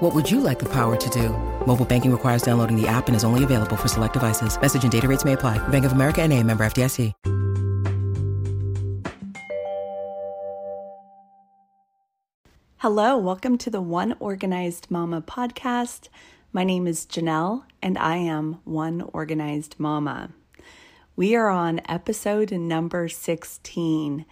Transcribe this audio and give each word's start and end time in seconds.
What 0.00 0.14
would 0.14 0.30
you 0.30 0.40
like 0.40 0.58
the 0.58 0.68
power 0.68 0.94
to 0.94 1.10
do? 1.10 1.30
Mobile 1.66 1.86
banking 1.86 2.12
requires 2.12 2.42
downloading 2.42 2.78
the 2.78 2.86
app 2.86 3.06
and 3.06 3.16
is 3.16 3.24
only 3.24 3.44
available 3.44 3.76
for 3.76 3.88
select 3.88 4.12
devices. 4.12 4.60
Message 4.60 4.82
and 4.82 4.92
data 4.92 5.08
rates 5.08 5.24
may 5.24 5.32
apply. 5.32 5.56
Bank 5.68 5.86
of 5.86 5.92
America 5.92 6.20
and 6.20 6.34
a 6.34 6.42
member 6.42 6.66
FDIC. 6.66 7.14
Hello, 12.76 13.16
welcome 13.16 13.56
to 13.56 13.70
the 13.70 13.80
One 13.80 14.14
Organized 14.20 14.90
Mama 14.90 15.22
podcast. 15.22 16.10
My 16.52 16.62
name 16.62 16.86
is 16.86 17.06
Janelle 17.06 17.64
and 17.80 17.96
I 17.96 18.16
am 18.16 18.58
One 18.64 19.00
Organized 19.14 19.76
Mama. 19.78 20.28
We 21.16 21.34
are 21.34 21.48
on 21.48 21.80
episode 21.88 22.52
number 22.52 23.08
16. 23.08 24.26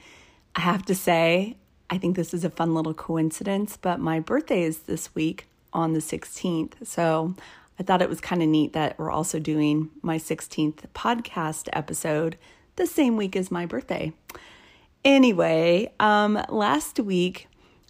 I 0.56 0.60
have 0.60 0.84
to 0.84 0.94
say, 0.94 1.56
I 1.88 1.96
think 1.96 2.16
this 2.16 2.34
is 2.34 2.44
a 2.44 2.50
fun 2.50 2.74
little 2.74 2.92
coincidence, 2.92 3.78
but 3.78 3.98
my 3.98 4.20
birthday 4.20 4.62
is 4.62 4.80
this 4.80 5.14
week 5.14 5.46
on 5.74 5.92
the 5.92 6.00
16th. 6.00 6.86
So 6.86 7.34
I 7.78 7.82
thought 7.82 8.02
it 8.02 8.08
was 8.08 8.20
kind 8.20 8.42
of 8.42 8.48
neat 8.48 8.72
that 8.72 8.98
we're 8.98 9.10
also 9.10 9.38
doing 9.38 9.90
my 10.02 10.16
16th 10.16 10.86
podcast 10.94 11.68
episode 11.72 12.38
the 12.76 12.86
same 12.86 13.16
week 13.16 13.36
as 13.36 13.50
my 13.50 13.66
birthday. 13.66 14.12
Anyway, 15.04 15.92
um, 16.00 16.42
last 16.48 16.98
week 16.98 17.48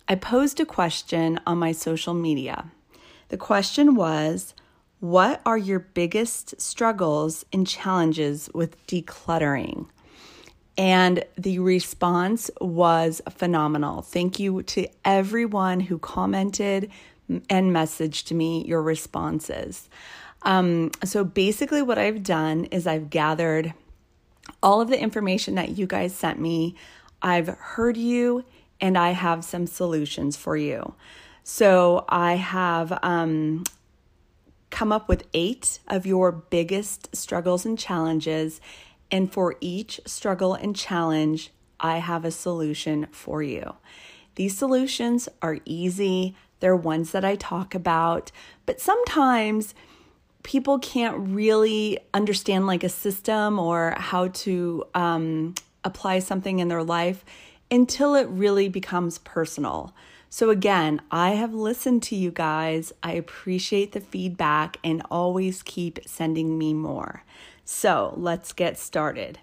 I 0.09 0.15
posed 0.15 0.61
a 0.61 0.67
question 0.67 1.39
on 1.47 1.59
my 1.59 1.73
social 1.73 2.15
media. 2.15 2.71
The 3.29 3.37
question 3.37 3.95
was, 3.95 4.55
what 5.01 5.41
are 5.45 5.59
your 5.59 5.81
biggest 5.81 6.61
struggles 6.61 7.45
and 7.53 7.67
challenges 7.67 8.51
with 8.55 8.87
decluttering? 8.87 9.87
And 10.77 11.25
the 11.37 11.59
response 11.61 12.51
was 12.61 13.23
phenomenal. 13.31 14.03
Thank 14.03 14.39
you 14.39 14.63
to 14.63 14.89
everyone 15.05 15.81
who 15.81 15.99
commented 15.99 16.91
and 17.29 17.73
messaged 17.73 18.33
me 18.33 18.65
your 18.67 18.83
responses. 18.83 19.89
Um, 20.43 20.91
so 21.05 21.25
basically, 21.25 21.83
what 21.83 21.99
I've 21.99 22.23
done 22.23 22.67
is 22.67 22.87
I've 22.87 23.11
gathered 23.11 23.73
all 24.63 24.81
of 24.81 24.89
the 24.89 25.01
information 25.01 25.55
that 25.55 25.79
you 25.79 25.87
guys 25.87 26.15
sent 26.15 26.39
me. 26.39 26.77
I've 27.23 27.49
heard 27.49 27.97
you 27.97 28.45
and 28.81 28.99
I 28.99 29.11
have 29.11 29.45
some 29.45 29.67
solutions 29.67 30.37
for 30.37 30.57
you. 30.57 30.95
So 31.43 32.05
I 32.09 32.35
have 32.35 32.99
um, 33.03 33.65
come 34.71 34.93
up 34.93 35.09
with 35.09 35.27
eight 35.33 35.79
of 35.89 36.07
your 36.07 36.33
biggest 36.33 37.15
struggles 37.15 37.65
and 37.65 37.79
challenges. 37.79 38.61
And 39.11 39.33
for 39.33 39.57
each 39.61 40.01
struggle 40.07 40.55
and 40.55 40.75
challenge, 40.75 41.51
I 41.81 41.99
have 41.99 42.25
a 42.25 42.31
solution 42.31 43.07
for 43.11 43.43
you. 43.43 43.75
These 44.37 44.59
solutions 44.59 45.29
are 45.43 45.59
easy, 45.65 46.35
they're 46.65 46.75
ones 46.75 47.11
that 47.11 47.27
I 47.27 47.37
talk 47.37 47.75
about, 47.75 48.33
but 48.65 48.81
sometimes 48.81 49.75
people 50.45 50.79
can't 50.79 51.15
really 51.19 51.99
understand 52.15 52.67
like 52.67 52.83
a 52.83 52.89
system 52.89 53.59
or 53.59 53.95
how 53.99 54.29
to 54.29 54.83
um, 54.95 55.55
apply 55.85 56.21
something 56.21 56.61
in 56.61 56.69
their 56.69 56.83
life 56.83 57.23
until 57.71 58.15
it 58.15 58.27
really 58.29 58.71
becomes 58.71 59.19
personal. 59.19 59.95
So, 60.31 60.49
again, 60.49 61.03
I 61.11 61.33
have 61.33 61.53
listened 61.53 62.03
to 62.05 62.17
you 62.17 62.31
guys. 62.31 62.95
I 63.03 63.13
appreciate 63.13 63.93
the 63.93 64.01
feedback 64.01 64.79
and 64.83 65.03
always 65.11 65.63
keep 65.63 65.99
sending 66.07 66.57
me 66.57 66.73
more. 66.73 67.25
So, 67.67 68.15
let's 68.17 68.55
get 68.55 68.79
started. 68.79 69.39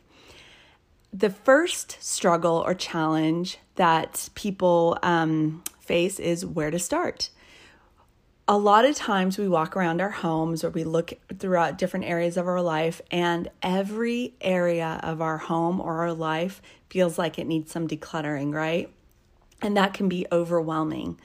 The 1.14 1.30
first 1.30 1.98
struggle 2.00 2.64
or 2.66 2.74
challenge 2.74 3.60
that 3.76 4.28
people 4.34 4.98
um, 5.04 5.64
is 5.92 6.46
where 6.46 6.72
to 6.72 6.80
start. 6.80 7.30
A 8.48 8.58
lot 8.58 8.86
of 8.86 8.96
times 8.96 9.38
we 9.38 9.48
walk 9.48 9.78
around 9.78 10.02
our 10.02 10.10
homes 10.10 10.64
or 10.64 10.70
we 10.70 10.84
look 10.84 11.14
throughout 11.40 11.78
different 11.78 12.06
areas 12.06 12.38
of 12.38 12.48
our 12.48 12.62
life, 12.62 13.02
and 13.12 13.50
every 13.62 14.36
area 14.42 15.00
of 15.04 15.22
our 15.22 15.38
home 15.38 15.80
or 15.80 16.00
our 16.00 16.14
life 16.14 16.62
feels 16.90 17.18
like 17.18 17.40
it 17.40 17.48
needs 17.48 17.72
some 17.72 17.88
decluttering, 17.88 18.54
right? 18.54 18.92
And 19.62 19.78
that 19.78 19.94
can 19.94 20.10
be 20.10 20.26
overwhelming. 20.32 21.20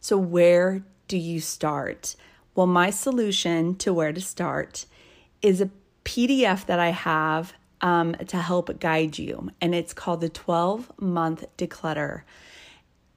So, 0.00 0.16
where 0.16 0.82
do 1.08 1.18
you 1.18 1.40
start? 1.40 2.16
Well, 2.54 2.66
my 2.66 2.90
solution 2.90 3.76
to 3.76 3.92
where 3.92 4.12
to 4.12 4.20
start 4.20 4.86
is 5.40 5.60
a 5.60 5.70
PDF 6.04 6.66
that 6.66 6.78
I 6.78 6.90
have 6.90 7.52
um, 7.80 8.14
to 8.14 8.38
help 8.38 8.78
guide 8.80 9.18
you, 9.18 9.50
and 9.60 9.74
it's 9.74 9.92
called 9.92 10.20
the 10.20 10.28
12 10.28 10.92
month 11.00 11.44
declutter. 11.58 12.22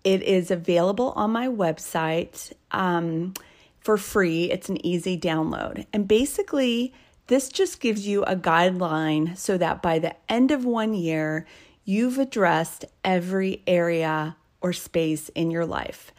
It 0.05 0.21
is 0.21 0.51
available 0.51 1.13
on 1.15 1.31
my 1.31 1.47
website 1.47 2.53
um, 2.71 3.33
for 3.79 3.97
free. 3.97 4.51
It's 4.51 4.69
an 4.69 4.85
easy 4.85 5.19
download. 5.19 5.87
And 5.91 6.07
basically, 6.07 6.93
this 7.27 7.49
just 7.49 7.79
gives 7.79 8.07
you 8.07 8.23
a 8.23 8.35
guideline 8.35 9.35
so 9.35 9.57
that 9.57 9.81
by 9.81 9.97
the 9.97 10.15
end 10.29 10.51
of 10.51 10.63
one 10.63 10.93
year, 10.93 11.47
you've 11.85 12.19
addressed 12.19 12.85
every 13.03 13.63
area 13.65 14.37
or 14.61 14.73
space 14.73 15.29
in 15.29 15.49
your 15.49 15.65
life. 15.65 16.11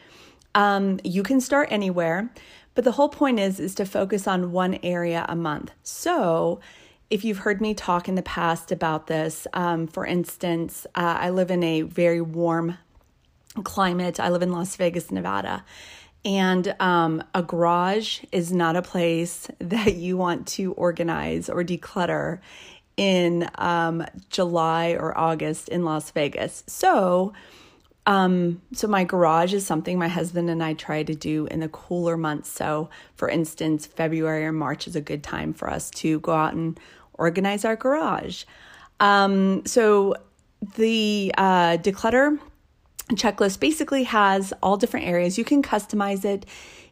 Um, 0.56 0.98
you 1.04 1.22
can 1.22 1.40
start 1.40 1.68
anywhere, 1.70 2.32
but 2.74 2.82
the 2.82 2.92
whole 2.92 3.08
point 3.08 3.38
is 3.38 3.60
is 3.60 3.74
to 3.76 3.86
focus 3.86 4.26
on 4.26 4.50
one 4.50 4.80
area 4.82 5.24
a 5.28 5.36
month. 5.36 5.70
So, 5.84 6.60
if 7.08 7.24
you've 7.24 7.38
heard 7.38 7.60
me 7.60 7.72
talk 7.72 8.08
in 8.08 8.16
the 8.16 8.22
past 8.22 8.72
about 8.72 9.06
this, 9.06 9.46
um, 9.52 9.86
for 9.86 10.04
instance, 10.04 10.86
uh, 10.96 11.18
I 11.20 11.30
live 11.30 11.52
in 11.52 11.62
a 11.62 11.82
very 11.82 12.20
warm 12.20 12.78
climate. 13.62 14.20
I 14.20 14.28
live 14.28 14.42
in 14.42 14.52
Las 14.52 14.76
Vegas, 14.76 15.10
Nevada. 15.10 15.64
And 16.24 16.74
um, 16.80 17.22
a 17.34 17.42
garage 17.42 18.24
is 18.32 18.52
not 18.52 18.74
a 18.74 18.82
place 18.82 19.48
that 19.60 19.94
you 19.94 20.16
want 20.16 20.46
to 20.48 20.72
organize 20.72 21.48
or 21.48 21.62
declutter 21.62 22.40
in 22.96 23.48
um, 23.56 24.04
July 24.30 24.96
or 24.98 25.16
August 25.16 25.68
in 25.68 25.84
Las 25.84 26.10
Vegas. 26.10 26.64
So, 26.66 27.32
um, 28.06 28.62
so 28.72 28.86
my 28.86 29.04
garage 29.04 29.52
is 29.52 29.66
something 29.66 29.98
my 29.98 30.08
husband 30.08 30.48
and 30.48 30.62
I 30.62 30.74
try 30.74 31.02
to 31.02 31.14
do 31.14 31.46
in 31.46 31.60
the 31.60 31.68
cooler 31.68 32.16
months. 32.16 32.48
So, 32.48 32.88
for 33.14 33.28
instance, 33.28 33.86
February 33.86 34.46
or 34.46 34.52
March 34.52 34.86
is 34.86 34.96
a 34.96 35.00
good 35.00 35.22
time 35.22 35.52
for 35.52 35.68
us 35.70 35.90
to 35.90 36.20
go 36.20 36.32
out 36.32 36.54
and 36.54 36.78
organize 37.14 37.64
our 37.64 37.76
garage. 37.76 38.44
Um, 39.00 39.64
so, 39.66 40.14
the 40.76 41.32
uh, 41.36 41.76
declutter 41.76 42.38
checklist 43.12 43.60
basically 43.60 44.04
has 44.04 44.52
all 44.62 44.76
different 44.76 45.06
areas. 45.06 45.38
You 45.38 45.44
can 45.44 45.62
customize 45.62 46.24
it. 46.24 46.44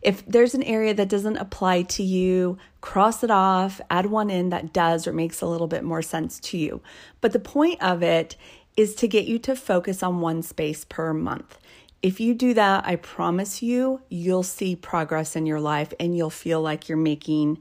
If 0.02 0.24
there's 0.26 0.54
an 0.54 0.62
area 0.62 0.94
that 0.94 1.08
doesn't 1.08 1.38
apply 1.38 1.82
to 1.82 2.02
you, 2.02 2.58
cross 2.80 3.24
it 3.24 3.30
off, 3.30 3.80
add 3.90 4.06
one 4.06 4.30
in 4.30 4.50
that 4.50 4.72
does 4.72 5.06
or 5.06 5.12
makes 5.12 5.40
a 5.40 5.46
little 5.46 5.66
bit 5.66 5.82
more 5.82 6.02
sense 6.02 6.38
to 6.40 6.58
you. 6.58 6.82
But 7.20 7.32
the 7.32 7.40
point 7.40 7.82
of 7.82 8.02
it 8.02 8.36
is 8.76 8.94
to 8.96 9.08
get 9.08 9.24
you 9.24 9.38
to 9.40 9.56
focus 9.56 10.02
on 10.02 10.20
one 10.20 10.42
space 10.42 10.84
per 10.84 11.12
month. 11.12 11.58
If 12.02 12.20
you 12.20 12.34
do 12.34 12.52
that, 12.54 12.86
I 12.86 12.96
promise 12.96 13.62
you, 13.62 14.02
you'll 14.10 14.42
see 14.42 14.76
progress 14.76 15.36
in 15.36 15.46
your 15.46 15.60
life 15.60 15.92
and 15.98 16.16
you'll 16.16 16.28
feel 16.28 16.60
like 16.60 16.88
you're 16.88 16.98
making 16.98 17.58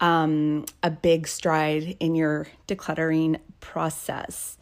um, 0.00 0.66
a 0.82 0.90
big 0.90 1.26
stride 1.26 1.96
in 1.98 2.14
your 2.14 2.46
decluttering 2.68 3.40
process. 3.60 4.56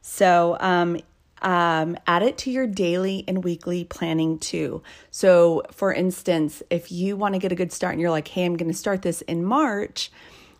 So, 0.00 0.56
um, 0.60 0.98
um, 1.42 1.96
add 2.06 2.22
it 2.22 2.38
to 2.38 2.50
your 2.50 2.66
daily 2.66 3.24
and 3.28 3.44
weekly 3.44 3.84
planning 3.84 4.38
too. 4.38 4.82
So, 5.10 5.62
for 5.70 5.92
instance, 5.92 6.62
if 6.70 6.90
you 6.90 7.16
want 7.16 7.34
to 7.34 7.38
get 7.38 7.52
a 7.52 7.56
good 7.56 7.72
start 7.72 7.92
and 7.92 8.00
you're 8.00 8.10
like, 8.10 8.28
hey, 8.28 8.44
I'm 8.44 8.56
going 8.56 8.70
to 8.70 8.76
start 8.76 9.02
this 9.02 9.20
in 9.22 9.44
March, 9.44 10.10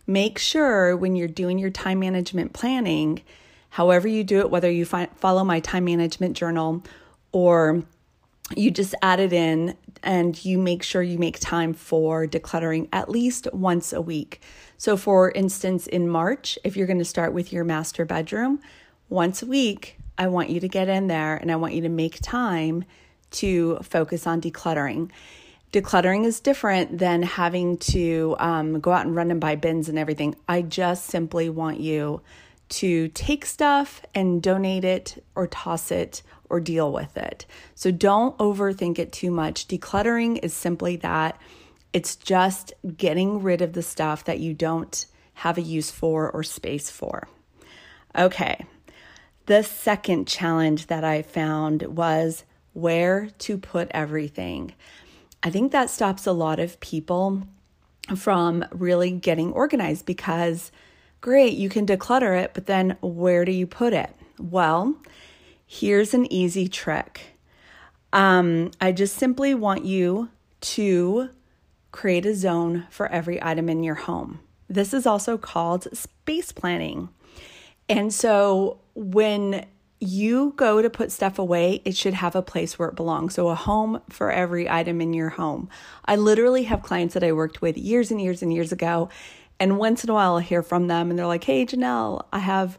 make 0.05 0.37
sure 0.37 0.95
when 0.95 1.15
you're 1.15 1.27
doing 1.27 1.57
your 1.57 1.69
time 1.69 1.99
management 1.99 2.53
planning, 2.53 3.21
however 3.69 4.07
you 4.07 4.23
do 4.23 4.39
it, 4.39 4.49
whether 4.49 4.69
you 4.69 4.85
find, 4.85 5.09
follow 5.17 5.43
my 5.43 5.59
time 5.59 5.85
management 5.85 6.37
journal 6.37 6.83
or 7.31 7.83
you 8.55 8.69
just 8.69 8.93
add 9.01 9.19
it 9.19 9.33
in 9.33 9.75
and 10.03 10.43
you 10.43 10.57
make 10.57 10.83
sure 10.83 11.01
you 11.01 11.17
make 11.17 11.39
time 11.39 11.73
for 11.73 12.27
decluttering 12.27 12.89
at 12.91 13.09
least 13.09 13.47
once 13.53 13.93
a 13.93 14.01
week. 14.01 14.41
So, 14.77 14.97
for 14.97 15.31
instance, 15.31 15.87
in 15.87 16.09
March, 16.09 16.59
if 16.65 16.75
you're 16.75 16.87
going 16.87 16.99
to 16.99 17.05
start 17.05 17.33
with 17.33 17.53
your 17.53 17.63
master 17.63 18.03
bedroom, 18.03 18.59
once 19.09 19.41
a 19.41 19.45
week, 19.45 19.97
I 20.17 20.27
want 20.27 20.49
you 20.49 20.59
to 20.59 20.67
get 20.67 20.89
in 20.89 21.07
there 21.07 21.35
and 21.35 21.51
I 21.51 21.55
want 21.55 21.73
you 21.73 21.81
to 21.81 21.89
make 21.89 22.19
time 22.21 22.85
to 23.31 23.77
focus 23.83 24.27
on 24.27 24.41
decluttering. 24.41 25.09
Decluttering 25.71 26.23
is 26.23 26.39
different 26.39 26.99
than 26.99 27.23
having 27.23 27.77
to 27.77 28.35
um, 28.37 28.79
go 28.79 28.91
out 28.91 29.07
and 29.07 29.15
run 29.15 29.31
and 29.31 29.41
buy 29.41 29.55
bins 29.55 29.89
and 29.89 29.97
everything. 29.97 30.35
I 30.47 30.61
just 30.61 31.05
simply 31.05 31.49
want 31.49 31.79
you 31.79 32.21
to 32.69 33.07
take 33.09 33.45
stuff 33.45 34.01
and 34.13 34.41
donate 34.41 34.83
it 34.83 35.23
or 35.35 35.47
toss 35.47 35.91
it 35.91 36.21
or 36.49 36.59
deal 36.59 36.91
with 36.91 37.17
it. 37.17 37.47
So 37.73 37.89
don't 37.89 38.37
overthink 38.37 38.99
it 38.99 39.11
too 39.11 39.31
much. 39.31 39.67
Decluttering 39.67 40.39
is 40.43 40.53
simply 40.53 40.95
that 40.97 41.39
it's 41.91 42.15
just 42.15 42.73
getting 42.97 43.41
rid 43.41 43.61
of 43.61 43.73
the 43.73 43.83
stuff 43.83 44.23
that 44.25 44.39
you 44.39 44.53
don't 44.53 45.05
have 45.35 45.57
a 45.57 45.61
use 45.61 45.89
for 45.89 46.29
or 46.31 46.43
space 46.43 46.89
for. 46.89 47.27
Okay, 48.15 48.65
the 49.45 49.63
second 49.63 50.27
challenge 50.27 50.87
that 50.87 51.03
I 51.03 51.21
found 51.21 51.83
was 51.83 52.43
where 52.73 53.29
to 53.39 53.57
put 53.57 53.89
everything. 53.91 54.73
I 55.41 55.49
think 55.49 55.71
that 55.71 55.89
stops 55.89 56.25
a 56.25 56.31
lot 56.31 56.59
of 56.59 56.79
people 56.79 57.43
from 58.15 58.65
really 58.71 59.11
getting 59.11 59.51
organized 59.51 60.05
because 60.05 60.71
great, 61.21 61.53
you 61.53 61.69
can 61.69 61.85
declutter 61.85 62.41
it, 62.41 62.53
but 62.53 62.65
then 62.65 62.97
where 63.01 63.45
do 63.45 63.51
you 63.51 63.67
put 63.67 63.93
it? 63.93 64.09
Well, 64.39 64.95
here's 65.65 66.13
an 66.13 66.31
easy 66.31 66.67
trick. 66.67 67.21
Um, 68.11 68.71
I 68.79 68.91
just 68.91 69.15
simply 69.15 69.53
want 69.53 69.85
you 69.85 70.29
to 70.61 71.29
create 71.91 72.25
a 72.25 72.35
zone 72.35 72.85
for 72.89 73.07
every 73.07 73.41
item 73.41 73.69
in 73.69 73.83
your 73.83 73.95
home. 73.95 74.39
This 74.69 74.93
is 74.93 75.05
also 75.05 75.37
called 75.37 75.87
space 75.95 76.51
planning. 76.51 77.09
And 77.89 78.13
so 78.13 78.79
when 78.95 79.65
you 80.03 80.53
go 80.57 80.81
to 80.81 80.89
put 80.89 81.11
stuff 81.11 81.39
away, 81.39 81.81
it 81.85 81.95
should 81.95 82.13
have 82.13 82.35
a 82.35 82.41
place 82.41 82.77
where 82.77 82.89
it 82.89 82.95
belongs. 82.95 83.35
So, 83.35 83.47
a 83.47 83.55
home 83.55 84.01
for 84.09 84.31
every 84.31 84.69
item 84.69 84.99
in 84.99 85.13
your 85.13 85.29
home. 85.29 85.69
I 86.05 86.17
literally 86.17 86.63
have 86.63 86.83
clients 86.83 87.13
that 87.13 87.23
I 87.23 87.31
worked 87.31 87.61
with 87.61 87.77
years 87.77 88.11
and 88.11 88.21
years 88.21 88.41
and 88.41 88.53
years 88.53 88.71
ago. 88.71 89.09
And 89.59 89.77
once 89.77 90.03
in 90.03 90.09
a 90.09 90.13
while, 90.13 90.35
I 90.35 90.41
hear 90.41 90.61
from 90.61 90.87
them 90.87 91.09
and 91.09 91.17
they're 91.17 91.27
like, 91.27 91.43
hey, 91.43 91.65
Janelle, 91.65 92.25
I 92.33 92.39
have. 92.39 92.77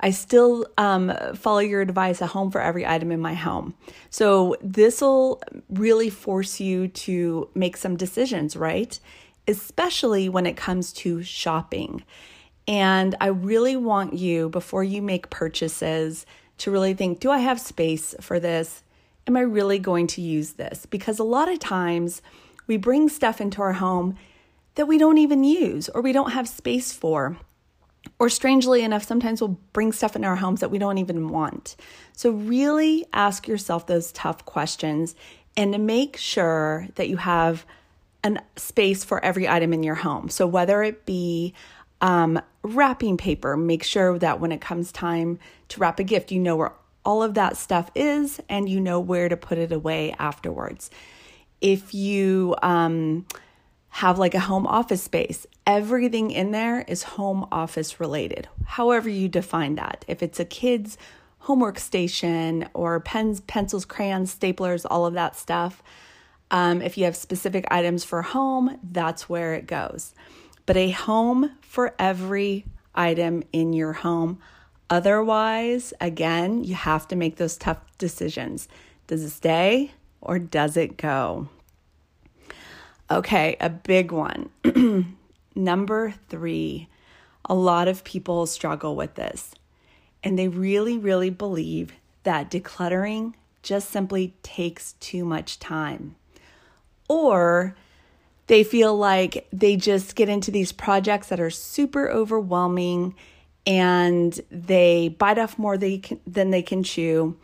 I 0.00 0.10
still 0.10 0.64
um, 0.78 1.12
follow 1.34 1.58
your 1.58 1.80
advice, 1.80 2.20
a 2.20 2.28
home 2.28 2.52
for 2.52 2.60
every 2.60 2.86
item 2.86 3.10
in 3.10 3.18
my 3.18 3.34
home. 3.34 3.74
So, 4.10 4.56
this 4.60 5.00
will 5.00 5.42
really 5.70 6.10
force 6.10 6.60
you 6.60 6.88
to 6.88 7.48
make 7.54 7.76
some 7.76 7.96
decisions, 7.96 8.56
right? 8.56 8.98
Especially 9.48 10.28
when 10.28 10.46
it 10.46 10.56
comes 10.56 10.92
to 10.94 11.22
shopping. 11.22 12.04
And 12.68 13.16
I 13.18 13.28
really 13.28 13.76
want 13.76 14.12
you, 14.12 14.50
before 14.50 14.84
you 14.84 15.00
make 15.00 15.30
purchases, 15.30 16.26
to 16.58 16.70
really 16.70 16.92
think 16.92 17.18
do 17.18 17.30
I 17.30 17.38
have 17.38 17.58
space 17.58 18.14
for 18.20 18.38
this? 18.38 18.82
Am 19.26 19.36
I 19.36 19.40
really 19.40 19.78
going 19.78 20.06
to 20.08 20.20
use 20.20 20.52
this? 20.52 20.86
Because 20.86 21.18
a 21.18 21.24
lot 21.24 21.50
of 21.50 21.58
times 21.58 22.20
we 22.66 22.76
bring 22.76 23.08
stuff 23.08 23.40
into 23.40 23.62
our 23.62 23.72
home 23.72 24.16
that 24.74 24.86
we 24.86 24.98
don't 24.98 25.18
even 25.18 25.44
use 25.44 25.88
or 25.88 26.02
we 26.02 26.12
don't 26.12 26.32
have 26.32 26.46
space 26.46 26.92
for. 26.92 27.38
Or 28.18 28.28
strangely 28.28 28.82
enough, 28.82 29.02
sometimes 29.02 29.40
we'll 29.40 29.58
bring 29.72 29.92
stuff 29.92 30.14
in 30.14 30.24
our 30.24 30.36
homes 30.36 30.60
that 30.60 30.70
we 30.70 30.78
don't 30.78 30.98
even 30.98 31.28
want. 31.28 31.76
So, 32.12 32.30
really 32.30 33.06
ask 33.12 33.48
yourself 33.48 33.86
those 33.86 34.12
tough 34.12 34.44
questions 34.44 35.14
and 35.56 35.72
to 35.72 35.78
make 35.78 36.16
sure 36.16 36.86
that 36.94 37.08
you 37.08 37.16
have 37.16 37.66
a 38.24 38.38
space 38.56 39.04
for 39.04 39.22
every 39.24 39.48
item 39.48 39.72
in 39.72 39.82
your 39.82 39.96
home. 39.96 40.28
So, 40.28 40.46
whether 40.46 40.82
it 40.82 41.06
be 41.06 41.54
um, 42.00 42.40
wrapping 42.74 43.16
paper, 43.16 43.56
make 43.56 43.82
sure 43.82 44.18
that 44.18 44.40
when 44.40 44.52
it 44.52 44.60
comes 44.60 44.92
time 44.92 45.38
to 45.68 45.80
wrap 45.80 45.98
a 45.98 46.04
gift, 46.04 46.32
you 46.32 46.40
know 46.40 46.56
where 46.56 46.72
all 47.04 47.22
of 47.22 47.34
that 47.34 47.56
stuff 47.56 47.90
is 47.94 48.40
and 48.48 48.68
you 48.68 48.80
know 48.80 49.00
where 49.00 49.28
to 49.28 49.36
put 49.36 49.58
it 49.58 49.72
away 49.72 50.14
afterwards. 50.18 50.90
If 51.60 51.94
you 51.94 52.54
um, 52.62 53.26
have 53.88 54.18
like 54.18 54.34
a 54.34 54.40
home 54.40 54.66
office 54.66 55.02
space, 55.02 55.46
everything 55.66 56.30
in 56.30 56.50
there 56.50 56.82
is 56.82 57.02
home 57.02 57.46
office 57.50 58.00
related, 58.00 58.48
however 58.64 59.08
you 59.08 59.28
define 59.28 59.76
that. 59.76 60.04
If 60.06 60.22
it's 60.22 60.38
a 60.38 60.44
kid's 60.44 60.98
homework 61.40 61.78
station 61.78 62.68
or 62.74 63.00
pens, 63.00 63.40
pencils, 63.40 63.84
crayons, 63.84 64.34
staplers, 64.34 64.84
all 64.88 65.06
of 65.06 65.14
that 65.14 65.34
stuff. 65.34 65.82
Um, 66.50 66.82
if 66.82 66.98
you 66.98 67.04
have 67.04 67.16
specific 67.16 67.66
items 67.70 68.04
for 68.04 68.22
home, 68.22 68.78
that's 68.82 69.28
where 69.28 69.54
it 69.54 69.66
goes 69.66 70.14
but 70.68 70.76
a 70.76 70.90
home 70.90 71.50
for 71.62 71.94
every 71.98 72.62
item 72.94 73.42
in 73.54 73.72
your 73.72 73.94
home. 73.94 74.38
Otherwise, 74.90 75.94
again, 75.98 76.62
you 76.62 76.74
have 76.74 77.08
to 77.08 77.16
make 77.16 77.36
those 77.36 77.56
tough 77.56 77.78
decisions. 77.96 78.68
Does 79.06 79.22
it 79.22 79.30
stay 79.30 79.92
or 80.20 80.38
does 80.38 80.76
it 80.76 80.98
go? 80.98 81.48
Okay, 83.10 83.56
a 83.62 83.70
big 83.70 84.12
one. 84.12 84.50
Number 85.54 86.12
three, 86.28 86.88
a 87.46 87.54
lot 87.54 87.88
of 87.88 88.04
people 88.04 88.44
struggle 88.44 88.94
with 88.94 89.14
this, 89.14 89.54
and 90.22 90.38
they 90.38 90.48
really, 90.48 90.98
really 90.98 91.30
believe 91.30 91.94
that 92.24 92.50
decluttering 92.50 93.32
just 93.62 93.88
simply 93.88 94.34
takes 94.42 94.92
too 95.00 95.24
much 95.24 95.58
time. 95.58 96.16
Or 97.08 97.74
they 98.48 98.64
feel 98.64 98.96
like 98.96 99.46
they 99.52 99.76
just 99.76 100.16
get 100.16 100.28
into 100.28 100.50
these 100.50 100.72
projects 100.72 101.28
that 101.28 101.38
are 101.38 101.50
super 101.50 102.10
overwhelming 102.10 103.14
and 103.66 104.40
they 104.50 105.08
bite 105.08 105.38
off 105.38 105.58
more 105.58 105.76
they 105.76 105.98
can, 105.98 106.20
than 106.26 106.50
they 106.50 106.62
can 106.62 106.82
chew. 106.82 107.38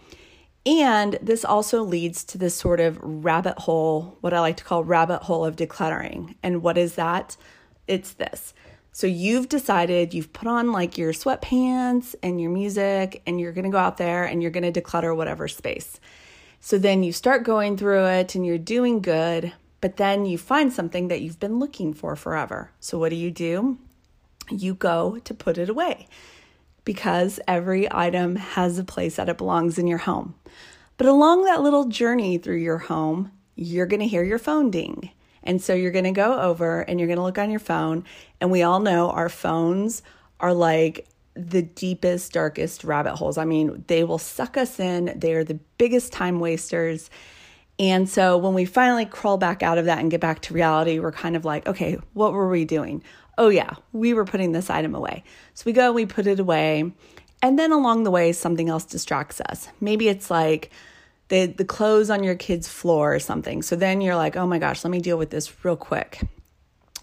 And 0.67 1.19
this 1.21 1.45
also 1.45 1.83
leads 1.83 2.25
to 2.25 2.39
this 2.39 2.55
sort 2.55 2.81
of 2.81 2.99
rabbit 3.03 3.59
hole, 3.59 4.17
what 4.23 4.33
I 4.33 4.41
like 4.41 4.57
to 4.57 4.65
call 4.65 4.83
rabbit 4.83 5.23
hole 5.23 5.45
of 5.45 5.57
decluttering. 5.57 6.37
And 6.43 6.63
what 6.63 6.79
is 6.79 6.95
that? 6.95 7.37
It's 7.87 8.15
this. 8.15 8.55
So 8.91 9.07
you've 9.07 9.51
decided 9.51 10.15
you've 10.15 10.33
put 10.33 10.49
on 10.49 10.73
like 10.73 10.97
your 10.97 11.13
sweatpants 11.13 12.15
and 12.23 12.41
your 12.41 12.51
music, 12.51 13.21
and 13.27 13.39
you're 13.39 13.53
gonna 13.53 13.69
go 13.69 13.77
out 13.77 13.99
there 13.99 14.25
and 14.25 14.41
you're 14.41 14.51
gonna 14.51 14.73
declutter 14.73 15.15
whatever 15.15 15.49
space. 15.49 16.01
So 16.61 16.79
then 16.79 17.03
you 17.03 17.13
start 17.13 17.43
going 17.43 17.77
through 17.77 18.07
it 18.07 18.35
and 18.35 18.47
you're 18.47 18.57
doing 18.57 19.03
good, 19.03 19.53
but 19.85 19.99
then 19.99 20.25
you 20.25 20.39
find 20.39 20.73
something 20.73 21.09
that 21.09 21.21
you've 21.21 21.39
been 21.39 21.59
looking 21.59 21.93
for 21.93 22.17
forever. 22.17 22.71
So, 22.81 22.99
what 22.99 23.11
do 23.11 23.17
you 23.17 23.31
do? 23.31 23.77
You 24.51 24.73
go 24.73 25.19
to 25.19 25.35
put 25.35 25.59
it 25.59 25.69
away 25.69 26.09
because 26.87 27.39
every 27.47 27.87
item 27.93 28.37
has 28.37 28.79
a 28.79 28.85
place 28.85 29.17
that 29.17 29.29
it 29.29 29.37
belongs 29.37 29.79
in 29.79 29.87
your 29.87 29.99
home. 29.99 30.37
But 30.97 31.07
along 31.07 31.45
that 31.45 31.61
little 31.61 31.85
journey 31.85 32.39
through 32.39 32.63
your 32.63 32.79
home, 32.79 33.31
you're 33.57 33.85
going 33.85 34.01
to 34.01 34.07
hear 34.07 34.25
your 34.25 34.39
phone 34.39 34.71
ding. 34.71 35.11
And 35.43 35.61
so 35.61 35.75
you're 35.75 35.93
going 35.93 36.05
to 36.05 36.13
go 36.13 36.41
over 36.41 36.81
and 36.81 36.99
you're 36.99 37.07
going 37.07 37.19
to 37.19 37.23
look 37.23 37.37
on 37.37 37.51
your 37.51 37.61
phone. 37.61 38.05
And 38.41 38.51
we 38.51 38.63
all 38.63 38.81
know 38.81 39.11
our 39.11 39.29
phones 39.29 40.03
are 40.41 40.55
like 40.55 41.07
the 41.35 41.61
deepest, 41.61 42.33
darkest 42.33 42.85
rabbit 42.85 43.17
holes. 43.17 43.37
I 43.37 43.45
mean, 43.45 43.85
they 43.89 44.03
will 44.03 44.17
suck 44.17 44.57
us 44.57 44.81
in, 44.81 45.13
they 45.15 45.35
are 45.35 45.45
the 45.45 45.61
biggest 45.77 46.11
time 46.11 46.41
wasters. 46.41 47.11
And 47.79 48.09
so 48.09 48.39
when 48.39 48.55
we 48.55 48.65
finally 48.65 49.05
crawl 49.05 49.37
back 49.37 49.63
out 49.63 49.79
of 49.79 49.87
that 49.87 49.99
and 49.99 50.11
get 50.11 50.21
back 50.21 50.41
to 50.43 50.55
reality, 50.55 51.01
we're 51.01 51.13
kind 51.13 51.35
of 51.35 51.45
like, 51.45 51.67
okay, 51.67 51.99
what 52.13 52.33
were 52.33 52.49
we 52.49 52.65
doing? 52.65 53.03
Oh, 53.37 53.49
yeah, 53.49 53.75
we 53.93 54.15
were 54.15 54.25
putting 54.25 54.53
this 54.53 54.71
item 54.71 54.95
away. 54.95 55.25
So 55.55 55.65
we 55.67 55.73
go, 55.73 55.93
we 55.93 56.07
put 56.07 56.27
it 56.27 56.39
away. 56.39 56.93
And 57.43 57.59
then 57.59 57.73
along 57.73 58.05
the 58.05 58.11
way, 58.11 58.33
something 58.33 58.69
else 58.69 58.85
distracts 58.85 59.41
us. 59.41 59.69
Maybe 59.81 60.09
it's 60.09 60.31
like 60.31 60.71
the, 61.29 61.47
the 61.47 61.65
clothes 61.65 62.11
on 62.11 62.23
your 62.23 62.37
kid's 62.37 62.69
floor 62.69 63.15
or 63.15 63.19
something. 63.19 63.61
So 63.63 63.75
then 63.75 64.01
you're 64.01 64.17
like, 64.17 64.37
oh 64.37 64.47
my 64.47 64.59
gosh, 64.59 64.85
let 64.85 64.91
me 64.91 65.01
deal 65.01 65.19
with 65.19 65.31
this 65.31 65.65
real 65.65 65.77
quick. 65.77 66.21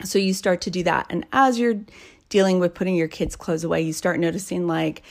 So 0.06 0.20
you 0.20 0.34
start 0.34 0.62
to 0.62 0.72
do 0.72 0.84
that. 0.84 1.06
And 1.10 1.25
as 1.34 1.60
you're 1.60 1.82
dealing 2.30 2.60
with 2.60 2.74
putting 2.74 2.96
your 2.96 3.10
kids' 3.10 3.36
clothes 3.36 3.66
away, 3.66 3.82
you 3.82 3.94
start 3.94 4.20
noticing 4.20 4.68
like, 4.68 5.04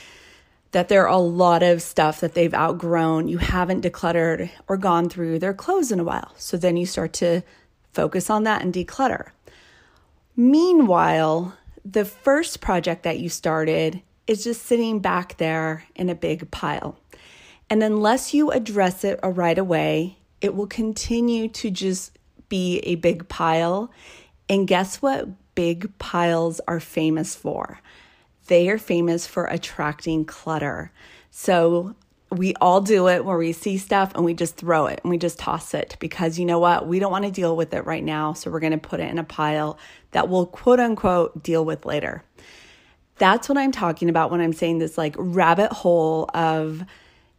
that 0.71 0.87
there 0.87 1.03
are 1.03 1.13
a 1.13 1.17
lot 1.17 1.63
of 1.63 1.81
stuff 1.81 2.21
that 2.21 2.33
they've 2.33 2.53
outgrown. 2.53 3.27
You 3.27 3.37
haven't 3.39 3.83
decluttered 3.83 4.49
or 4.67 4.77
gone 4.77 5.09
through 5.09 5.39
their 5.39 5.53
clothes 5.53 5.91
in 5.91 5.99
a 5.99 6.03
while. 6.03 6.33
So 6.37 6.57
then 6.57 6.77
you 6.77 6.85
start 6.85 7.13
to 7.13 7.41
focus 7.93 8.29
on 8.29 8.43
that 8.43 8.61
and 8.61 8.73
declutter. 8.73 9.31
Meanwhile, 10.35 11.57
the 11.83 12.05
first 12.05 12.61
project 12.61 13.03
that 13.03 13.19
you 13.19 13.27
started 13.27 14.01
is 14.27 14.43
just 14.43 14.65
sitting 14.65 14.99
back 14.99 15.37
there 15.37 15.85
in 15.95 16.09
a 16.09 16.15
big 16.15 16.49
pile. 16.51 16.97
And 17.69 17.83
unless 17.83 18.33
you 18.33 18.51
address 18.51 19.03
it 19.03 19.19
right 19.23 19.57
away, 19.57 20.17
it 20.39 20.55
will 20.55 20.67
continue 20.67 21.47
to 21.49 21.69
just 21.69 22.17
be 22.49 22.79
a 22.79 22.95
big 22.95 23.27
pile. 23.27 23.91
And 24.47 24.67
guess 24.67 25.01
what 25.01 25.27
big 25.55 25.97
piles 25.99 26.61
are 26.67 26.79
famous 26.79 27.35
for? 27.35 27.79
They 28.51 28.67
are 28.67 28.77
famous 28.77 29.25
for 29.25 29.45
attracting 29.45 30.25
clutter. 30.25 30.91
So 31.29 31.95
we 32.29 32.53
all 32.55 32.81
do 32.81 33.07
it 33.07 33.23
where 33.23 33.37
we 33.37 33.53
see 33.53 33.77
stuff 33.77 34.13
and 34.13 34.25
we 34.25 34.33
just 34.33 34.57
throw 34.57 34.87
it 34.87 34.99
and 35.01 35.09
we 35.09 35.17
just 35.17 35.39
toss 35.39 35.73
it 35.73 35.95
because 36.01 36.37
you 36.37 36.43
know 36.43 36.59
what? 36.59 36.85
We 36.85 36.99
don't 36.99 37.13
want 37.13 37.23
to 37.23 37.31
deal 37.31 37.55
with 37.55 37.73
it 37.73 37.85
right 37.85 38.03
now. 38.03 38.33
So 38.33 38.51
we're 38.51 38.59
going 38.59 38.73
to 38.73 38.77
put 38.77 38.99
it 38.99 39.09
in 39.09 39.19
a 39.19 39.23
pile 39.23 39.79
that 40.11 40.27
we'll 40.27 40.47
quote 40.47 40.81
unquote 40.81 41.41
deal 41.41 41.63
with 41.63 41.85
later. 41.85 42.25
That's 43.19 43.47
what 43.47 43.57
I'm 43.57 43.71
talking 43.71 44.09
about 44.09 44.31
when 44.31 44.41
I'm 44.41 44.51
saying 44.51 44.79
this 44.79 44.97
like 44.97 45.15
rabbit 45.17 45.71
hole 45.71 46.29
of 46.33 46.83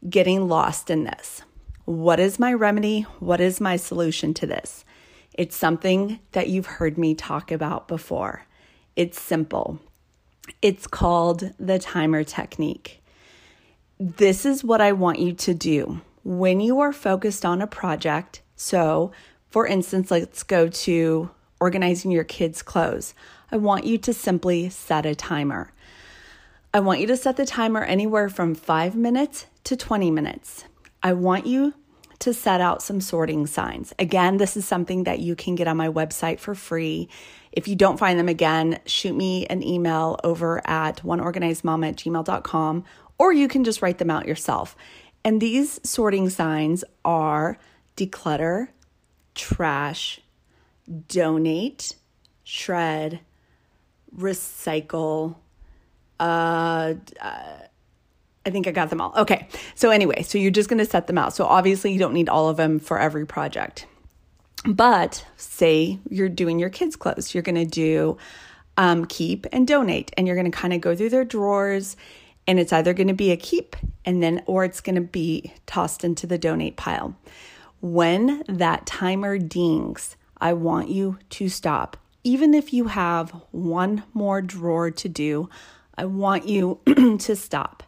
getting 0.08 0.48
lost 0.48 0.88
in 0.88 1.04
this. 1.04 1.42
What 1.84 2.20
is 2.20 2.38
my 2.38 2.54
remedy? 2.54 3.02
What 3.20 3.42
is 3.42 3.60
my 3.60 3.76
solution 3.76 4.32
to 4.32 4.46
this? 4.46 4.86
It's 5.34 5.56
something 5.56 6.20
that 6.30 6.48
you've 6.48 6.64
heard 6.64 6.96
me 6.96 7.14
talk 7.14 7.52
about 7.52 7.86
before. 7.86 8.46
It's 8.96 9.20
simple 9.20 9.78
It's 10.60 10.86
called 10.86 11.52
the 11.58 11.78
timer 11.78 12.24
technique. 12.24 13.02
This 13.98 14.44
is 14.44 14.64
what 14.64 14.80
I 14.80 14.92
want 14.92 15.18
you 15.18 15.32
to 15.32 15.54
do 15.54 16.00
when 16.24 16.60
you 16.60 16.80
are 16.80 16.92
focused 16.92 17.44
on 17.44 17.62
a 17.62 17.66
project. 17.66 18.42
So, 18.56 19.12
for 19.50 19.66
instance, 19.66 20.10
let's 20.10 20.42
go 20.42 20.68
to 20.68 21.30
organizing 21.60 22.10
your 22.10 22.24
kids' 22.24 22.62
clothes. 22.62 23.14
I 23.50 23.56
want 23.56 23.84
you 23.84 23.98
to 23.98 24.12
simply 24.12 24.68
set 24.68 25.06
a 25.06 25.14
timer. 25.14 25.72
I 26.74 26.80
want 26.80 27.00
you 27.00 27.06
to 27.08 27.16
set 27.16 27.36
the 27.36 27.46
timer 27.46 27.84
anywhere 27.84 28.28
from 28.28 28.54
five 28.54 28.96
minutes 28.96 29.46
to 29.64 29.76
20 29.76 30.10
minutes. 30.10 30.64
I 31.02 31.12
want 31.12 31.46
you 31.46 31.74
to 32.20 32.32
set 32.32 32.60
out 32.60 32.82
some 32.82 33.00
sorting 33.00 33.46
signs. 33.46 33.92
Again, 33.98 34.36
this 34.36 34.56
is 34.56 34.64
something 34.64 35.04
that 35.04 35.18
you 35.18 35.36
can 35.36 35.54
get 35.54 35.68
on 35.68 35.76
my 35.76 35.88
website 35.88 36.38
for 36.38 36.54
free. 36.54 37.08
If 37.52 37.68
you 37.68 37.76
don't 37.76 37.98
find 37.98 38.18
them 38.18 38.28
again, 38.28 38.80
shoot 38.86 39.14
me 39.14 39.46
an 39.46 39.62
email 39.62 40.18
over 40.24 40.66
at 40.66 41.02
oneorganizedmama 41.02 41.88
at 41.88 41.96
gmail.com 41.96 42.84
or 43.18 43.32
you 43.32 43.46
can 43.46 43.64
just 43.64 43.82
write 43.82 43.98
them 43.98 44.10
out 44.10 44.26
yourself. 44.26 44.74
And 45.24 45.40
these 45.40 45.80
sorting 45.84 46.28
signs 46.30 46.82
are 47.04 47.58
declutter, 47.96 48.68
trash, 49.34 50.20
donate, 51.08 51.94
shred, 52.42 53.20
recycle, 54.16 55.36
uh, 56.18 56.94
uh 57.20 57.58
I 58.44 58.50
think 58.50 58.66
I 58.66 58.72
got 58.72 58.90
them 58.90 59.00
all. 59.00 59.12
Okay. 59.16 59.46
So, 59.74 59.90
anyway, 59.90 60.22
so 60.22 60.36
you're 60.36 60.50
just 60.50 60.68
going 60.68 60.78
to 60.78 60.84
set 60.84 61.06
them 61.06 61.16
out. 61.16 61.32
So, 61.32 61.44
obviously, 61.44 61.92
you 61.92 61.98
don't 61.98 62.12
need 62.12 62.28
all 62.28 62.48
of 62.48 62.56
them 62.56 62.80
for 62.80 62.98
every 62.98 63.24
project. 63.24 63.86
But 64.64 65.24
say 65.36 65.98
you're 66.08 66.28
doing 66.28 66.58
your 66.58 66.70
kids' 66.70 66.96
clothes, 66.96 67.34
you're 67.34 67.42
going 67.42 67.56
to 67.56 67.64
do 67.64 68.16
um, 68.76 69.04
keep 69.06 69.46
and 69.52 69.66
donate, 69.66 70.12
and 70.16 70.26
you're 70.26 70.36
going 70.36 70.50
to 70.50 70.56
kind 70.56 70.72
of 70.72 70.80
go 70.80 70.94
through 70.94 71.10
their 71.10 71.24
drawers, 71.24 71.96
and 72.46 72.58
it's 72.58 72.72
either 72.72 72.94
going 72.94 73.08
to 73.08 73.14
be 73.14 73.32
a 73.32 73.36
keep 73.36 73.76
and 74.04 74.22
then, 74.22 74.42
or 74.46 74.64
it's 74.64 74.80
going 74.80 74.94
to 74.94 75.00
be 75.00 75.52
tossed 75.66 76.04
into 76.04 76.26
the 76.26 76.38
donate 76.38 76.76
pile. 76.76 77.16
When 77.80 78.44
that 78.48 78.86
timer 78.86 79.38
dings, 79.38 80.16
I 80.40 80.52
want 80.52 80.88
you 80.88 81.18
to 81.30 81.48
stop. 81.48 81.96
Even 82.24 82.54
if 82.54 82.72
you 82.72 82.86
have 82.86 83.30
one 83.50 84.04
more 84.14 84.40
drawer 84.40 84.90
to 84.92 85.08
do, 85.08 85.48
I 85.98 86.04
want 86.04 86.48
you 86.48 86.80
to 87.18 87.36
stop 87.36 87.82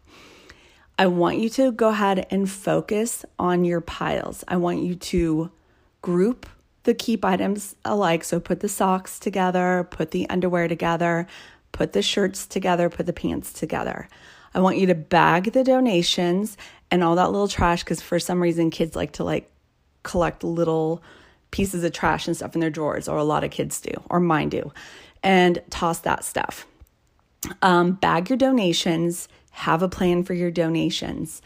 I 0.96 1.06
want 1.06 1.38
you 1.38 1.48
to 1.50 1.72
go 1.72 1.88
ahead 1.88 2.24
and 2.30 2.48
focus 2.48 3.24
on 3.36 3.64
your 3.64 3.80
piles. 3.80 4.44
I 4.46 4.56
want 4.58 4.82
you 4.82 4.94
to 4.94 5.50
group 6.02 6.46
the 6.84 6.94
keep 6.94 7.24
items 7.24 7.74
alike. 7.84 8.24
So 8.24 8.40
put 8.40 8.60
the 8.60 8.68
socks 8.68 9.18
together, 9.18 9.86
put 9.90 10.10
the 10.10 10.28
underwear 10.30 10.68
together, 10.68 11.26
put 11.72 11.92
the 11.92 12.02
shirts 12.02 12.46
together, 12.46 12.88
put 12.88 13.06
the 13.06 13.12
pants 13.12 13.52
together. 13.52 14.08
I 14.54 14.60
want 14.60 14.78
you 14.78 14.86
to 14.86 14.94
bag 14.94 15.52
the 15.52 15.64
donations 15.64 16.56
and 16.90 17.02
all 17.02 17.16
that 17.16 17.32
little 17.32 17.48
trash 17.48 17.82
because 17.82 18.00
for 18.00 18.20
some 18.20 18.40
reason 18.40 18.70
kids 18.70 18.94
like 18.94 19.12
to 19.12 19.24
like 19.24 19.50
collect 20.04 20.44
little 20.44 21.02
pieces 21.50 21.82
of 21.84 21.92
trash 21.92 22.26
and 22.26 22.36
stuff 22.36 22.54
in 22.54 22.60
their 22.60 22.70
drawers, 22.70 23.08
or 23.08 23.16
a 23.16 23.24
lot 23.24 23.44
of 23.44 23.50
kids 23.50 23.80
do, 23.80 23.92
or 24.10 24.20
mine 24.20 24.48
do, 24.48 24.72
and 25.22 25.62
toss 25.70 26.00
that 26.00 26.24
stuff. 26.24 26.66
Um, 27.62 27.92
bag 27.92 28.28
your 28.28 28.36
donations 28.36 29.28
have 29.54 29.82
a 29.82 29.88
plan 29.88 30.24
for 30.24 30.34
your 30.34 30.50
donations. 30.50 31.40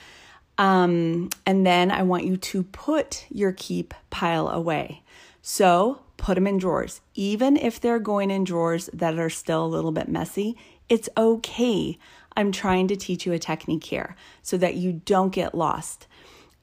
Um, 0.57 1.29
and 1.45 1.67
then 1.67 1.91
I 1.91 2.03
want 2.03 2.25
you 2.25 2.37
to 2.39 2.63
put 2.63 3.27
your 3.31 3.53
keep 3.53 3.93
pile 4.09 4.49
away. 4.49 5.03
So 5.51 6.03
put 6.19 6.35
them 6.35 6.47
in 6.47 6.59
drawers. 6.59 7.01
Even 7.15 7.57
if 7.57 7.81
they're 7.81 7.99
going 7.99 8.31
in 8.31 8.45
drawers 8.45 8.91
that 8.93 9.19
are 9.19 9.31
still 9.31 9.65
a 9.65 9.67
little 9.67 9.93
bit 9.93 10.07
messy, 10.07 10.59
it's 10.91 11.09
okay. 11.17 11.99
I'm 12.37 12.53
trying 12.53 12.87
to 12.89 12.97
teach 12.97 13.25
you 13.25 13.33
a 13.33 13.39
technique 13.39 13.85
here 13.85 14.15
so 14.43 14.59
that 14.59 14.75
you 14.75 15.01
don't 15.07 15.33
get 15.33 15.55
lost. 15.55 16.07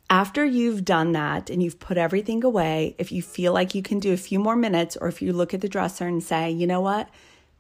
After 0.07 0.45
you've 0.45 0.85
done 0.85 1.13
that 1.13 1.49
and 1.49 1.63
you've 1.63 1.79
put 1.79 1.97
everything 1.97 2.43
away, 2.43 2.95
if 2.99 3.11
you 3.11 3.23
feel 3.23 3.53
like 3.53 3.73
you 3.73 3.81
can 3.81 3.99
do 3.99 4.13
a 4.13 4.17
few 4.17 4.37
more 4.37 4.55
minutes, 4.55 4.95
or 4.95 5.07
if 5.07 5.19
you 5.19 5.33
look 5.33 5.55
at 5.55 5.61
the 5.61 5.67
dresser 5.67 6.05
and 6.05 6.23
say, 6.23 6.51
you 6.51 6.67
know 6.67 6.81
what, 6.81 7.09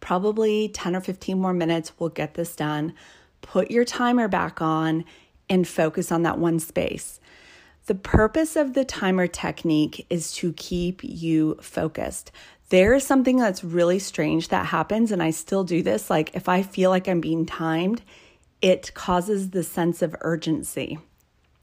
probably 0.01 0.69
10 0.69 0.95
or 0.95 1.01
15 1.01 1.41
more 1.41 1.53
minutes, 1.53 1.91
we'll 1.97 2.09
get 2.09 2.35
this 2.35 2.55
done 2.55 2.93
put 3.41 3.69
your 3.69 3.85
timer 3.85 4.27
back 4.27 4.61
on, 4.61 5.05
and 5.49 5.67
focus 5.67 6.11
on 6.11 6.23
that 6.23 6.39
one 6.39 6.59
space. 6.59 7.19
The 7.87 7.95
purpose 7.95 8.55
of 8.55 8.73
the 8.73 8.83
timer 8.83 9.27
technique 9.27 10.07
is 10.09 10.31
to 10.33 10.53
keep 10.53 11.03
you 11.03 11.55
focused. 11.61 12.31
There 12.69 12.95
is 12.95 13.05
something 13.05 13.37
that's 13.37 13.63
really 13.63 13.99
strange 13.99 14.47
that 14.47 14.65
happens, 14.65 15.11
and 15.11 15.21
I 15.21 15.29
still 15.29 15.63
do 15.63 15.83
this. 15.83 16.09
Like, 16.09 16.35
if 16.35 16.49
I 16.49 16.63
feel 16.63 16.89
like 16.89 17.07
I'm 17.07 17.21
being 17.21 17.45
timed, 17.45 18.01
it 18.59 18.91
causes 18.95 19.51
the 19.51 19.61
sense 19.61 20.01
of 20.01 20.15
urgency. 20.21 20.97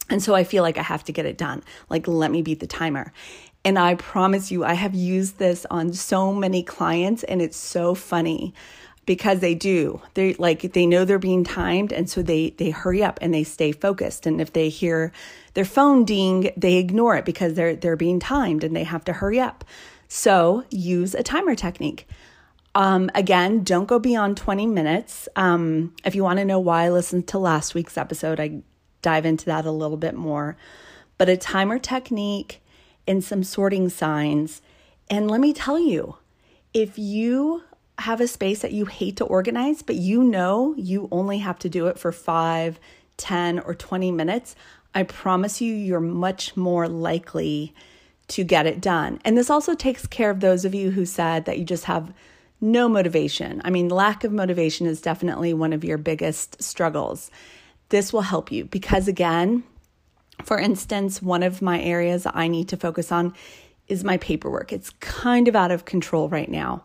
And 0.09 0.23
so 0.23 0.35
I 0.37 0.45
feel 0.45 0.63
like 0.63 0.79
I 0.79 0.83
have 0.83 1.03
to 1.05 1.13
get 1.13 1.27
it 1.27 1.39
done. 1.39 1.65
Like, 1.91 2.07
let 2.07 2.31
me 2.31 2.41
beat 2.41 2.61
the 2.61 2.69
timer. 2.69 3.13
And 3.65 3.77
I 3.77 3.97
promise 3.97 4.53
you, 4.53 4.65
I 4.65 4.75
have 4.75 4.95
used 4.95 5.39
this 5.39 5.67
on 5.71 5.93
so 5.93 6.33
many 6.33 6.63
clients, 6.63 7.25
and 7.25 7.43
it's 7.43 7.57
so 7.57 7.97
funny 7.97 8.55
because 9.05 9.41
they 9.41 9.55
do. 9.55 10.01
They 10.15 10.35
like 10.35 10.73
they 10.73 10.87
know 10.87 11.05
they're 11.05 11.19
being 11.19 11.45
timed 11.45 11.93
and 11.93 12.09
so 12.09 12.23
they 12.23 12.51
they 12.51 12.71
hurry 12.71 13.03
up 13.03 13.19
and 13.21 13.35
they 13.35 13.45
stay 13.45 13.73
focused. 13.73 14.27
And 14.27 14.41
if 14.41 14.53
they 14.53 14.69
hear 14.69 15.13
their 15.55 15.65
phone 15.65 16.05
ding 16.05 16.51
they 16.57 16.75
ignore 16.75 17.17
it 17.17 17.25
because 17.25 17.55
they're 17.55 17.75
they're 17.75 17.97
being 17.97 18.21
timed 18.21 18.65
and 18.65 18.75
they 18.75 18.85
have 18.85 19.05
to 19.07 19.13
hurry 19.13 19.41
up. 19.41 19.65
So 20.09 20.65
use 20.71 21.15
a 21.15 21.23
timer 21.23 21.55
technique. 21.55 22.07
Um, 22.75 23.11
again 23.15 23.65
don't 23.65 23.87
go 23.87 23.99
beyond 23.99 24.37
20 24.37 24.67
minutes. 24.67 25.29
Um, 25.37 25.95
if 26.05 26.15
you 26.15 26.23
want 26.23 26.39
to 26.39 26.45
know 26.45 26.61
why 26.61 26.89
listen 26.89 27.23
to 27.25 27.39
last 27.39 27.75
week's 27.75 27.99
episode. 27.99 28.39
I 28.39 28.63
dive 29.03 29.27
into 29.27 29.47
that 29.47 29.67
a 29.67 29.73
little 29.73 29.97
bit 29.97 30.15
more. 30.15 30.57
But 31.19 31.29
a 31.29 31.37
timer 31.37 31.79
technique 31.79 32.63
and 33.07 33.23
some 33.23 33.43
sorting 33.43 33.89
signs. 33.89 34.63
And 35.11 35.31
let 35.31 35.41
me 35.41 35.53
tell 35.53 35.79
you 35.79 36.17
if 36.73 36.99
you 36.99 37.63
have 37.99 38.21
a 38.21 38.27
space 38.27 38.61
that 38.61 38.73
you 38.73 38.87
hate 38.87 39.17
to 39.19 39.25
organize, 39.25 39.83
but 39.83 39.97
you 39.97 40.25
know 40.25 40.75
you 40.77 41.09
only 41.13 41.39
have 41.39 41.59
to 41.61 41.69
do 41.69 41.87
it 41.87 41.99
for 41.99 42.13
five, 42.13 42.81
10, 43.17 43.61
or 43.61 43.75
20 43.75 44.11
minutes, 44.11 44.57
I 44.95 45.05
promise 45.05 45.61
you, 45.61 45.75
you're 45.75 46.01
much 46.01 46.57
more 46.57 46.89
likely 46.89 47.75
to 48.29 48.45
get 48.45 48.67
it 48.67 48.81
done. 48.81 49.21
And 49.25 49.37
this 49.37 49.51
also 49.51 49.75
takes 49.75 50.07
care 50.07 50.31
of 50.31 50.41
those 50.41 50.65
of 50.65 50.75
you 50.75 50.91
who 50.91 51.07
said 51.07 51.45
that 51.45 51.59
you 51.59 51.65
just 51.65 51.85
have 51.85 52.13
no 52.61 52.89
motivation. 52.89 53.61
I 53.65 53.71
mean, 53.71 53.89
lack 53.89 54.25
of 54.25 54.33
motivation 54.33 54.87
is 54.87 55.01
definitely 55.01 55.53
one 55.55 55.73
of 55.73 55.85
your 55.85 55.99
biggest 55.99 56.63
struggles. 56.63 57.31
This 57.89 58.13
will 58.13 58.23
help 58.23 58.53
you 58.53 58.65
because, 58.65 59.09
again, 59.09 59.65
for 60.45 60.59
instance, 60.59 61.21
one 61.21 61.43
of 61.43 61.63
my 61.63 61.81
areas 61.83 62.27
I 62.33 62.49
need 62.49 62.69
to 62.69 62.77
focus 62.77 63.13
on 63.13 63.35
is 63.89 64.05
my 64.05 64.17
paperwork. 64.19 64.73
It's 64.73 64.91
kind 65.01 65.49
of 65.49 65.57
out 65.57 65.71
of 65.71 65.85
control 65.85 66.29
right 66.29 66.51
now. 66.51 66.85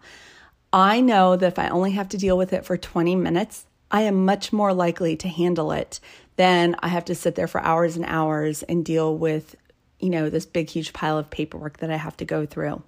I 0.74 1.02
know 1.02 1.36
that 1.36 1.48
if 1.48 1.60
I 1.60 1.70
only 1.70 1.92
have 1.92 2.10
to 2.10 2.18
deal 2.18 2.38
with 2.38 2.54
it 2.54 2.66
for 2.66 2.78
20 2.78 3.16
minutes, 3.16 3.66
I 3.90 4.02
am 4.02 4.26
much 4.26 4.52
more 4.52 4.74
likely 4.74 5.16
to 5.18 5.28
handle 5.28 5.72
it 5.72 6.00
than 6.36 6.76
I 6.80 6.90
have 6.90 7.06
to 7.06 7.16
sit 7.16 7.36
there 7.36 7.48
for 7.48 7.62
hours 7.62 7.96
and 7.96 8.06
hours 8.06 8.64
and 8.64 8.84
deal 8.84 9.18
with, 9.18 9.56
you 10.00 10.10
know, 10.10 10.30
this 10.30 10.46
big, 10.46 10.70
huge 10.70 10.94
pile 10.94 11.18
of 11.18 11.30
paperwork 11.30 11.78
that 11.78 11.90
I 11.90 11.96
have 11.96 12.18
to 12.18 12.26
go 12.26 12.46
through. 12.46 12.84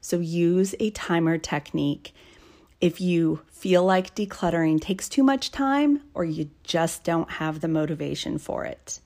So 0.00 0.18
use 0.18 0.74
a 0.78 0.90
timer 0.90 1.38
technique. 1.38 2.12
If 2.80 3.00
you 3.00 3.40
feel 3.50 3.84
like 3.84 4.14
decluttering 4.14 4.80
takes 4.80 5.08
too 5.08 5.22
much 5.22 5.52
time 5.52 6.02
or 6.14 6.24
you 6.24 6.50
just 6.64 7.04
don't 7.04 7.30
have 7.30 7.60
the 7.60 7.68
motivation 7.68 8.38
for 8.38 8.64
it. 8.64 9.00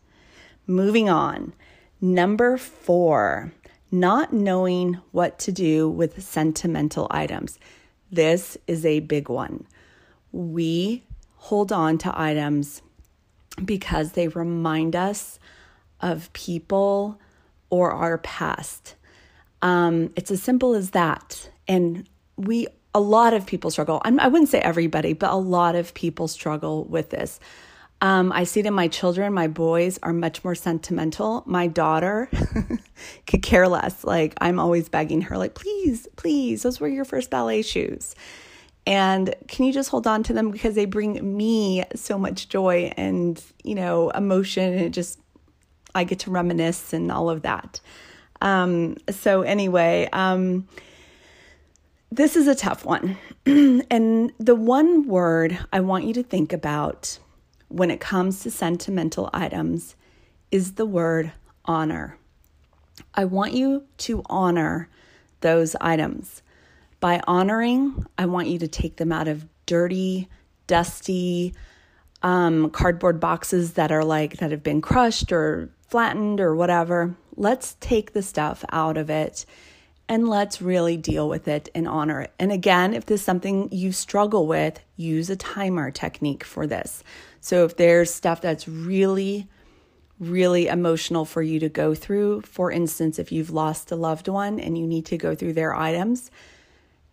Moving 0.66 1.08
on. 1.08 1.52
Number 2.00 2.56
four, 2.56 3.52
not 3.92 4.32
knowing 4.32 4.94
what 5.12 5.38
to 5.40 5.52
do 5.52 5.88
with 5.88 6.22
sentimental 6.22 7.06
items. 7.10 7.58
This 8.10 8.56
is 8.66 8.84
a 8.84 9.00
big 9.00 9.28
one. 9.28 9.66
We 10.32 11.02
hold 11.36 11.72
on 11.72 11.98
to 11.98 12.18
items 12.18 12.82
because 13.64 14.12
they 14.12 14.28
remind 14.28 14.94
us 14.94 15.38
of 16.00 16.32
people 16.32 17.18
or 17.70 17.92
our 17.92 18.18
past. 18.18 18.94
Um, 19.62 20.12
it's 20.16 20.30
as 20.30 20.42
simple 20.42 20.74
as 20.74 20.90
that. 20.90 21.50
And 21.66 22.08
we, 22.36 22.68
a 22.94 23.00
lot 23.00 23.34
of 23.34 23.46
people 23.46 23.70
struggle. 23.70 24.00
I'm, 24.04 24.20
I 24.20 24.28
would 24.28 24.42
not 24.42 24.48
say 24.48 24.60
everybody, 24.60 25.12
but 25.12 25.30
a 25.30 25.36
lot 25.36 25.74
of 25.74 25.94
people 25.94 26.28
struggle 26.28 26.84
with 26.84 27.10
this. 27.10 27.40
Um, 28.02 28.30
I 28.30 28.44
see 28.44 28.60
it 28.60 28.66
in 28.66 28.74
my 28.74 28.88
children. 28.88 29.32
My 29.32 29.48
boys 29.48 29.98
are 30.02 30.12
much 30.12 30.44
more 30.44 30.54
sentimental. 30.54 31.42
My 31.46 31.66
daughter 31.66 32.28
could 33.26 33.42
care 33.42 33.68
less. 33.68 34.04
Like, 34.04 34.34
I'm 34.40 34.58
always 34.60 34.88
begging 34.88 35.22
her, 35.22 35.38
like, 35.38 35.54
please, 35.54 36.06
please, 36.16 36.62
those 36.62 36.78
were 36.78 36.88
your 36.88 37.06
first 37.06 37.30
ballet 37.30 37.62
shoes. 37.62 38.14
And 38.86 39.34
can 39.48 39.64
you 39.64 39.72
just 39.72 39.88
hold 39.88 40.06
on 40.06 40.22
to 40.24 40.32
them 40.32 40.50
because 40.50 40.74
they 40.74 40.84
bring 40.84 41.36
me 41.36 41.84
so 41.94 42.18
much 42.18 42.48
joy 42.48 42.92
and, 42.96 43.42
you 43.64 43.74
know, 43.74 44.10
emotion 44.10 44.74
and 44.74 44.94
just, 44.94 45.18
I 45.94 46.04
get 46.04 46.20
to 46.20 46.30
reminisce 46.30 46.92
and 46.92 47.10
all 47.10 47.30
of 47.30 47.42
that. 47.42 47.80
Um, 48.42 48.96
so, 49.10 49.40
anyway, 49.42 50.08
um, 50.12 50.68
this 52.12 52.36
is 52.36 52.46
a 52.46 52.54
tough 52.54 52.84
one. 52.84 53.16
and 53.46 54.32
the 54.38 54.54
one 54.54 55.08
word 55.08 55.58
I 55.72 55.80
want 55.80 56.04
you 56.04 56.14
to 56.14 56.22
think 56.22 56.52
about 56.52 57.18
when 57.68 57.90
it 57.90 58.00
comes 58.00 58.40
to 58.40 58.50
sentimental 58.50 59.30
items 59.32 59.96
is 60.50 60.72
the 60.72 60.86
word 60.86 61.32
honor. 61.64 62.18
I 63.14 63.24
want 63.24 63.52
you 63.52 63.84
to 63.98 64.22
honor 64.26 64.88
those 65.40 65.76
items. 65.80 66.42
By 67.00 67.20
honoring, 67.26 68.06
I 68.16 68.26
want 68.26 68.48
you 68.48 68.58
to 68.60 68.68
take 68.68 68.96
them 68.96 69.12
out 69.12 69.28
of 69.28 69.46
dirty, 69.66 70.28
dusty 70.66 71.54
um, 72.22 72.70
cardboard 72.70 73.20
boxes 73.20 73.74
that 73.74 73.92
are 73.92 74.04
like 74.04 74.38
that 74.38 74.50
have 74.50 74.62
been 74.62 74.80
crushed 74.80 75.30
or 75.32 75.68
flattened 75.88 76.40
or 76.40 76.54
whatever. 76.54 77.14
Let's 77.36 77.76
take 77.80 78.12
the 78.12 78.22
stuff 78.22 78.64
out 78.70 78.96
of 78.96 79.10
it 79.10 79.44
and 80.08 80.28
let's 80.28 80.62
really 80.62 80.96
deal 80.96 81.28
with 81.28 81.48
it 81.48 81.68
and 81.74 81.86
honor 81.86 82.22
it. 82.22 82.32
And 82.38 82.52
again, 82.52 82.94
if 82.94 83.06
this 83.06 83.20
is 83.20 83.24
something 83.24 83.68
you 83.72 83.92
struggle 83.92 84.46
with, 84.46 84.80
use 84.96 85.28
a 85.30 85.36
timer 85.36 85.90
technique 85.90 86.44
for 86.44 86.66
this. 86.66 87.02
So 87.46 87.64
if 87.64 87.76
there's 87.76 88.12
stuff 88.12 88.40
that's 88.40 88.66
really, 88.66 89.46
really 90.18 90.66
emotional 90.66 91.24
for 91.24 91.42
you 91.42 91.60
to 91.60 91.68
go 91.68 91.94
through, 91.94 92.40
for 92.40 92.72
instance, 92.72 93.20
if 93.20 93.30
you've 93.30 93.50
lost 93.50 93.92
a 93.92 93.94
loved 93.94 94.26
one 94.26 94.58
and 94.58 94.76
you 94.76 94.84
need 94.84 95.06
to 95.06 95.16
go 95.16 95.36
through 95.36 95.52
their 95.52 95.72
items, 95.72 96.32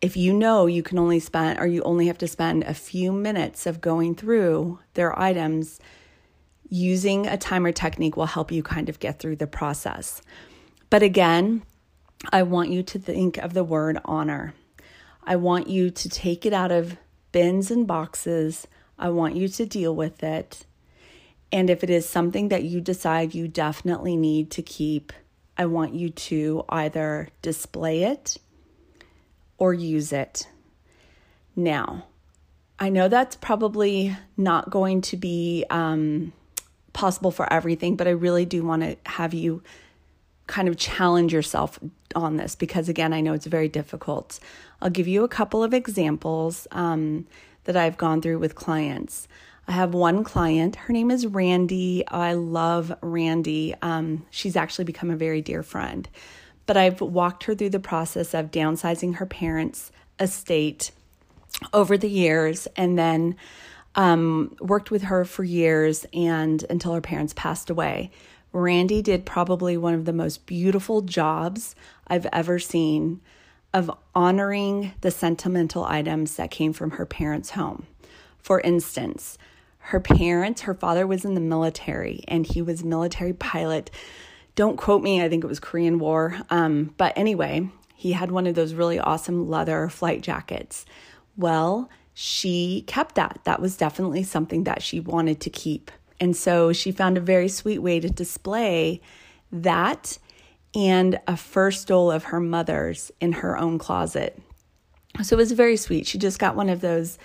if 0.01 0.17
you 0.17 0.33
know 0.33 0.65
you 0.65 0.81
can 0.81 0.97
only 0.97 1.19
spend 1.19 1.59
or 1.59 1.67
you 1.67 1.83
only 1.83 2.07
have 2.07 2.17
to 2.17 2.27
spend 2.27 2.63
a 2.63 2.73
few 2.73 3.11
minutes 3.11 3.67
of 3.67 3.79
going 3.79 4.15
through 4.15 4.79
their 4.95 5.17
items, 5.19 5.79
using 6.67 7.27
a 7.27 7.37
timer 7.37 7.71
technique 7.71 8.17
will 8.17 8.25
help 8.25 8.51
you 8.51 8.63
kind 8.63 8.89
of 8.89 8.99
get 8.99 9.19
through 9.19 9.35
the 9.35 9.45
process. 9.45 10.19
But 10.89 11.03
again, 11.03 11.61
I 12.31 12.41
want 12.41 12.71
you 12.71 12.81
to 12.81 12.97
think 12.97 13.37
of 13.37 13.53
the 13.53 13.63
word 13.63 13.99
honor. 14.03 14.55
I 15.23 15.35
want 15.35 15.67
you 15.67 15.91
to 15.91 16.09
take 16.09 16.43
it 16.43 16.53
out 16.53 16.71
of 16.71 16.97
bins 17.31 17.69
and 17.69 17.85
boxes. 17.85 18.65
I 18.97 19.09
want 19.09 19.35
you 19.35 19.47
to 19.47 19.65
deal 19.65 19.95
with 19.95 20.23
it. 20.23 20.65
And 21.51 21.69
if 21.69 21.83
it 21.83 21.89
is 21.89 22.07
something 22.07 22.49
that 22.49 22.63
you 22.63 22.81
decide 22.81 23.35
you 23.35 23.47
definitely 23.47 24.15
need 24.15 24.49
to 24.51 24.61
keep, 24.61 25.13
I 25.57 25.67
want 25.67 25.93
you 25.93 26.09
to 26.09 26.65
either 26.69 27.29
display 27.41 28.03
it 28.03 28.37
or 29.57 29.73
use 29.73 30.11
it. 30.11 30.47
Now, 31.55 32.05
I 32.79 32.89
know 32.89 33.07
that's 33.07 33.35
probably 33.35 34.15
not 34.35 34.69
going 34.69 35.01
to 35.01 35.17
be 35.17 35.63
um, 35.69 36.33
possible 36.91 37.31
for 37.31 37.51
everything, 37.53 37.95
but 37.95 38.07
I 38.07 38.11
really 38.11 38.45
do 38.45 38.63
want 38.63 38.81
to 38.81 38.97
have 39.05 39.33
you 39.33 39.61
kind 40.47 40.67
of 40.67 40.77
challenge 40.77 41.31
yourself 41.33 41.79
on 42.15 42.37
this 42.37 42.55
because, 42.55 42.89
again, 42.89 43.13
I 43.13 43.21
know 43.21 43.33
it's 43.33 43.45
very 43.45 43.69
difficult. 43.69 44.39
I'll 44.81 44.89
give 44.89 45.07
you 45.07 45.23
a 45.23 45.29
couple 45.29 45.63
of 45.63 45.73
examples 45.73 46.67
um, 46.71 47.27
that 47.65 47.77
I've 47.77 47.97
gone 47.97 48.21
through 48.21 48.39
with 48.39 48.55
clients. 48.55 49.27
I 49.67 49.71
have 49.71 49.93
one 49.93 50.23
client. 50.23 50.75
Her 50.75 50.93
name 50.93 51.09
is 51.09 51.25
Randy. 51.25 52.03
I 52.07 52.33
love 52.33 52.93
Randy. 53.01 53.73
Um, 53.81 54.25
she's 54.29 54.55
actually 54.55 54.85
become 54.85 55.09
a 55.09 55.15
very 55.15 55.41
dear 55.41 55.63
friend. 55.63 56.07
But 56.65 56.77
I've 56.77 57.01
walked 57.01 57.45
her 57.45 57.55
through 57.55 57.69
the 57.69 57.79
process 57.79 58.33
of 58.33 58.51
downsizing 58.51 59.15
her 59.15 59.25
parents' 59.25 59.91
estate 60.19 60.91
over 61.71 61.97
the 61.97 62.09
years 62.09 62.67
and 62.75 62.97
then 62.97 63.35
um, 63.95 64.55
worked 64.59 64.91
with 64.91 65.03
her 65.03 65.23
for 65.23 65.43
years 65.43 66.05
and 66.13 66.63
until 66.69 66.93
her 66.93 67.01
parents 67.01 67.33
passed 67.33 67.69
away. 67.69 68.11
Randy 68.51 69.01
did 69.01 69.25
probably 69.25 69.77
one 69.77 69.93
of 69.93 70.05
the 70.05 70.13
most 70.13 70.45
beautiful 70.45 71.01
jobs 71.01 71.75
I've 72.07 72.27
ever 72.31 72.59
seen 72.59 73.21
of 73.73 73.91
honoring 74.13 74.93
the 75.01 75.11
sentimental 75.11 75.85
items 75.85 76.35
that 76.35 76.51
came 76.51 76.73
from 76.73 76.91
her 76.91 77.05
parents' 77.05 77.51
home. 77.51 77.87
For 78.37 78.59
instance, 78.61 79.37
her 79.77 79.99
parents, 79.99 80.61
her 80.61 80.73
father 80.73 81.05
was 81.05 81.25
in 81.25 81.33
the 81.33 81.41
military 81.41 82.23
and 82.27 82.45
he 82.45 82.61
was 82.61 82.83
military 82.83 83.33
pilot. 83.33 83.89
Don't 84.55 84.77
quote 84.77 85.01
me, 85.01 85.21
I 85.21 85.29
think 85.29 85.43
it 85.43 85.47
was 85.47 85.59
Korean 85.59 85.99
War. 85.99 86.37
Um, 86.49 86.93
but 86.97 87.13
anyway, 87.17 87.69
he 87.95 88.11
had 88.11 88.31
one 88.31 88.47
of 88.47 88.55
those 88.55 88.73
really 88.73 88.99
awesome 88.99 89.49
leather 89.49 89.89
flight 89.89 90.21
jackets. 90.21 90.85
Well, 91.35 91.89
she 92.13 92.83
kept 92.85 93.15
that. 93.15 93.39
That 93.43 93.61
was 93.61 93.75
definitely 93.75 94.23
something 94.23 94.65
that 94.65 94.83
she 94.83 94.99
wanted 94.99 95.41
to 95.41 95.49
keep. 95.49 95.89
And 96.19 96.35
so 96.35 96.71
she 96.71 96.91
found 96.91 97.17
a 97.17 97.21
very 97.21 97.49
sweet 97.49 97.79
way 97.79 97.99
to 97.99 98.09
display 98.09 99.01
that 99.51 100.17
and 100.75 101.19
a 101.27 101.37
first 101.37 101.83
stole 101.83 102.11
of 102.11 102.25
her 102.25 102.39
mother's 102.39 103.11
in 103.19 103.31
her 103.33 103.57
own 103.57 103.77
closet. 103.77 104.39
So 105.21 105.35
it 105.35 105.37
was 105.37 105.51
very 105.51 105.77
sweet. 105.77 106.07
She 106.07 106.17
just 106.17 106.39
got 106.39 106.55
one 106.55 106.69
of 106.69 106.81
those 106.81 107.19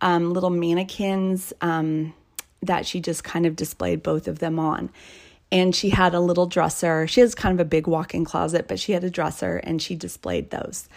um, 0.00 0.32
little 0.32 0.50
mannequins 0.50 1.52
um, 1.60 2.12
that 2.62 2.86
she 2.86 3.00
just 3.00 3.24
kind 3.24 3.46
of 3.46 3.56
displayed 3.56 4.02
both 4.02 4.28
of 4.28 4.38
them 4.38 4.58
on. 4.58 4.90
And 5.50 5.74
she 5.74 5.90
had 5.90 6.14
a 6.14 6.20
little 6.20 6.46
dresser. 6.46 7.06
She 7.06 7.20
has 7.20 7.34
kind 7.34 7.58
of 7.58 7.64
a 7.64 7.68
big 7.68 7.86
walk 7.86 8.14
in 8.14 8.24
closet, 8.24 8.68
but 8.68 8.78
she 8.78 8.92
had 8.92 9.04
a 9.04 9.10
dresser 9.10 9.56
and 9.58 9.80
she 9.80 9.94
displayed 9.94 10.50
those. 10.50 10.88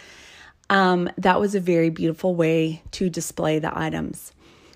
Um, 0.68 1.08
that 1.18 1.40
was 1.40 1.54
a 1.54 1.60
very 1.60 1.90
beautiful 1.90 2.34
way 2.34 2.82
to 2.92 3.08
display 3.08 3.58
the 3.58 3.76
items. 3.78 4.32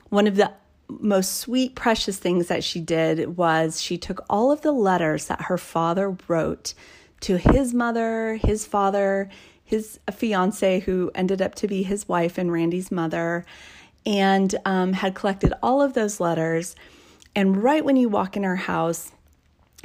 One 0.09 0.26
of 0.26 0.37
the 0.37 0.52
most 0.88 1.37
sweet, 1.37 1.74
precious 1.74 2.18
things 2.18 2.48
that 2.48 2.64
she 2.64 2.80
did 2.80 3.37
was 3.37 3.80
she 3.80 3.96
took 3.96 4.24
all 4.28 4.50
of 4.52 4.62
the 4.62 4.72
letters 4.72 5.26
that 5.26 5.42
her 5.42 5.59
father 5.59 6.16
wrote 6.28 6.74
to 7.20 7.37
his 7.37 7.74
mother, 7.74 8.37
his 8.37 8.66
father, 8.66 9.28
his 9.64 10.00
fiance, 10.11 10.80
who 10.80 11.11
ended 11.14 11.40
up 11.40 11.54
to 11.56 11.68
be 11.68 11.83
his 11.83 12.09
wife 12.09 12.38
and 12.38 12.50
Randy's 12.50 12.90
mother, 12.90 13.44
and 14.04 14.54
um, 14.64 14.94
had 14.94 15.14
collected 15.14 15.52
all 15.62 15.83
of 15.83 15.92
those 15.94 16.20
letters. 16.20 16.74
And 17.35 17.62
right 17.62 17.85
when 17.85 17.96
you 17.96 18.09
walk 18.09 18.37
in 18.37 18.42
her 18.42 18.56
house, 18.56 19.12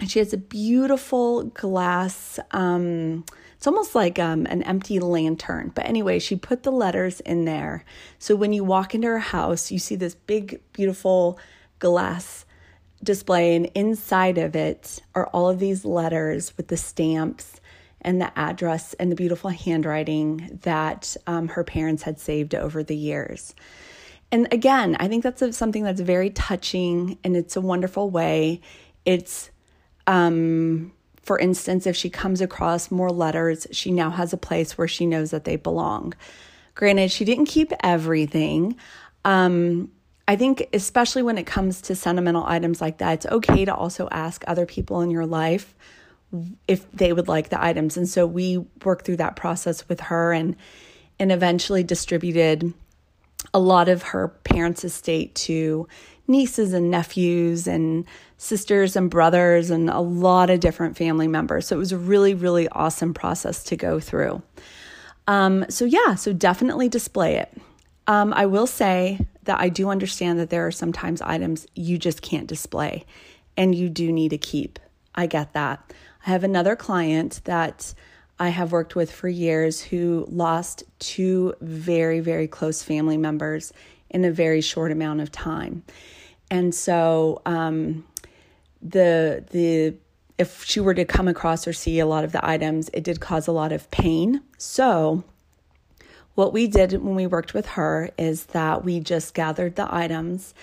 she 0.07 0.19
has 0.19 0.33
a 0.33 0.37
beautiful 0.37 1.43
glass. 1.43 2.39
Um, 2.51 3.25
it's 3.55 3.67
almost 3.67 3.95
like 3.95 4.19
um, 4.19 4.45
an 4.47 4.63
empty 4.63 4.99
lantern. 4.99 5.71
But 5.73 5.85
anyway, 5.85 6.19
she 6.19 6.35
put 6.35 6.63
the 6.63 6.71
letters 6.71 7.19
in 7.21 7.45
there. 7.45 7.85
So 8.19 8.35
when 8.35 8.53
you 8.53 8.63
walk 8.63 8.93
into 8.93 9.07
her 9.07 9.19
house, 9.19 9.71
you 9.71 9.79
see 9.79 9.95
this 9.95 10.15
big, 10.15 10.61
beautiful 10.73 11.39
glass 11.79 12.45
display, 13.03 13.55
and 13.55 13.67
inside 13.75 14.37
of 14.37 14.55
it 14.55 15.01
are 15.13 15.27
all 15.27 15.49
of 15.49 15.59
these 15.59 15.85
letters 15.85 16.55
with 16.57 16.67
the 16.67 16.77
stamps 16.77 17.59
and 18.01 18.21
the 18.21 18.37
address 18.37 18.93
and 18.95 19.11
the 19.11 19.15
beautiful 19.15 19.49
handwriting 19.49 20.59
that 20.63 21.15
um, 21.27 21.47
her 21.49 21.63
parents 21.63 22.03
had 22.03 22.19
saved 22.19 22.53
over 22.53 22.83
the 22.83 22.95
years. 22.95 23.55
And 24.31 24.47
again, 24.51 24.95
I 24.99 25.07
think 25.07 25.23
that's 25.23 25.41
a, 25.41 25.53
something 25.53 25.83
that's 25.83 26.01
very 26.01 26.29
touching 26.29 27.17
and 27.23 27.35
it's 27.35 27.55
a 27.55 27.61
wonderful 27.61 28.09
way. 28.09 28.61
It's 29.05 29.49
um, 30.07 30.91
for 31.25 31.39
instance, 31.39 31.87
if 31.87 31.95
she 31.95 32.09
comes 32.09 32.39
across 32.39 32.91
more 32.91 33.09
letters, 33.09 33.65
she 33.71 33.91
now 33.91 34.11
has 34.11 34.31
a 34.31 34.37
place 34.37 34.77
where 34.77 34.87
she 34.87 35.07
knows 35.07 35.31
that 35.31 35.43
they 35.43 35.55
belong. 35.55 36.13
Granted, 36.75 37.11
she 37.11 37.25
didn't 37.25 37.45
keep 37.45 37.71
everything. 37.81 38.75
Um, 39.23 39.91
I 40.27 40.35
think, 40.35 40.67
especially 40.73 41.21
when 41.21 41.37
it 41.37 41.45
comes 41.45 41.81
to 41.81 41.95
sentimental 41.95 42.43
items 42.45 42.81
like 42.81 42.97
that, 42.97 43.13
it's 43.13 43.25
okay 43.27 43.65
to 43.65 43.75
also 43.75 44.07
ask 44.11 44.43
other 44.47 44.65
people 44.65 45.01
in 45.01 45.11
your 45.11 45.25
life 45.25 45.75
if 46.67 46.91
they 46.91 47.13
would 47.13 47.27
like 47.27 47.49
the 47.49 47.63
items. 47.63 47.95
And 47.95 48.09
so 48.09 48.25
we 48.25 48.65
worked 48.83 49.05
through 49.05 49.17
that 49.17 49.35
process 49.35 49.87
with 49.87 49.99
her 50.01 50.33
and 50.33 50.55
and 51.17 51.31
eventually 51.31 51.83
distributed 51.83 52.73
a 53.53 53.59
lot 53.59 53.87
of 53.87 54.01
her 54.01 54.29
parents' 54.43 54.83
estate 54.83 55.33
to 55.35 55.87
nieces 56.27 56.73
and 56.73 56.91
nephews 56.91 57.67
and 57.67 58.05
sisters 58.37 58.95
and 58.95 59.09
brothers 59.09 59.69
and 59.69 59.89
a 59.89 59.99
lot 59.99 60.49
of 60.49 60.59
different 60.59 60.97
family 60.97 61.27
members. 61.27 61.67
So 61.67 61.75
it 61.75 61.79
was 61.79 61.91
a 61.91 61.97
really, 61.97 62.33
really 62.33 62.67
awesome 62.69 63.13
process 63.13 63.63
to 63.65 63.77
go 63.77 63.99
through. 63.99 64.41
Um, 65.27 65.65
so, 65.69 65.85
yeah, 65.85 66.15
so 66.15 66.33
definitely 66.33 66.89
display 66.89 67.35
it. 67.37 67.55
Um, 68.07 68.33
I 68.33 68.45
will 68.45 68.67
say 68.67 69.19
that 69.45 69.59
I 69.59 69.69
do 69.69 69.89
understand 69.89 70.39
that 70.39 70.49
there 70.49 70.65
are 70.67 70.71
sometimes 70.71 71.21
items 71.21 71.67
you 71.75 71.97
just 71.97 72.21
can't 72.21 72.47
display 72.47 73.05
and 73.57 73.73
you 73.73 73.89
do 73.89 74.11
need 74.11 74.29
to 74.29 74.37
keep. 74.37 74.79
I 75.13 75.27
get 75.27 75.53
that. 75.53 75.93
I 76.25 76.29
have 76.29 76.43
another 76.43 76.75
client 76.75 77.41
that 77.45 77.93
I 78.37 78.49
have 78.49 78.71
worked 78.71 78.95
with 78.95 79.11
for 79.11 79.29
years 79.29 79.81
who 79.81 80.25
lost 80.29 80.83
two 80.99 81.53
very, 81.61 82.19
very 82.19 82.47
close 82.47 82.83
family 82.83 83.17
members 83.17 83.71
in 84.09 84.25
a 84.25 84.31
very 84.31 84.61
short 84.61 84.91
amount 84.91 85.21
of 85.21 85.31
time. 85.31 85.83
And 86.51 86.75
so 86.75 87.41
um, 87.45 88.05
the 88.81 89.45
the 89.51 89.95
if 90.37 90.65
she 90.65 90.81
were 90.81 90.93
to 90.93 91.05
come 91.05 91.29
across 91.29 91.65
or 91.65 91.73
see 91.73 91.99
a 91.99 92.05
lot 92.05 92.25
of 92.25 92.33
the 92.33 92.45
items, 92.45 92.89
it 92.93 93.05
did 93.05 93.21
cause 93.21 93.47
a 93.47 93.53
lot 93.53 93.71
of 93.71 93.89
pain. 93.89 94.41
So 94.57 95.23
what 96.35 96.53
we 96.53 96.67
did 96.67 96.91
when 96.91 97.15
we 97.15 97.27
worked 97.27 97.53
with 97.53 97.65
her 97.69 98.11
is 98.17 98.45
that 98.47 98.83
we 98.83 98.99
just 98.99 99.33
gathered 99.33 99.75
the 99.75 99.93
items 99.93 100.53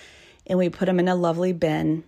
and 0.47 0.57
we 0.57 0.69
put 0.69 0.85
them 0.85 0.99
in 0.99 1.07
a 1.07 1.15
lovely 1.15 1.53
bin. 1.53 2.03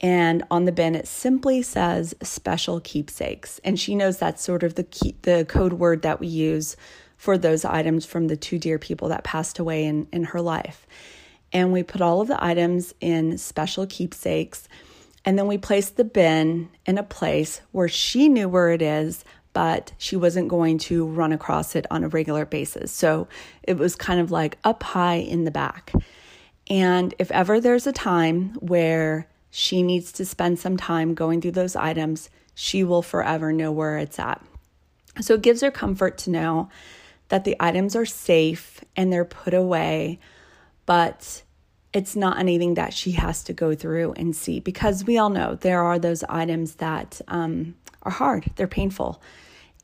And 0.00 0.44
on 0.50 0.64
the 0.64 0.72
bin, 0.72 0.94
it 0.94 1.06
simply 1.06 1.60
says 1.60 2.14
special 2.22 2.80
keepsakes. 2.80 3.60
And 3.64 3.78
she 3.78 3.94
knows 3.94 4.16
that's 4.16 4.42
sort 4.42 4.62
of 4.62 4.76
the 4.76 4.84
key, 4.84 5.16
the 5.22 5.44
code 5.46 5.74
word 5.74 6.02
that 6.02 6.20
we 6.20 6.26
use 6.26 6.76
for 7.16 7.36
those 7.36 7.64
items 7.64 8.06
from 8.06 8.28
the 8.28 8.36
two 8.36 8.58
dear 8.58 8.78
people 8.78 9.08
that 9.08 9.24
passed 9.24 9.58
away 9.58 9.84
in, 9.84 10.06
in 10.12 10.24
her 10.24 10.40
life. 10.40 10.86
And 11.52 11.72
we 11.72 11.82
put 11.82 12.00
all 12.00 12.20
of 12.20 12.28
the 12.28 12.42
items 12.42 12.94
in 13.00 13.36
special 13.36 13.86
keepsakes. 13.86 14.68
And 15.24 15.38
then 15.38 15.46
we 15.46 15.58
placed 15.58 15.96
the 15.96 16.04
bin 16.04 16.70
in 16.86 16.96
a 16.96 17.02
place 17.02 17.60
where 17.72 17.88
she 17.88 18.28
knew 18.28 18.48
where 18.48 18.70
it 18.70 18.80
is, 18.80 19.24
but 19.52 19.92
she 19.98 20.16
wasn't 20.16 20.48
going 20.48 20.78
to 20.78 21.06
run 21.06 21.32
across 21.32 21.74
it 21.74 21.86
on 21.90 22.04
a 22.04 22.08
regular 22.08 22.44
basis. 22.44 22.92
So 22.92 23.28
it 23.62 23.78
was 23.78 23.96
kind 23.96 24.20
of 24.20 24.30
like 24.30 24.58
up 24.64 24.82
high 24.82 25.16
in 25.16 25.44
the 25.44 25.50
back. 25.50 25.92
And 26.68 27.14
if 27.18 27.30
ever 27.32 27.60
there's 27.60 27.86
a 27.86 27.92
time 27.92 28.54
where 28.60 29.28
she 29.50 29.82
needs 29.82 30.12
to 30.12 30.24
spend 30.24 30.58
some 30.58 30.76
time 30.76 31.14
going 31.14 31.40
through 31.40 31.52
those 31.52 31.74
items, 31.74 32.30
she 32.54 32.84
will 32.84 33.02
forever 33.02 33.52
know 33.52 33.72
where 33.72 33.98
it's 33.98 34.18
at. 34.18 34.40
So 35.20 35.34
it 35.34 35.42
gives 35.42 35.60
her 35.62 35.72
comfort 35.72 36.18
to 36.18 36.30
know 36.30 36.68
that 37.28 37.44
the 37.44 37.56
items 37.58 37.96
are 37.96 38.06
safe 38.06 38.80
and 38.96 39.12
they're 39.12 39.24
put 39.24 39.54
away, 39.54 40.20
but 40.86 41.42
it's 41.92 42.14
not 42.14 42.38
anything 42.38 42.74
that 42.74 42.94
she 42.94 43.12
has 43.12 43.42
to 43.44 43.52
go 43.52 43.74
through 43.74 44.12
and 44.12 44.36
see 44.36 44.60
because 44.60 45.04
we 45.04 45.18
all 45.18 45.30
know 45.30 45.56
there 45.56 45.82
are 45.82 45.98
those 45.98 46.22
items 46.24 46.76
that 46.76 47.20
um, 47.26 47.74
are 48.02 48.12
hard, 48.12 48.50
they're 48.56 48.66
painful. 48.66 49.22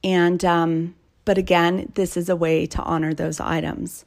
And, 0.05 0.45
um, 0.45 0.95
but 1.25 1.39
again, 1.39 1.93
this 1.95 2.17
is 2.17 2.29
a 2.29 2.37
way 2.37 2.67
to 2.67 2.83
honor 2.83 3.15
those 3.15 3.41
items. 3.41 4.05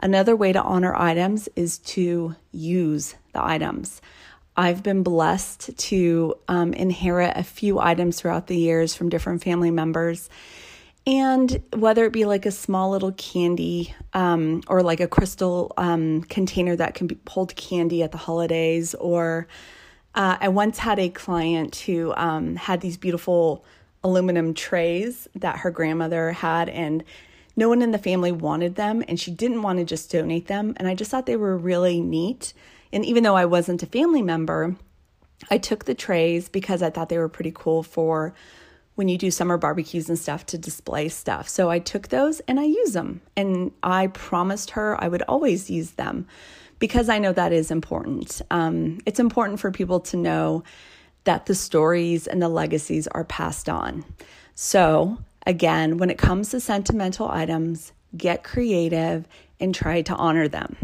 Another 0.00 0.36
way 0.36 0.52
to 0.52 0.62
honor 0.62 0.94
items 0.94 1.48
is 1.56 1.78
to 1.78 2.36
use 2.52 3.14
the 3.32 3.44
items. 3.44 4.00
I've 4.56 4.82
been 4.82 5.04
blessed 5.04 5.76
to 5.78 6.34
um, 6.48 6.72
inherit 6.72 7.36
a 7.36 7.44
few 7.44 7.78
items 7.78 8.20
throughout 8.20 8.48
the 8.48 8.56
years 8.56 8.94
from 8.94 9.08
different 9.08 9.42
family 9.42 9.70
members. 9.70 10.28
And 11.06 11.62
whether 11.74 12.04
it 12.04 12.12
be 12.12 12.26
like 12.26 12.44
a 12.44 12.50
small 12.50 12.90
little 12.90 13.12
candy 13.12 13.94
um, 14.12 14.62
or 14.66 14.82
like 14.82 15.00
a 15.00 15.08
crystal 15.08 15.72
um, 15.76 16.22
container 16.22 16.76
that 16.76 16.94
can 16.94 17.06
be, 17.06 17.16
hold 17.26 17.54
candy 17.56 18.02
at 18.02 18.12
the 18.12 18.18
holidays, 18.18 18.94
or 18.94 19.46
uh, 20.18 20.36
I 20.40 20.48
once 20.48 20.78
had 20.78 20.98
a 20.98 21.08
client 21.08 21.76
who 21.76 22.12
um, 22.16 22.56
had 22.56 22.80
these 22.80 22.96
beautiful 22.96 23.64
aluminum 24.02 24.52
trays 24.52 25.28
that 25.36 25.58
her 25.58 25.70
grandmother 25.70 26.32
had, 26.32 26.68
and 26.68 27.04
no 27.56 27.68
one 27.68 27.82
in 27.82 27.92
the 27.92 27.98
family 27.98 28.32
wanted 28.32 28.74
them, 28.74 29.04
and 29.06 29.18
she 29.18 29.30
didn't 29.30 29.62
want 29.62 29.78
to 29.78 29.84
just 29.84 30.10
donate 30.10 30.48
them. 30.48 30.74
And 30.76 30.88
I 30.88 30.96
just 30.96 31.12
thought 31.12 31.26
they 31.26 31.36
were 31.36 31.56
really 31.56 32.00
neat. 32.00 32.52
And 32.92 33.04
even 33.04 33.22
though 33.22 33.36
I 33.36 33.44
wasn't 33.44 33.84
a 33.84 33.86
family 33.86 34.20
member, 34.20 34.74
I 35.52 35.58
took 35.58 35.84
the 35.84 35.94
trays 35.94 36.48
because 36.48 36.82
I 36.82 36.90
thought 36.90 37.10
they 37.10 37.18
were 37.18 37.28
pretty 37.28 37.52
cool 37.54 37.84
for 37.84 38.34
when 38.96 39.06
you 39.06 39.18
do 39.18 39.30
summer 39.30 39.56
barbecues 39.56 40.08
and 40.08 40.18
stuff 40.18 40.44
to 40.46 40.58
display 40.58 41.08
stuff. 41.08 41.48
So 41.48 41.70
I 41.70 41.78
took 41.78 42.08
those 42.08 42.40
and 42.40 42.58
I 42.58 42.64
use 42.64 42.92
them. 42.92 43.20
And 43.36 43.70
I 43.84 44.08
promised 44.08 44.70
her 44.70 45.00
I 45.00 45.06
would 45.06 45.22
always 45.22 45.70
use 45.70 45.92
them 45.92 46.26
because 46.78 47.08
I 47.08 47.18
know 47.18 47.32
that 47.32 47.52
is 47.52 47.70
important. 47.70 48.42
Um, 48.50 48.98
it's 49.06 49.20
important 49.20 49.60
for 49.60 49.70
people 49.70 50.00
to 50.00 50.16
know 50.16 50.62
that 51.24 51.46
the 51.46 51.54
stories 51.54 52.26
and 52.26 52.40
the 52.40 52.48
legacies 52.48 53.06
are 53.08 53.24
passed 53.24 53.68
on. 53.68 54.04
So, 54.54 55.18
again, 55.46 55.98
when 55.98 56.10
it 56.10 56.18
comes 56.18 56.50
to 56.50 56.60
sentimental 56.60 57.28
items, 57.28 57.92
get 58.16 58.44
creative 58.44 59.28
and 59.60 59.74
try 59.74 60.02
to 60.02 60.14
honor 60.14 60.48
them. 60.48 60.76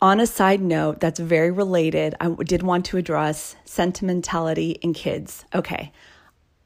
On 0.00 0.18
a 0.18 0.26
side 0.26 0.60
note, 0.60 0.98
that's 0.98 1.20
very 1.20 1.52
related, 1.52 2.16
I 2.20 2.28
did 2.44 2.64
want 2.64 2.86
to 2.86 2.96
address 2.96 3.54
sentimentality 3.64 4.72
in 4.82 4.94
kids. 4.94 5.44
Okay, 5.54 5.92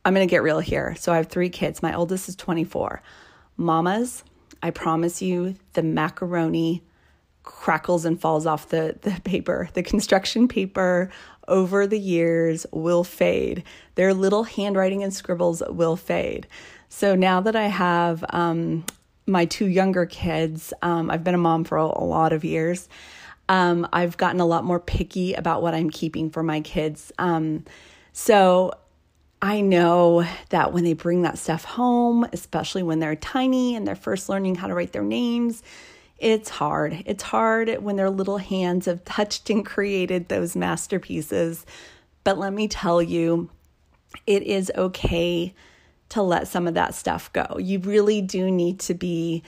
I'm 0.05 0.15
gonna 0.15 0.27
get 0.27 0.43
real 0.43 0.61
here. 0.61 0.95
So 0.99 1.13
I 1.13 1.17
have 1.17 1.27
three 1.27 1.51
kids. 1.51 1.83
My 1.83 1.95
oldest 1.95 2.31
is 2.31 2.37
24. 2.37 3.03
Mamas, 3.59 4.25
I 4.63 4.71
promise 4.71 5.21
you, 5.21 5.57
the 5.75 5.83
macaroni 5.83 6.83
crackles 7.47 8.05
and 8.05 8.21
falls 8.21 8.45
off 8.45 8.69
the, 8.69 8.99
the 9.01 9.19
paper. 9.23 9.71
The 9.73 9.83
construction 9.83 10.49
paper 10.49 11.11
over 11.49 11.87
the 11.87 11.99
years 11.99 12.67
will 12.73 13.05
fade. 13.05 13.63
Their 13.95 14.13
little 14.13 14.43
handwriting 14.43 15.03
and 15.03 15.15
scribbles 15.15 15.63
will 15.67 15.97
fade. 15.97 16.47
So 16.91 17.15
now 17.15 17.41
that 17.41 17.57
I 17.57 17.69
have 17.69 18.25
um, 18.31 18.85
my 19.27 19.47
two 19.47 19.67
younger 19.67 20.05
kids, 20.05 20.75
um, 20.83 21.11
I've 21.11 21.25
been 21.25 21.35
a 21.35 21.39
mom 21.39 21.65
for 21.65 21.79
a, 21.79 21.85
a 21.85 22.05
lot 22.05 22.35
of 22.35 22.45
years. 22.45 22.89
Um, 23.49 23.89
I've 23.93 24.17
gotten 24.17 24.41
a 24.41 24.47
lot 24.47 24.65
more 24.65 24.81
picky 24.81 25.35
about 25.35 25.63
what 25.63 25.73
I'm 25.75 25.89
keeping 25.89 26.31
for 26.31 26.43
my 26.43 26.61
kids. 26.61 27.13
Um, 27.19 27.65
so 28.13 28.73
I 29.41 29.61
know 29.61 30.27
that 30.49 30.73
when 30.73 30.83
they 30.83 30.95
bring 30.95 31.23
that 31.23 31.39
stuff 31.39 31.65
home, 31.65 32.27
especially 32.33 32.83
when 32.83 32.99
they're 32.99 33.15
tiny 33.15 33.77
and 33.77 33.87
they're 33.87 33.95
first 33.95 34.29
learning 34.29 34.57
how 34.57 34.67
to 34.67 34.75
write 34.75 34.93
their 34.93 35.05
names, 35.05 35.63
it's 36.19 36.49
hard. 36.49 37.03
It's 37.07 37.23
hard 37.23 37.83
when 37.83 37.97
their 37.97 38.11
little 38.11 38.39
hands 38.39 38.87
have 38.87 39.05
touched 39.05 39.51
and 39.51 39.65
created 39.65 40.29
those 40.29 40.57
masterpieces. 40.57 41.67
But 42.25 42.39
let 42.39 42.53
me 42.53 42.69
tell 42.69 43.03
you, 43.03 43.51
it 44.27 44.43
is 44.43 44.73
okay 44.77 45.55
to 46.09 46.23
let 46.23 46.49
some 46.49 46.67
of 46.67 46.75
that 46.75 46.95
stuff 46.95 47.33
go. 47.33 47.59
You 47.59 47.81
really 47.81 48.23
do 48.23 48.51
need 48.51 48.81
to 48.81 48.95
be 48.95 49.43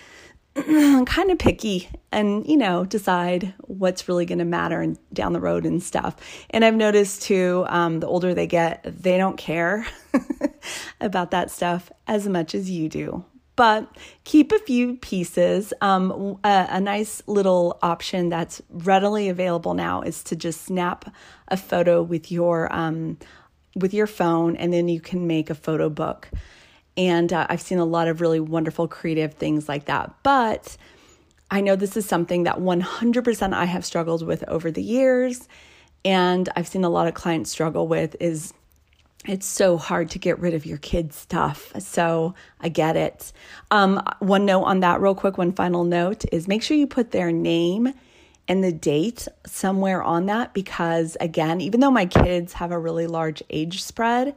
kind 1.07 1.31
of 1.31 1.39
picky 1.39 1.89
and 2.11 2.47
you 2.47 2.57
know 2.57 2.85
decide 2.85 3.55
what's 3.61 4.09
really 4.09 4.27
going 4.27 4.39
to 4.41 4.45
matter 4.45 4.95
down 5.13 5.33
the 5.33 5.41
road 5.41 5.65
and 5.65 5.81
stuff 5.81 6.17
and 6.51 6.65
i've 6.65 6.75
noticed 6.75 7.23
too 7.23 7.65
um, 7.69 8.01
the 8.01 8.07
older 8.09 8.35
they 8.35 8.47
get 8.47 8.83
they 8.85 9.17
don't 9.17 9.37
care 9.37 9.87
about 11.01 11.31
that 11.31 11.51
stuff 11.51 11.93
as 12.09 12.27
much 12.27 12.57
as 12.57 12.69
you 12.69 12.89
do 12.89 13.25
but 13.59 13.89
keep 14.23 14.53
a 14.53 14.59
few 14.61 14.95
pieces. 14.99 15.73
Um, 15.81 16.39
a, 16.45 16.69
a 16.71 16.81
nice 16.81 17.25
little 17.27 17.77
option 17.83 18.29
that's 18.29 18.63
readily 18.71 19.29
available 19.29 19.75
now 19.75 20.01
is 20.01 20.23
to 20.25 20.37
just 20.37 20.63
snap 20.63 21.13
a 21.49 21.57
photo 21.57 22.01
with 22.01 22.31
your 22.31 22.73
um, 22.73 23.19
with 23.75 23.93
your 23.93 24.07
phone, 24.07 24.55
and 24.55 24.73
then 24.73 24.87
you 24.87 25.01
can 25.01 25.27
make 25.27 25.51
a 25.51 25.57
photo 25.57 25.91
book. 25.91 26.31
And 26.97 27.33
uh, 27.33 27.49
I've 27.51 27.61
seen 27.61 27.79
a 27.79 27.85
lot 27.85 28.07
of 28.07 28.21
really 28.21 28.39
wonderful 28.39 28.87
creative 28.87 29.35
things 29.35 29.69
like 29.69 29.87
that. 29.87 30.15
But 30.23 30.77
I 31.51 31.61
know 31.61 31.75
this 31.75 31.97
is 31.97 32.07
something 32.07 32.45
that 32.45 32.59
100% 32.59 33.53
I 33.55 33.65
have 33.65 33.85
struggled 33.85 34.25
with 34.25 34.45
over 34.47 34.71
the 34.71 34.83
years. 34.83 35.49
And 36.05 36.49
I've 36.55 36.69
seen 36.69 36.85
a 36.85 36.91
lot 36.91 37.09
of 37.09 37.15
clients 37.15 37.51
struggle 37.51 37.89
with 37.89 38.15
is 38.21 38.53
it's 39.29 39.47
so 39.47 39.77
hard 39.77 40.11
to 40.11 40.19
get 40.19 40.39
rid 40.41 40.55
of 40.55 40.65
your 40.65 40.79
kids' 40.79 41.15
stuff. 41.15 41.73
So 41.79 42.35
I 42.61 42.71
get 42.71 42.97
it. 42.97 43.31
Um, 43.71 44.03
one 44.21 44.47
note 44.47 44.63
on 44.63 44.81
that, 44.81 45.03
real 45.03 45.15
quick, 45.15 45.37
one 45.37 45.53
final 45.53 45.85
note 45.85 46.25
is 46.33 46.49
make 46.49 46.63
sure 46.63 46.77
you 46.77 46.87
put 46.87 47.11
their 47.11 47.31
name 47.31 47.93
and 48.49 48.65
the 48.65 48.73
date 48.73 49.29
somewhere 49.47 50.03
on 50.03 50.27
that 50.27 50.55
because, 50.55 51.19
again, 51.21 51.61
even 51.61 51.81
though 51.81 51.91
my 51.91 52.07
kids 52.07 52.55
have 52.55 52.73
a 52.73 52.79
really 52.79 53.07
large 53.07 53.43
age 53.51 53.83
spread, 53.83 54.35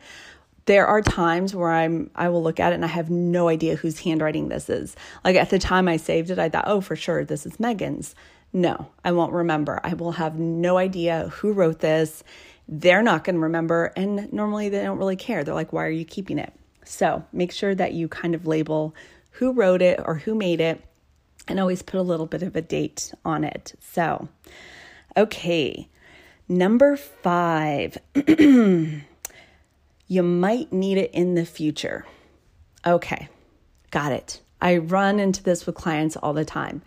there 0.65 0.85
are 0.85 1.01
times 1.01 1.55
where 1.55 1.71
I'm 1.71 2.11
I 2.13 2.27
will 2.27 2.43
look 2.43 2.59
at 2.59 2.73
it 2.73 2.75
and 2.75 2.85
I 2.85 2.89
have 2.89 3.09
no 3.09 3.47
idea 3.47 3.77
whose 3.77 3.99
handwriting 3.99 4.49
this 4.49 4.69
is. 4.69 4.95
Like 5.23 5.37
at 5.37 5.49
the 5.49 5.57
time 5.57 5.87
I 5.87 5.95
saved 5.97 6.29
it, 6.29 6.37
I 6.37 6.49
thought, 6.49 6.65
oh, 6.67 6.81
for 6.81 6.97
sure, 6.97 7.23
this 7.23 7.45
is 7.45 7.59
Megan's. 7.59 8.13
No, 8.53 8.87
I 9.05 9.13
won't 9.13 9.31
remember. 9.31 9.79
I 9.83 9.93
will 9.93 10.11
have 10.11 10.37
no 10.37 10.77
idea 10.77 11.29
who 11.29 11.53
wrote 11.53 11.79
this 11.79 12.23
they're 12.71 13.03
not 13.03 13.25
going 13.25 13.35
to 13.35 13.41
remember. 13.41 13.91
And 13.97 14.31
normally 14.31 14.69
they 14.69 14.81
don't 14.81 14.97
really 14.97 15.17
care. 15.17 15.43
They're 15.43 15.53
like, 15.53 15.73
why 15.73 15.85
are 15.85 15.89
you 15.89 16.05
keeping 16.05 16.39
it? 16.39 16.53
So 16.85 17.25
make 17.31 17.51
sure 17.51 17.75
that 17.75 17.93
you 17.93 18.07
kind 18.07 18.33
of 18.33 18.47
label 18.47 18.95
who 19.31 19.51
wrote 19.51 19.81
it 19.81 19.99
or 20.03 20.15
who 20.15 20.33
made 20.33 20.61
it 20.61 20.83
and 21.47 21.59
always 21.59 21.81
put 21.81 21.99
a 21.99 22.03
little 22.03 22.25
bit 22.25 22.41
of 22.41 22.55
a 22.55 22.61
date 22.61 23.13
on 23.25 23.43
it. 23.43 23.75
So, 23.81 24.29
okay. 25.17 25.89
Number 26.47 26.95
five, 26.95 27.97
you 28.25 29.03
might 30.23 30.73
need 30.73 30.97
it 30.97 31.11
in 31.11 31.35
the 31.35 31.45
future. 31.45 32.05
Okay, 32.85 33.29
got 33.91 34.11
it. 34.11 34.41
I 34.61 34.77
run 34.77 35.19
into 35.19 35.43
this 35.43 35.65
with 35.65 35.75
clients 35.75 36.15
all 36.17 36.33
the 36.33 36.45
time 36.45 36.81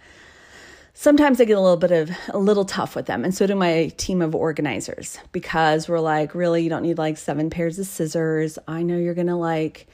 sometimes 0.94 1.40
I 1.40 1.44
get 1.44 1.58
a 1.58 1.60
little 1.60 1.76
bit 1.76 1.90
of 1.90 2.10
a 2.28 2.38
little 2.38 2.64
tough 2.64 2.96
with 2.96 3.06
them. 3.06 3.24
And 3.24 3.34
so 3.34 3.46
do 3.46 3.54
my 3.54 3.92
team 3.96 4.22
of 4.22 4.34
organizers 4.34 5.18
because 5.32 5.88
we're 5.88 6.00
like, 6.00 6.34
really, 6.34 6.62
you 6.62 6.70
don't 6.70 6.82
need 6.82 6.98
like 6.98 7.18
seven 7.18 7.50
pairs 7.50 7.78
of 7.78 7.86
scissors. 7.86 8.58
I 8.66 8.82
know 8.82 8.96
you're 8.96 9.14
to 9.14 9.34
like, 9.34 9.86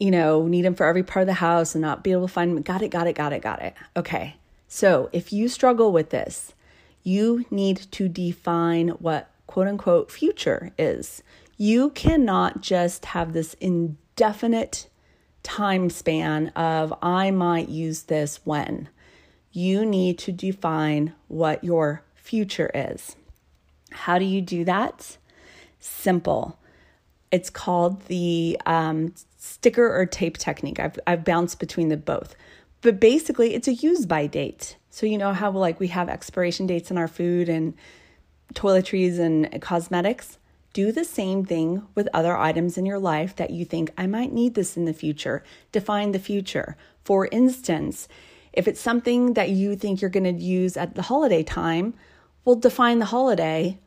you 0.00 0.10
know, 0.10 0.46
need 0.46 0.64
them 0.64 0.74
for 0.74 0.86
every 0.86 1.02
part 1.02 1.22
of 1.22 1.26
the 1.26 1.34
house 1.34 1.74
and 1.74 1.82
not 1.82 2.02
be 2.02 2.12
able 2.12 2.26
to 2.26 2.32
find 2.32 2.56
them. 2.56 2.62
Got 2.62 2.82
it, 2.82 2.88
got 2.88 3.06
it, 3.06 3.14
got 3.14 3.32
it, 3.32 3.42
got 3.42 3.62
it. 3.62 3.74
Okay. 3.96 4.36
So 4.66 5.08
if 5.12 5.32
you 5.32 5.48
struggle 5.48 5.92
with 5.92 6.10
this, 6.10 6.54
you 7.04 7.44
need 7.50 7.76
to 7.92 8.08
define 8.08 8.88
what 8.88 9.30
quote 9.46 9.68
unquote 9.68 10.10
future 10.10 10.72
is. 10.78 11.22
You 11.56 11.90
cannot 11.90 12.60
just 12.60 13.04
have 13.06 13.32
this 13.32 13.54
indefinite 13.54 14.88
time 15.42 15.90
span 15.90 16.48
of 16.56 16.92
I 17.02 17.30
might 17.30 17.68
use 17.68 18.04
this 18.04 18.40
when 18.44 18.88
you 19.54 19.86
need 19.86 20.18
to 20.18 20.32
define 20.32 21.14
what 21.28 21.62
your 21.62 22.02
future 22.16 22.70
is. 22.74 23.16
How 23.90 24.18
do 24.18 24.24
you 24.24 24.42
do 24.42 24.64
that? 24.64 25.16
Simple. 25.78 26.58
It's 27.30 27.50
called 27.50 28.04
the 28.06 28.60
um, 28.66 29.14
sticker 29.38 29.94
or 29.96 30.06
tape 30.06 30.38
technique. 30.38 30.80
I've, 30.80 30.98
I've 31.06 31.24
bounced 31.24 31.60
between 31.60 31.88
the 31.88 31.96
both. 31.96 32.34
but 32.80 33.00
basically, 33.00 33.54
it's 33.54 33.68
a 33.68 33.74
use 33.74 34.04
by 34.06 34.26
date. 34.26 34.76
So, 34.90 35.06
you 35.06 35.18
know 35.18 35.32
how 35.32 35.50
like 35.52 35.80
we 35.80 35.88
have 35.88 36.08
expiration 36.08 36.66
dates 36.66 36.90
in 36.90 36.98
our 36.98 37.08
food 37.08 37.48
and 37.48 37.74
toiletries 38.54 39.18
and 39.18 39.60
cosmetics? 39.62 40.38
Do 40.72 40.90
the 40.90 41.04
same 41.04 41.44
thing 41.44 41.86
with 41.94 42.08
other 42.12 42.36
items 42.36 42.76
in 42.76 42.84
your 42.84 42.98
life 42.98 43.36
that 43.36 43.50
you 43.50 43.64
think 43.64 43.92
I 43.96 44.08
might 44.08 44.32
need 44.32 44.54
this 44.54 44.76
in 44.76 44.84
the 44.84 44.92
future. 44.92 45.44
Define 45.70 46.10
the 46.10 46.18
future. 46.18 46.76
For 47.04 47.28
instance, 47.30 48.08
if 48.54 48.68
it's 48.68 48.80
something 48.80 49.34
that 49.34 49.50
you 49.50 49.76
think 49.76 50.00
you're 50.00 50.10
going 50.10 50.24
to 50.24 50.42
use 50.42 50.76
at 50.76 50.94
the 50.94 51.02
holiday 51.02 51.42
time, 51.42 51.94
well, 52.44 52.56
define 52.56 53.00
the 53.00 53.06
holiday. 53.06 53.78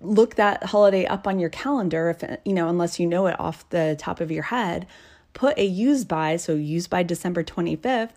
Look 0.00 0.36
that 0.36 0.64
holiday 0.64 1.04
up 1.04 1.26
on 1.26 1.40
your 1.40 1.50
calendar, 1.50 2.10
if 2.10 2.38
you 2.44 2.52
know, 2.52 2.68
unless 2.68 3.00
you 3.00 3.06
know 3.06 3.26
it 3.26 3.38
off 3.40 3.68
the 3.70 3.96
top 3.98 4.20
of 4.20 4.30
your 4.30 4.44
head. 4.44 4.86
Put 5.34 5.58
a 5.58 5.64
use 5.64 6.04
by, 6.04 6.36
so 6.36 6.54
use 6.54 6.86
by 6.86 7.02
December 7.02 7.42
25th. 7.42 8.14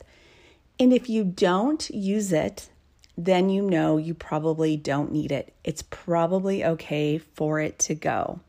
And 0.80 0.94
if 0.94 1.10
you 1.10 1.24
don't 1.24 1.89
use 1.89 2.32
it, 2.32 2.70
then 3.17 3.50
you 3.50 3.62
know 3.62 3.98
you 3.98 4.13
probably 4.13 4.78
don't 4.78 5.12
need 5.12 5.32
it. 5.32 5.54
It's 5.63 5.84
probably 5.84 6.63
okay 6.63 7.17
for 7.17 7.60
it 7.60 7.80
to 7.80 7.96
go. 7.96 8.39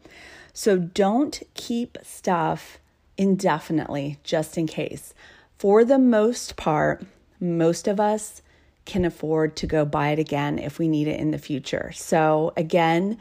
So 0.52 0.78
don't 0.78 1.42
keep 1.54 1.98
stuff 2.02 2.78
indefinitely 3.16 4.18
just 4.22 4.58
in 4.58 4.66
case. 4.66 5.14
For 5.58 5.84
the 5.84 5.98
most 5.98 6.56
part, 6.56 7.04
most 7.42 7.88
of 7.88 7.98
us 7.98 8.40
can 8.84 9.04
afford 9.04 9.56
to 9.56 9.66
go 9.66 9.84
buy 9.84 10.10
it 10.10 10.18
again 10.18 10.58
if 10.58 10.78
we 10.78 10.88
need 10.88 11.08
it 11.08 11.20
in 11.20 11.32
the 11.32 11.38
future. 11.38 11.92
So, 11.92 12.52
again, 12.56 13.18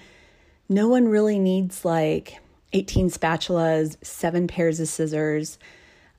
no 0.69 0.87
one 0.87 1.07
really 1.07 1.39
needs 1.39 1.83
like 1.83 2.39
18 2.73 3.09
spatulas, 3.09 3.97
seven 4.03 4.47
pairs 4.47 4.79
of 4.79 4.87
scissors. 4.87 5.59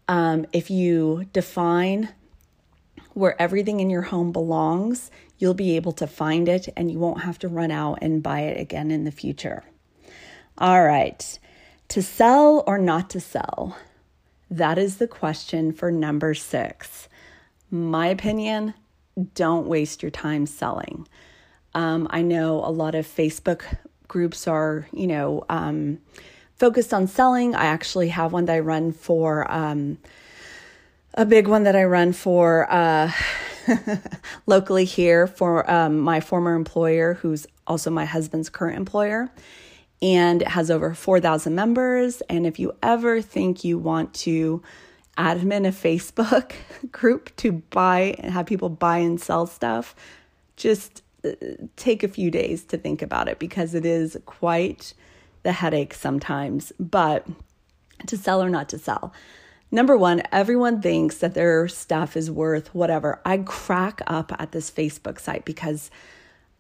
Um, 0.09 0.47
if 0.53 0.71
you 0.71 1.27
define 1.33 2.11
where 3.15 3.41
everything 3.41 3.81
in 3.81 3.89
your 3.89 4.03
home 4.03 4.33
belongs, 4.33 5.11
you'll 5.39 5.55
be 5.55 5.77
able 5.77 5.93
to 5.93 6.07
find 6.07 6.49
it 6.49 6.69
and 6.77 6.91
you 6.91 6.99
won't 6.99 7.23
have 7.23 7.39
to 7.39 7.49
run 7.49 7.71
out 7.71 7.99
and 8.03 8.23
buy 8.23 8.41
it 8.41 8.61
again 8.61 8.91
in 8.91 9.05
the 9.05 9.11
future. 9.11 9.63
All 10.59 10.85
right, 10.85 11.39
to 11.89 12.03
sell 12.03 12.63
or 12.67 12.79
not 12.79 13.11
to 13.11 13.21
sell? 13.21 13.77
That 14.51 14.77
is 14.77 14.97
the 14.97 15.09
question 15.09 15.73
for 15.73 15.91
number 15.91 16.35
six 16.35 17.09
my 17.73 18.07
opinion, 18.09 18.75
don't 19.35 19.67
waste 19.67 20.03
your 20.03 20.11
time 20.11 20.47
selling. 20.47 21.09
Um, 21.75 22.07
I 22.11 22.21
know 22.21 22.59
a 22.59 22.71
lot 22.71 22.95
of 22.95 23.07
Facebook 23.07 23.63
groups 24.09 24.47
are, 24.47 24.87
you 24.93 25.07
know, 25.07 25.45
um, 25.49 25.99
focused 26.57 26.93
on 26.93 27.07
selling. 27.07 27.55
I 27.55 27.65
actually 27.65 28.09
have 28.09 28.33
one 28.33 28.45
that 28.45 28.55
I 28.55 28.61
run 28.61 28.93
for, 28.93 29.51
um, 29.51 29.99
a 31.15 31.25
big 31.25 31.49
one 31.49 31.65
that 31.65 31.75
I 31.75 31.85
run 31.85 32.13
for 32.13 32.71
uh, 32.71 33.11
locally 34.47 34.85
here 34.85 35.27
for 35.27 35.69
um, 35.71 35.99
my 35.99 36.21
former 36.21 36.55
employer, 36.55 37.15
who's 37.15 37.47
also 37.67 37.91
my 37.91 38.05
husband's 38.05 38.51
current 38.51 38.77
employer. 38.77 39.31
And 40.03 40.43
it 40.43 40.49
has 40.49 40.71
over 40.71 40.95
4,000 40.95 41.55
members. 41.55 42.21
And 42.29 42.47
if 42.47 42.59
you 42.59 42.75
ever 42.83 43.23
think 43.23 43.65
you 43.65 43.79
want 43.79 44.13
to 44.15 44.63
admin 45.19 45.67
a 45.67 45.73
Facebook 45.73 46.53
group 46.93 47.35
to 47.37 47.53
buy 47.53 48.15
and 48.19 48.33
have 48.33 48.47
people 48.47 48.69
buy 48.69 48.99
and 48.99 49.21
sell 49.21 49.47
stuff, 49.47 49.95
just 50.57 51.03
uh, 51.25 51.31
take 51.77 52.03
a 52.03 52.09
few 52.09 52.31
days 52.31 52.65
to 52.65 52.79
think 52.79 53.03
about 53.03 53.29
it 53.29 53.39
because 53.39 53.75
it 53.75 53.85
is 53.85 54.17
quite 54.27 54.95
the 55.43 55.53
headache 55.53 55.95
sometimes. 55.95 56.73
But 56.79 57.27
to 58.07 58.17
sell 58.17 58.43
or 58.43 58.51
not 58.51 58.69
to 58.71 58.79
sell. 58.79 59.13
Number 59.71 59.97
one, 59.97 60.23
everyone 60.31 60.83
thinks 60.83 61.19
that 61.19 61.35
their 61.35 61.67
stuff 61.67 62.17
is 62.17 62.31
worth 62.31 62.75
whatever. 62.75 63.21
I 63.25 63.39
crack 63.39 64.03
up 64.07 64.33
at 64.39 64.53
this 64.53 64.71
Facebook 64.71 65.19
site 65.19 65.45
because 65.45 65.91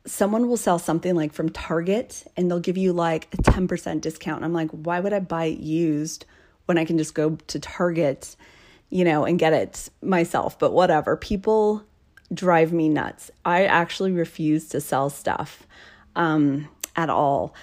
someone 0.06 0.48
will 0.48 0.56
sell 0.56 0.78
something 0.78 1.14
like 1.14 1.32
from 1.32 1.50
Target 1.50 2.24
and 2.36 2.50
they'll 2.50 2.58
give 2.58 2.78
you 2.78 2.92
like 2.92 3.28
a 3.34 3.36
10% 3.36 4.00
discount. 4.00 4.44
I'm 4.44 4.54
like, 4.54 4.70
why 4.70 5.00
would 5.00 5.12
I 5.12 5.20
buy 5.20 5.44
it 5.46 5.58
used 5.58 6.24
when 6.66 6.78
I 6.78 6.84
can 6.84 6.98
just 6.98 7.14
go 7.14 7.36
to 7.48 7.58
Target, 7.58 8.36
you 8.90 9.04
know, 9.04 9.24
and 9.24 9.38
get 9.38 9.52
it 9.52 9.88
myself. 10.02 10.58
But 10.58 10.72
whatever. 10.72 11.16
People 11.16 11.84
drive 12.32 12.72
me 12.72 12.88
nuts. 12.88 13.30
I 13.44 13.64
actually 13.66 14.12
refuse 14.12 14.68
to 14.70 14.80
sell 14.80 15.10
stuff 15.10 15.66
um, 16.16 16.68
at 16.96 17.10
all. 17.10 17.54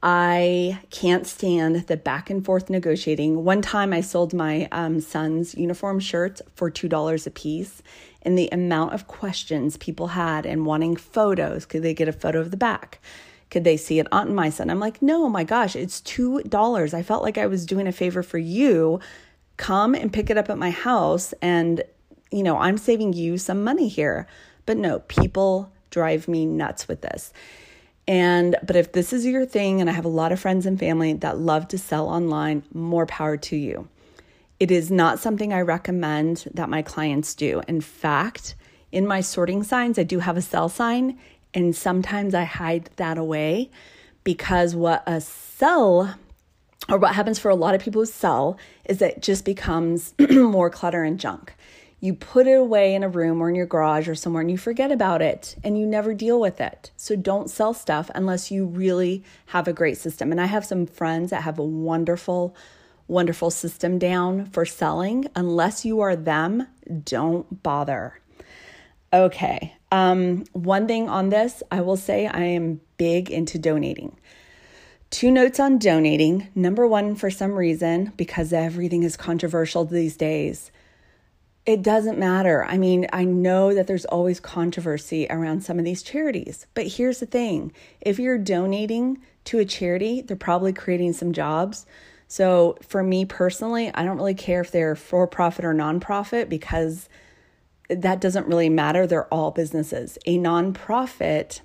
I 0.00 0.78
can't 0.90 1.26
stand 1.26 1.88
the 1.88 1.96
back 1.96 2.30
and 2.30 2.44
forth 2.44 2.70
negotiating. 2.70 3.44
One 3.44 3.62
time 3.62 3.92
I 3.92 4.00
sold 4.00 4.32
my 4.32 4.68
um, 4.70 5.00
son's 5.00 5.56
uniform 5.56 5.98
shirts 5.98 6.40
for 6.54 6.70
$2 6.70 7.26
a 7.26 7.30
piece, 7.30 7.82
and 8.22 8.38
the 8.38 8.48
amount 8.52 8.94
of 8.94 9.08
questions 9.08 9.76
people 9.76 10.08
had 10.08 10.46
and 10.46 10.66
wanting 10.66 10.94
photos 10.94 11.66
could 11.66 11.82
they 11.82 11.94
get 11.94 12.06
a 12.06 12.12
photo 12.12 12.40
of 12.40 12.52
the 12.52 12.56
back? 12.56 13.00
Could 13.50 13.64
they 13.64 13.76
see 13.76 13.98
it 13.98 14.06
on 14.12 14.34
my 14.34 14.50
son? 14.50 14.70
I'm 14.70 14.80
like, 14.80 15.00
no, 15.00 15.28
my 15.28 15.44
gosh, 15.44 15.74
it's 15.74 16.00
$2. 16.02 16.94
I 16.94 17.02
felt 17.02 17.22
like 17.22 17.38
I 17.38 17.46
was 17.46 17.64
doing 17.64 17.86
a 17.86 17.92
favor 17.92 18.22
for 18.22 18.38
you. 18.38 19.00
Come 19.56 19.94
and 19.94 20.12
pick 20.12 20.30
it 20.30 20.36
up 20.36 20.50
at 20.50 20.58
my 20.58 20.70
house. 20.70 21.32
And, 21.40 21.82
you 22.30 22.42
know, 22.42 22.58
I'm 22.58 22.76
saving 22.76 23.14
you 23.14 23.38
some 23.38 23.64
money 23.64 23.88
here. 23.88 24.26
But 24.66 24.76
no, 24.76 25.00
people 25.00 25.72
drive 25.90 26.28
me 26.28 26.44
nuts 26.44 26.88
with 26.88 27.00
this. 27.00 27.32
And, 28.06 28.56
but 28.62 28.76
if 28.76 28.92
this 28.92 29.12
is 29.12 29.26
your 29.26 29.44
thing, 29.44 29.80
and 29.80 29.88
I 29.88 29.92
have 29.92 30.04
a 30.04 30.08
lot 30.08 30.32
of 30.32 30.40
friends 30.40 30.64
and 30.66 30.78
family 30.78 31.12
that 31.14 31.38
love 31.38 31.68
to 31.68 31.78
sell 31.78 32.08
online, 32.08 32.62
more 32.72 33.06
power 33.06 33.36
to 33.36 33.56
you. 33.56 33.88
It 34.60 34.70
is 34.70 34.90
not 34.90 35.20
something 35.20 35.52
I 35.52 35.60
recommend 35.60 36.48
that 36.54 36.68
my 36.68 36.82
clients 36.82 37.34
do. 37.34 37.62
In 37.68 37.80
fact, 37.80 38.56
in 38.90 39.06
my 39.06 39.20
sorting 39.20 39.62
signs, 39.62 39.98
I 39.98 40.02
do 40.02 40.18
have 40.20 40.36
a 40.36 40.42
sell 40.42 40.68
sign, 40.68 41.18
and 41.58 41.74
sometimes 41.74 42.36
I 42.36 42.44
hide 42.44 42.88
that 42.96 43.18
away 43.18 43.72
because 44.22 44.76
what 44.76 45.02
a 45.08 45.20
sell 45.20 46.14
or 46.88 46.98
what 46.98 47.16
happens 47.16 47.40
for 47.40 47.50
a 47.50 47.56
lot 47.56 47.74
of 47.74 47.82
people 47.82 48.02
who 48.02 48.06
sell 48.06 48.56
is 48.84 48.98
that 48.98 49.16
it 49.16 49.22
just 49.22 49.44
becomes 49.44 50.14
more 50.30 50.70
clutter 50.70 51.02
and 51.02 51.18
junk. 51.18 51.56
You 51.98 52.14
put 52.14 52.46
it 52.46 52.52
away 52.52 52.94
in 52.94 53.02
a 53.02 53.08
room 53.08 53.40
or 53.40 53.48
in 53.48 53.56
your 53.56 53.66
garage 53.66 54.08
or 54.08 54.14
somewhere 54.14 54.40
and 54.40 54.52
you 54.52 54.56
forget 54.56 54.92
about 54.92 55.20
it 55.20 55.56
and 55.64 55.76
you 55.76 55.84
never 55.84 56.14
deal 56.14 56.38
with 56.38 56.60
it. 56.60 56.92
So 56.96 57.16
don't 57.16 57.50
sell 57.50 57.74
stuff 57.74 58.08
unless 58.14 58.52
you 58.52 58.64
really 58.64 59.24
have 59.46 59.66
a 59.66 59.72
great 59.72 59.98
system. 59.98 60.30
And 60.30 60.40
I 60.40 60.46
have 60.46 60.64
some 60.64 60.86
friends 60.86 61.30
that 61.30 61.42
have 61.42 61.58
a 61.58 61.64
wonderful, 61.64 62.54
wonderful 63.08 63.50
system 63.50 63.98
down 63.98 64.46
for 64.46 64.64
selling. 64.64 65.26
Unless 65.34 65.84
you 65.84 65.98
are 65.98 66.14
them, 66.14 66.68
don't 67.02 67.64
bother. 67.64 68.20
Okay. 69.12 69.74
Um, 69.90 70.44
one 70.52 70.86
thing 70.86 71.08
on 71.08 71.30
this, 71.30 71.62
I 71.70 71.80
will 71.80 71.96
say 71.96 72.26
I 72.26 72.42
am 72.42 72.80
big 72.98 73.30
into 73.30 73.58
donating. 73.58 74.18
Two 75.10 75.30
notes 75.30 75.58
on 75.58 75.78
donating. 75.78 76.48
Number 76.54 76.86
one, 76.86 77.14
for 77.14 77.30
some 77.30 77.52
reason, 77.52 78.12
because 78.16 78.52
everything 78.52 79.02
is 79.02 79.16
controversial 79.16 79.86
these 79.86 80.18
days, 80.18 80.70
it 81.64 81.82
doesn't 81.82 82.18
matter. 82.18 82.64
I 82.64 82.76
mean, 82.76 83.06
I 83.12 83.24
know 83.24 83.74
that 83.74 83.86
there's 83.86 84.04
always 84.06 84.40
controversy 84.40 85.26
around 85.30 85.62
some 85.62 85.78
of 85.78 85.84
these 85.84 86.02
charities, 86.02 86.66
but 86.74 86.86
here's 86.86 87.20
the 87.20 87.26
thing 87.26 87.72
if 88.00 88.18
you're 88.18 88.38
donating 88.38 89.18
to 89.44 89.58
a 89.58 89.64
charity, 89.64 90.20
they're 90.20 90.36
probably 90.36 90.72
creating 90.72 91.14
some 91.14 91.32
jobs. 91.32 91.86
So, 92.26 92.76
for 92.86 93.02
me 93.02 93.24
personally, 93.24 93.90
I 93.94 94.04
don't 94.04 94.18
really 94.18 94.34
care 94.34 94.60
if 94.60 94.70
they're 94.70 94.94
for 94.94 95.26
profit 95.26 95.64
or 95.64 95.72
nonprofit 95.72 96.50
because 96.50 97.08
that 97.88 98.20
doesn't 98.20 98.46
really 98.46 98.68
matter. 98.68 99.06
They're 99.06 99.32
all 99.32 99.50
businesses. 99.50 100.18
A 100.26 100.38
nonprofit 100.38 101.60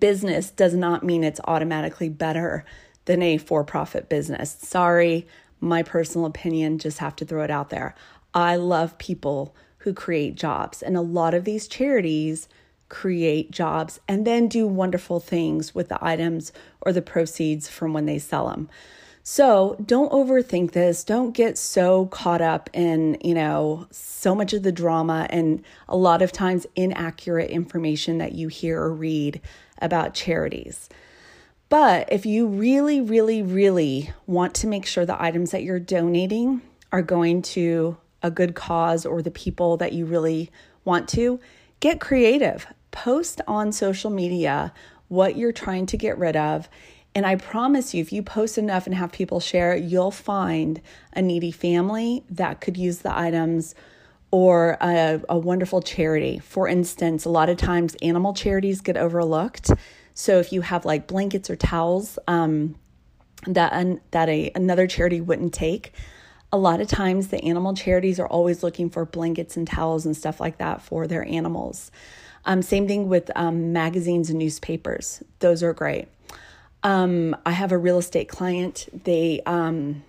business 0.00 0.50
does 0.50 0.74
not 0.74 1.04
mean 1.04 1.22
it's 1.22 1.40
automatically 1.44 2.08
better 2.08 2.64
than 3.04 3.22
a 3.22 3.38
for 3.38 3.62
profit 3.64 4.08
business. 4.08 4.56
Sorry, 4.60 5.26
my 5.60 5.82
personal 5.82 6.26
opinion, 6.26 6.78
just 6.78 6.98
have 6.98 7.16
to 7.16 7.24
throw 7.24 7.44
it 7.44 7.50
out 7.50 7.70
there. 7.70 7.94
I 8.34 8.56
love 8.56 8.98
people 8.98 9.54
who 9.78 9.92
create 9.94 10.34
jobs, 10.34 10.82
and 10.82 10.96
a 10.96 11.00
lot 11.00 11.34
of 11.34 11.44
these 11.44 11.68
charities 11.68 12.48
create 12.88 13.50
jobs 13.50 14.00
and 14.06 14.26
then 14.26 14.48
do 14.48 14.66
wonderful 14.66 15.20
things 15.20 15.74
with 15.74 15.88
the 15.88 16.04
items 16.04 16.52
or 16.80 16.92
the 16.92 17.02
proceeds 17.02 17.68
from 17.68 17.92
when 17.92 18.06
they 18.06 18.18
sell 18.18 18.48
them. 18.48 18.68
So 19.28 19.76
don't 19.84 20.12
overthink 20.12 20.70
this. 20.70 21.02
Don't 21.02 21.32
get 21.32 21.58
so 21.58 22.06
caught 22.06 22.40
up 22.40 22.70
in, 22.72 23.18
you 23.24 23.34
know, 23.34 23.88
so 23.90 24.36
much 24.36 24.52
of 24.52 24.62
the 24.62 24.70
drama 24.70 25.26
and 25.30 25.64
a 25.88 25.96
lot 25.96 26.22
of 26.22 26.30
times 26.30 26.64
inaccurate 26.76 27.50
information 27.50 28.18
that 28.18 28.36
you 28.36 28.46
hear 28.46 28.80
or 28.80 28.94
read 28.94 29.40
about 29.82 30.14
charities. 30.14 30.88
But 31.68 32.12
if 32.12 32.24
you 32.24 32.46
really, 32.46 33.00
really, 33.00 33.42
really 33.42 34.12
want 34.28 34.54
to 34.54 34.68
make 34.68 34.86
sure 34.86 35.04
the 35.04 35.20
items 35.20 35.50
that 35.50 35.64
you're 35.64 35.80
donating 35.80 36.62
are 36.92 37.02
going 37.02 37.42
to 37.42 37.96
a 38.22 38.30
good 38.30 38.54
cause 38.54 39.04
or 39.04 39.22
the 39.22 39.32
people 39.32 39.76
that 39.78 39.92
you 39.92 40.06
really 40.06 40.52
want 40.84 41.08
to, 41.08 41.40
get 41.80 41.98
creative. 41.98 42.68
Post 42.92 43.40
on 43.48 43.72
social 43.72 44.08
media 44.08 44.72
what 45.08 45.36
you're 45.36 45.50
trying 45.50 45.86
to 45.86 45.96
get 45.96 46.16
rid 46.16 46.36
of 46.36 46.68
and 47.16 47.24
I 47.24 47.36
promise 47.36 47.94
you, 47.94 48.02
if 48.02 48.12
you 48.12 48.22
post 48.22 48.58
enough 48.58 48.84
and 48.84 48.94
have 48.94 49.10
people 49.10 49.40
share, 49.40 49.74
you'll 49.74 50.10
find 50.10 50.82
a 51.14 51.22
needy 51.22 51.50
family 51.50 52.22
that 52.28 52.60
could 52.60 52.76
use 52.76 52.98
the 52.98 53.18
items 53.18 53.74
or 54.30 54.76
a, 54.82 55.22
a 55.30 55.38
wonderful 55.38 55.80
charity. 55.80 56.38
For 56.40 56.68
instance, 56.68 57.24
a 57.24 57.30
lot 57.30 57.48
of 57.48 57.56
times 57.56 57.96
animal 58.02 58.34
charities 58.34 58.82
get 58.82 58.98
overlooked. 58.98 59.70
So 60.12 60.40
if 60.40 60.52
you 60.52 60.60
have 60.60 60.84
like 60.84 61.06
blankets 61.06 61.48
or 61.48 61.56
towels 61.56 62.18
um, 62.28 62.74
that 63.46 63.72
an, 63.72 64.02
that 64.10 64.28
a 64.28 64.52
another 64.54 64.86
charity 64.86 65.22
wouldn't 65.22 65.54
take, 65.54 65.94
a 66.52 66.58
lot 66.58 66.82
of 66.82 66.88
times 66.88 67.28
the 67.28 67.42
animal 67.42 67.72
charities 67.72 68.20
are 68.20 68.28
always 68.28 68.62
looking 68.62 68.90
for 68.90 69.06
blankets 69.06 69.56
and 69.56 69.66
towels 69.66 70.04
and 70.04 70.14
stuff 70.14 70.38
like 70.38 70.58
that 70.58 70.82
for 70.82 71.06
their 71.06 71.24
animals. 71.24 71.90
Um, 72.44 72.60
same 72.60 72.86
thing 72.86 73.08
with 73.08 73.30
um, 73.36 73.72
magazines 73.72 74.28
and 74.28 74.38
newspapers; 74.38 75.22
those 75.38 75.62
are 75.62 75.72
great. 75.72 76.08
Um, 76.82 77.36
I 77.44 77.52
have 77.52 77.72
a 77.72 77.78
real 77.78 77.98
estate 77.98 78.28
client. 78.28 78.88
They 79.04 79.40
um, 79.46 80.04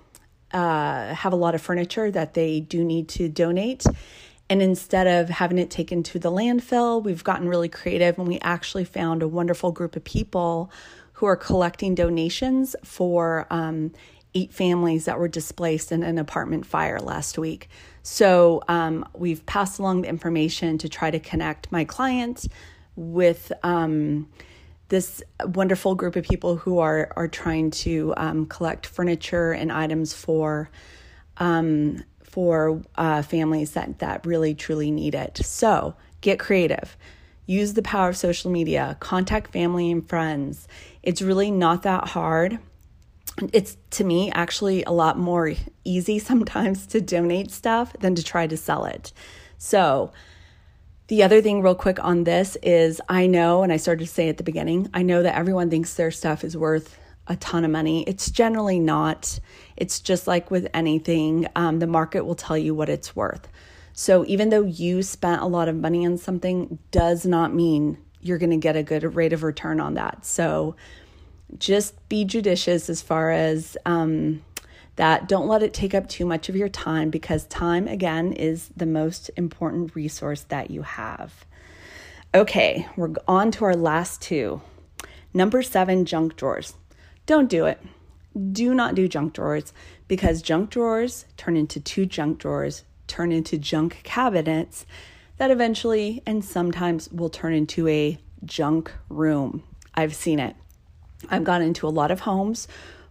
uh, 0.51 1.13
have 1.13 1.33
a 1.33 1.35
lot 1.35 1.55
of 1.55 1.61
furniture 1.61 2.11
that 2.11 2.33
they 2.33 2.59
do 2.59 2.83
need 2.83 3.09
to 3.09 3.29
donate. 3.29 3.85
And 4.49 4.61
instead 4.61 5.07
of 5.07 5.29
having 5.29 5.57
it 5.57 5.69
taken 5.69 6.03
to 6.03 6.19
the 6.19 6.31
landfill, 6.31 7.03
we've 7.03 7.23
gotten 7.23 7.49
really 7.49 7.67
creative 7.67 8.17
and 8.17 8.27
we 8.27 8.39
actually 8.39 8.85
found 8.85 9.21
a 9.21 9.27
wonderful 9.27 9.71
group 9.71 9.95
of 9.95 10.03
people 10.03 10.71
who 11.13 11.25
are 11.25 11.35
collecting 11.35 11.95
donations 11.95 12.75
for 12.83 13.45
um, 13.49 13.91
eight 14.35 14.53
families 14.53 15.05
that 15.05 15.19
were 15.19 15.27
displaced 15.27 15.91
in 15.91 16.03
an 16.03 16.17
apartment 16.17 16.65
fire 16.65 16.99
last 16.99 17.37
week. 17.37 17.69
So 18.03 18.61
um, 18.67 19.03
we've 19.13 19.45
passed 19.45 19.79
along 19.79 20.03
the 20.03 20.09
information 20.09 20.77
to 20.77 20.87
try 20.87 21.11
to 21.11 21.19
connect 21.19 21.71
my 21.71 21.83
clients 21.83 22.47
with. 22.95 23.51
Um, 23.63 24.29
this 24.89 25.21
wonderful 25.43 25.95
group 25.95 26.15
of 26.15 26.23
people 26.23 26.55
who 26.55 26.79
are 26.79 27.11
are 27.15 27.27
trying 27.27 27.71
to 27.71 28.13
um, 28.17 28.45
collect 28.45 28.85
furniture 28.85 29.51
and 29.51 29.71
items 29.71 30.13
for 30.13 30.69
um, 31.37 32.03
for 32.23 32.81
uh, 32.95 33.21
families 33.21 33.71
that 33.71 33.99
that 33.99 34.25
really 34.25 34.53
truly 34.53 34.91
need 34.91 35.15
it. 35.15 35.37
So 35.43 35.95
get 36.21 36.39
creative. 36.39 36.97
Use 37.45 37.73
the 37.73 37.81
power 37.81 38.09
of 38.09 38.17
social 38.17 38.51
media. 38.51 38.97
Contact 38.99 39.51
family 39.51 39.91
and 39.91 40.07
friends. 40.07 40.67
It's 41.01 41.21
really 41.21 41.49
not 41.49 41.83
that 41.83 42.09
hard. 42.09 42.59
It's 43.53 43.77
to 43.91 44.03
me 44.03 44.31
actually 44.31 44.83
a 44.83 44.91
lot 44.91 45.17
more 45.17 45.53
easy 45.83 46.19
sometimes 46.31 46.87
to 46.87 47.01
donate 47.01 47.51
stuff 47.51 47.93
than 47.99 48.15
to 48.15 48.23
try 48.23 48.47
to 48.47 48.57
sell 48.57 48.85
it. 48.85 49.13
So 49.57 50.11
the 51.07 51.23
other 51.23 51.41
thing, 51.41 51.61
real 51.61 51.75
quick 51.75 52.03
on 52.03 52.23
this, 52.23 52.57
is 52.61 53.01
I 53.07 53.27
know, 53.27 53.63
and 53.63 53.71
I 53.71 53.77
started 53.77 54.05
to 54.05 54.11
say 54.11 54.29
at 54.29 54.37
the 54.37 54.43
beginning, 54.43 54.89
I 54.93 55.03
know 55.03 55.23
that 55.23 55.35
everyone 55.35 55.69
thinks 55.69 55.93
their 55.93 56.11
stuff 56.11 56.43
is 56.43 56.57
worth 56.57 56.97
a 57.27 57.35
ton 57.35 57.65
of 57.65 57.71
money. 57.71 58.03
It's 58.03 58.29
generally 58.29 58.79
not. 58.79 59.39
It's 59.75 59.99
just 59.99 60.27
like 60.27 60.49
with 60.51 60.67
anything, 60.73 61.47
um, 61.55 61.79
the 61.79 61.87
market 61.87 62.25
will 62.25 62.35
tell 62.35 62.57
you 62.57 62.73
what 62.73 62.89
it's 62.89 63.15
worth. 63.15 63.47
So 63.93 64.25
even 64.27 64.49
though 64.49 64.63
you 64.63 65.01
spent 65.01 65.41
a 65.41 65.45
lot 65.47 65.67
of 65.67 65.75
money 65.75 66.05
on 66.05 66.17
something, 66.17 66.77
does 66.91 67.25
not 67.25 67.53
mean 67.53 67.97
you're 68.21 68.37
going 68.37 68.51
to 68.51 68.57
get 68.57 68.75
a 68.75 68.83
good 68.83 69.15
rate 69.15 69.33
of 69.33 69.43
return 69.43 69.79
on 69.79 69.95
that. 69.95 70.25
So 70.25 70.75
just 71.57 72.07
be 72.09 72.25
judicious 72.25 72.89
as 72.89 73.01
far 73.01 73.31
as 73.31 73.77
um, 73.85 74.43
that 74.97 75.27
don't 75.27 75.47
let 75.47 75.63
it 75.63 75.73
take 75.73 75.95
up 75.95 76.09
too 76.09 76.25
much 76.25 76.49
of 76.49 76.55
your 76.55 76.69
time 76.69 77.09
because 77.09 77.45
time, 77.45 77.87
again, 77.87 78.33
is 78.33 78.69
the 78.75 78.85
most 78.85 79.31
important 79.37 79.95
resource 79.95 80.41
that 80.49 80.69
you 80.69 80.81
have. 80.81 81.45
Okay, 82.35 82.87
we're 82.97 83.13
on 83.27 83.51
to 83.51 83.65
our 83.65 83.75
last 83.75 84.21
two. 84.21 84.61
Number 85.33 85.61
seven, 85.61 86.03
junk 86.05 86.35
drawers. 86.35 86.73
Don't 87.25 87.49
do 87.49 87.65
it. 87.65 87.79
Do 88.51 88.73
not 88.73 88.95
do 88.95 89.07
junk 89.07 89.33
drawers 89.33 89.71
because 90.07 90.41
junk 90.41 90.71
drawers 90.71 91.25
turn 91.37 91.55
into 91.55 91.79
two 91.79 92.05
junk 92.05 92.39
drawers, 92.39 92.83
turn 93.07 93.31
into 93.31 93.57
junk 93.57 94.01
cabinets 94.03 94.85
that 95.37 95.51
eventually 95.51 96.23
and 96.25 96.43
sometimes 96.43 97.09
will 97.11 97.29
turn 97.29 97.53
into 97.53 97.87
a 97.87 98.17
junk 98.45 98.91
room. 99.09 99.63
I've 99.93 100.15
seen 100.15 100.39
it. 100.39 100.55
I've 101.29 101.43
gone 101.43 101.61
into 101.61 101.87
a 101.87 101.89
lot 101.89 102.11
of 102.11 102.21
homes 102.21 102.67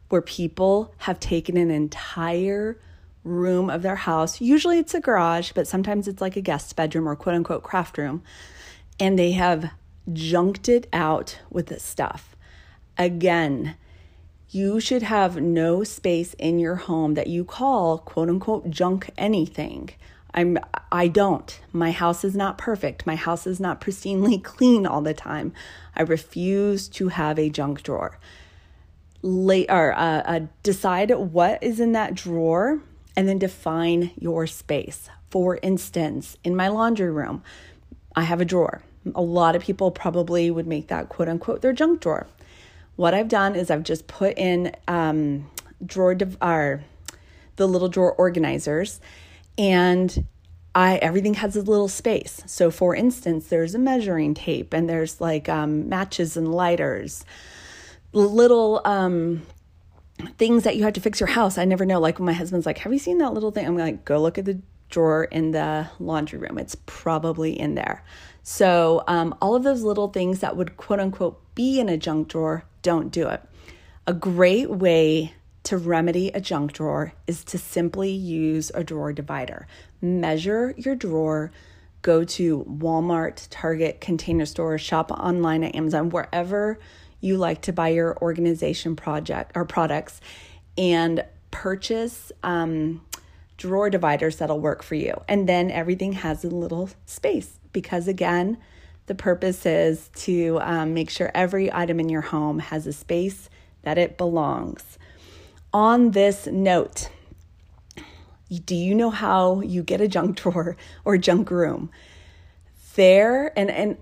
where 0.09 0.23
people 0.23 0.95
have 0.99 1.19
taken 1.19 1.57
an 1.57 1.71
entire 1.71 2.79
room 3.25 3.69
of 3.69 3.83
their 3.83 3.97
house. 3.97 4.41
Usually 4.41 4.79
it's 4.79 4.95
a 4.95 5.01
garage, 5.01 5.53
but 5.53 5.67
sometimes 5.67 6.07
it's 6.07 6.21
like 6.21 6.37
a 6.37 6.41
guest 6.41 6.77
bedroom 6.77 7.09
or 7.09 7.17
quote 7.17 7.35
unquote 7.35 7.63
craft 7.63 7.99
room. 7.99 8.23
And 9.01 9.19
they 9.19 9.33
have 9.33 9.71
junked 10.13 10.69
it 10.69 10.87
out 10.93 11.41
with 11.51 11.67
the 11.67 11.81
stuff. 11.81 12.37
Again, 12.97 13.77
you 14.49 14.81
should 14.81 15.03
have 15.03 15.41
no 15.41 15.83
space 15.83 16.35
in 16.35 16.59
your 16.59 16.77
home 16.77 17.15
that 17.15 17.27
you 17.27 17.45
call 17.45 17.99
quote 17.99 18.29
unquote 18.29 18.71
junk 18.71 19.11
anything. 19.19 19.91
I'm 20.33 20.59
I 20.93 21.09
don't. 21.09 21.61
My 21.73 21.91
house 21.91 22.23
is 22.23 22.37
not 22.37 22.59
perfect. 22.59 23.07
My 23.07 23.17
house 23.17 23.47
is 23.47 23.59
not 23.59 23.81
pristinely 23.83 24.43
clean 24.43 24.87
all 24.87 25.03
the 25.03 25.15
time. 25.15 25.53
I 25.97 26.03
refuse 26.03 26.89
to 26.91 27.09
have 27.09 27.39
a 27.39 27.51
junk 27.51 27.83
drawer 27.83 28.19
lay 29.27 29.67
or 29.67 29.93
uh, 29.93 30.23
uh, 30.25 30.41
decide 30.63 31.11
what 31.11 31.63
is 31.63 31.81
in 31.81 31.93
that 31.93 32.15
drawer 32.15 32.81
and 33.17 33.29
then 33.29 33.39
define 33.39 34.13
your 34.19 34.47
space. 34.47 35.11
For 35.31 35.59
instance, 35.63 36.37
in 36.45 36.55
my 36.55 36.69
laundry 36.69 37.11
room, 37.11 37.43
I 38.15 38.23
have 38.23 38.41
a 38.41 38.45
drawer. 38.45 38.83
A 39.15 39.23
lot 39.23 39.57
of 39.57 39.63
people 39.63 39.91
probably 39.91 40.51
would 40.51 40.67
make 40.67 40.89
that 40.89 41.09
quote 41.09 41.29
unquote 41.29 41.61
their 41.61 41.73
junk 41.73 42.01
drawer. 42.01 42.27
What 42.95 43.15
I've 43.15 43.29
done 43.29 43.57
is 43.57 43.71
I've 43.71 43.83
just 43.83 44.07
put 44.07 44.39
in 44.39 44.75
um, 44.89 45.51
drawer 45.85 46.15
div- 46.15 46.39
the 46.41 47.69
little 47.69 47.89
drawer 47.89 48.13
organizers, 48.13 49.01
and 49.59 50.27
I 50.75 50.97
everything 50.97 51.35
has 51.35 51.57
a 51.57 51.63
little 51.63 51.89
space. 51.89 52.43
So, 52.47 52.71
for 52.71 52.95
instance, 52.95 53.49
there's 53.49 53.75
a 53.75 53.79
measuring 53.79 54.35
tape, 54.35 54.73
and 54.73 54.89
there's 54.89 55.21
like 55.21 55.49
um, 55.49 55.89
matches 55.89 56.37
and 56.37 56.53
lighters 56.53 57.25
little 58.17 58.81
um, 58.85 59.43
things 60.39 60.65
that 60.65 60.77
you 60.77 60.85
have 60.85 60.95
to 60.95 61.01
fix 61.01 61.21
your 61.21 61.29
house. 61.29 61.59
I 61.59 61.65
never 61.65 61.85
know. 61.85 62.01
Like 62.01 62.19
my 62.19 62.33
husband's 62.33 62.67
like, 62.67 62.79
"Have 62.79 62.93
you 62.93 62.99
seen 62.99 63.19
that 63.19 63.35
little 63.35 63.51
thing?" 63.51 63.67
I'm 63.67 63.77
like, 63.77 64.05
"Go 64.05 64.21
look 64.21 64.39
at 64.39 64.45
the 64.45 64.61
drawer 64.89 65.25
in 65.25 65.51
the 65.51 65.89
laundry 65.99 66.39
room. 66.39 66.59
It's 66.59 66.77
probably 66.87 67.59
in 67.59 67.75
there." 67.75 68.03
So 68.43 69.05
um, 69.07 69.35
all 69.43 69.55
of 69.55 69.65
those 69.65 69.83
little 69.83 70.09
things 70.09 70.41
that 70.41 70.57
would 70.57 70.77
quote 70.77 71.01
unquote 71.01 71.55
be 71.55 71.81
in 71.81 71.89
a 71.89 71.97
junk 71.97 72.29
drawer, 72.29 72.65
don't 72.83 73.11
do 73.11 73.29
it. 73.29 73.43
A 74.07 74.15
great 74.15 74.71
way 74.71 75.35
to 75.65 75.77
remedy 75.77 76.29
a 76.29 76.41
junk 76.41 76.73
drawer 76.73 77.13
is 77.27 77.43
to 77.43 77.59
simply 77.59 78.11
use 78.11 78.71
a 78.73 78.85
drawer 78.85 79.13
divider. 79.13 79.67
Measure 80.01 80.75
your 80.77 80.95
drawer. 80.95 81.51
Go 82.03 82.23
to 82.23 82.65
Walmart, 82.71 83.49
Target, 83.51 84.01
Container 84.01 84.47
Store, 84.47 84.79
shop 84.79 85.11
online 85.11 85.65
at 85.65 85.75
Amazon, 85.75 86.11
wherever 86.11 86.79
you 87.21 87.37
like 87.37 87.63
to 87.63 87.73
buy 87.73 87.89
your 87.89 88.17
organization 88.19 88.97
project 88.97 89.53
or 89.55 89.65
products 89.65 90.21
and 90.77 91.25
purchase 91.51 92.31
um, 92.43 93.01
drawer 93.57 93.91
dividers 93.91 94.37
that'll 94.37 94.61
work 94.61 94.83
for 94.83 94.95
you. 94.95 95.21
And 95.29 95.49
then 95.49 95.71
everything 95.71 96.13
has 96.13 96.45
a 96.45 96.49
little 96.49 96.91
space 97.07 97.59
because, 97.73 98.09
again, 98.09 98.59
the 99.07 99.15
purpose 99.15 99.65
is 99.65 100.11
to 100.17 100.59
um, 100.61 100.95
make 100.95 101.11
sure 101.11 101.31
every 101.35 101.73
item 101.73 102.01
in 102.01 102.09
your 102.09 102.23
home 102.23 102.59
has 102.59 102.87
a 102.87 102.93
space 102.93 103.49
that 103.83 103.99
it 103.99 104.19
belongs. 104.19 104.99
On 105.73 106.11
this 106.11 106.47
note, 106.47 107.11
do 108.65 108.75
you 108.75 108.95
know 108.95 109.11
how 109.11 109.61
you 109.61 109.83
get 109.83 110.01
a 110.01 110.09
junk 110.09 110.37
drawer 110.41 110.77
or 111.05 111.17
junk 111.19 111.51
room? 111.51 111.91
There, 112.97 113.57
and, 113.59 113.71
and 113.71 113.97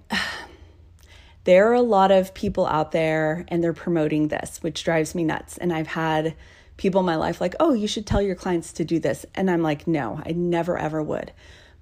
there 1.45 1.71
are 1.71 1.75
a 1.75 1.83
lot 1.83 2.11
of 2.11 2.35
people 2.35 2.67
out 2.67 2.93
there 2.93 3.45
and 3.49 3.63
they're 3.63 3.73
promoting 3.73 4.29
this, 4.29 4.59
which 4.63 4.83
drives 4.83 5.15
me 5.15 5.25
nuts. 5.25 5.59
And 5.59 5.73
I've 5.73 5.87
had 5.87 6.35
people 6.77 7.01
in 7.01 7.07
my 7.07 7.17
life 7.17 7.41
like, 7.41 7.55
oh, 7.61 7.75
you 7.75 7.87
should 7.87 8.07
tell 8.07 8.23
your 8.23 8.35
clients 8.35 8.73
to 8.75 8.85
do 8.85 8.99
this. 8.99 9.25
And 9.35 9.51
I'm 9.51 9.63
like, 9.63 9.87
no, 9.87 10.21
I 10.25 10.33
never 10.33 10.79
ever 10.79 11.03
would. 11.03 11.33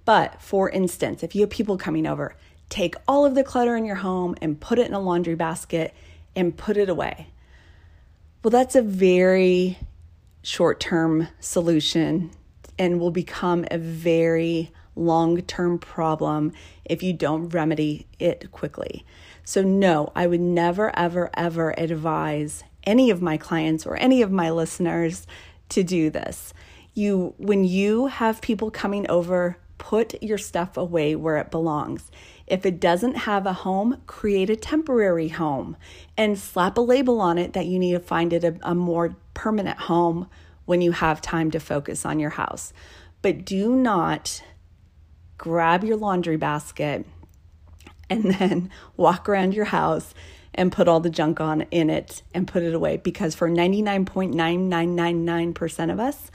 But 0.04 0.42
for 0.42 0.68
instance, 0.68 1.22
if 1.22 1.34
you 1.34 1.42
have 1.42 1.50
people 1.50 1.78
coming 1.78 2.06
over, 2.06 2.34
take 2.68 2.96
all 3.06 3.24
of 3.24 3.34
the 3.34 3.44
clutter 3.44 3.76
in 3.76 3.84
your 3.84 3.96
home 3.96 4.34
and 4.42 4.60
put 4.60 4.78
it 4.78 4.88
in 4.88 4.94
a 4.94 5.00
laundry 5.00 5.36
basket 5.36 5.94
and 6.34 6.56
put 6.56 6.76
it 6.76 6.88
away. 6.88 7.28
Well, 8.42 8.50
that's 8.50 8.74
a 8.74 8.82
very 8.82 9.78
short 10.42 10.80
term 10.80 11.28
solution 11.38 12.32
and 12.78 12.98
will 12.98 13.12
become 13.12 13.64
a 13.70 13.78
very 13.78 14.72
long 14.96 15.40
term 15.42 15.78
problem 15.78 16.52
if 16.84 17.02
you 17.02 17.12
don't 17.12 17.48
remedy 17.50 18.06
it 18.18 18.50
quickly. 18.50 19.04
So, 19.44 19.62
no, 19.62 20.12
I 20.14 20.26
would 20.26 20.40
never, 20.40 20.96
ever, 20.96 21.30
ever 21.34 21.74
advise 21.76 22.64
any 22.84 23.10
of 23.10 23.22
my 23.22 23.36
clients 23.36 23.86
or 23.86 23.96
any 23.96 24.22
of 24.22 24.30
my 24.30 24.50
listeners 24.50 25.26
to 25.70 25.82
do 25.82 26.10
this. 26.10 26.54
You, 26.94 27.34
when 27.38 27.64
you 27.64 28.06
have 28.06 28.40
people 28.40 28.70
coming 28.70 29.08
over, 29.08 29.56
put 29.78 30.22
your 30.22 30.38
stuff 30.38 30.76
away 30.76 31.16
where 31.16 31.38
it 31.38 31.50
belongs. 31.50 32.10
If 32.46 32.64
it 32.66 32.78
doesn't 32.78 33.16
have 33.16 33.46
a 33.46 33.52
home, 33.52 34.00
create 34.06 34.50
a 34.50 34.56
temporary 34.56 35.28
home 35.28 35.76
and 36.16 36.38
slap 36.38 36.76
a 36.76 36.80
label 36.80 37.20
on 37.20 37.38
it 37.38 37.54
that 37.54 37.66
you 37.66 37.78
need 37.78 37.92
to 37.92 38.00
find 38.00 38.32
it 38.32 38.44
a, 38.44 38.56
a 38.62 38.74
more 38.74 39.16
permanent 39.34 39.78
home 39.78 40.28
when 40.66 40.80
you 40.80 40.92
have 40.92 41.20
time 41.20 41.50
to 41.50 41.58
focus 41.58 42.06
on 42.06 42.20
your 42.20 42.30
house. 42.30 42.72
But 43.22 43.44
do 43.44 43.74
not 43.74 44.42
grab 45.38 45.82
your 45.82 45.96
laundry 45.96 46.36
basket, 46.36 47.04
and 48.12 48.34
then 48.34 48.70
walk 48.96 49.28
around 49.28 49.54
your 49.54 49.66
house 49.66 50.14
and 50.54 50.70
put 50.70 50.86
all 50.88 51.00
the 51.00 51.10
junk 51.10 51.40
on 51.40 51.62
in 51.70 51.90
it 51.90 52.22
and 52.34 52.46
put 52.46 52.62
it 52.62 52.74
away 52.74 52.98
because 52.98 53.34
for 53.34 53.48
99.9999% 53.48 55.92
of 55.92 55.98
us 55.98 56.30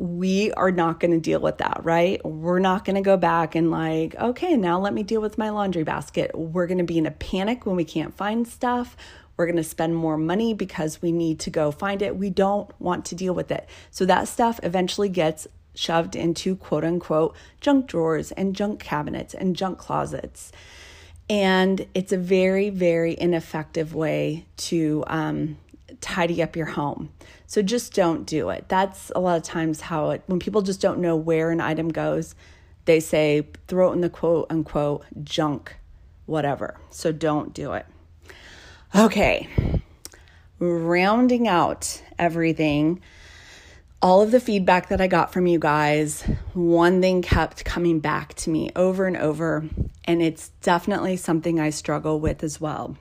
we 0.00 0.50
are 0.52 0.70
not 0.70 0.98
going 0.98 1.10
to 1.10 1.20
deal 1.20 1.40
with 1.40 1.58
that, 1.58 1.80
right? 1.82 2.24
We're 2.24 2.58
not 2.58 2.86
going 2.86 2.96
to 2.96 3.02
go 3.02 3.18
back 3.18 3.54
and 3.54 3.70
like, 3.70 4.14
okay, 4.14 4.56
now 4.56 4.80
let 4.80 4.94
me 4.94 5.02
deal 5.02 5.20
with 5.20 5.36
my 5.36 5.50
laundry 5.50 5.82
basket. 5.82 6.30
We're 6.34 6.66
going 6.66 6.78
to 6.78 6.84
be 6.84 6.96
in 6.96 7.04
a 7.04 7.10
panic 7.10 7.66
when 7.66 7.76
we 7.76 7.84
can't 7.84 8.16
find 8.16 8.48
stuff. 8.48 8.96
We're 9.36 9.44
going 9.44 9.56
to 9.56 9.64
spend 9.64 9.96
more 9.96 10.16
money 10.16 10.54
because 10.54 11.02
we 11.02 11.12
need 11.12 11.38
to 11.40 11.50
go 11.50 11.70
find 11.70 12.00
it. 12.00 12.16
We 12.16 12.30
don't 12.30 12.70
want 12.80 13.04
to 13.06 13.14
deal 13.14 13.34
with 13.34 13.50
it. 13.50 13.68
So 13.90 14.06
that 14.06 14.28
stuff 14.28 14.58
eventually 14.62 15.10
gets 15.10 15.46
shoved 15.74 16.16
into 16.16 16.56
quote 16.56 16.84
unquote 16.84 17.34
junk 17.60 17.86
drawers 17.86 18.32
and 18.32 18.56
junk 18.56 18.80
cabinets 18.80 19.34
and 19.34 19.56
junk 19.56 19.78
closets. 19.78 20.50
And 21.30 21.86
it's 21.94 22.12
a 22.12 22.16
very, 22.16 22.70
very 22.70 23.16
ineffective 23.16 23.94
way 23.94 24.46
to 24.56 25.04
um, 25.06 25.58
tidy 26.00 26.42
up 26.42 26.56
your 26.56 26.66
home. 26.66 27.10
So 27.46 27.62
just 27.62 27.94
don't 27.94 28.26
do 28.26 28.50
it. 28.50 28.64
That's 28.68 29.12
a 29.14 29.20
lot 29.20 29.36
of 29.36 29.44
times 29.44 29.80
how 29.80 30.10
it, 30.10 30.24
when 30.26 30.40
people 30.40 30.60
just 30.60 30.80
don't 30.80 30.98
know 30.98 31.14
where 31.14 31.52
an 31.52 31.60
item 31.60 31.88
goes, 31.88 32.34
they 32.84 32.98
say 32.98 33.46
throw 33.68 33.90
it 33.90 33.94
in 33.94 34.00
the 34.00 34.10
quote 34.10 34.48
unquote 34.50 35.04
junk, 35.22 35.76
whatever. 36.26 36.80
So 36.90 37.12
don't 37.12 37.54
do 37.54 37.74
it. 37.74 37.86
Okay, 38.92 39.48
rounding 40.58 41.46
out 41.46 42.02
everything 42.18 43.00
all 44.02 44.22
of 44.22 44.30
the 44.30 44.40
feedback 44.40 44.88
that 44.88 45.00
I 45.00 45.06
got 45.06 45.32
from 45.32 45.46
you 45.46 45.58
guys, 45.58 46.22
one 46.54 47.02
thing 47.02 47.20
kept 47.20 47.64
coming 47.64 48.00
back 48.00 48.32
to 48.34 48.50
me 48.50 48.70
over 48.74 49.06
and 49.06 49.16
over, 49.16 49.64
and 50.06 50.22
it's 50.22 50.48
definitely 50.62 51.16
something 51.16 51.60
I 51.60 51.70
struggle 51.70 52.18
with 52.18 52.42
as 52.42 52.60
well. 52.60 52.96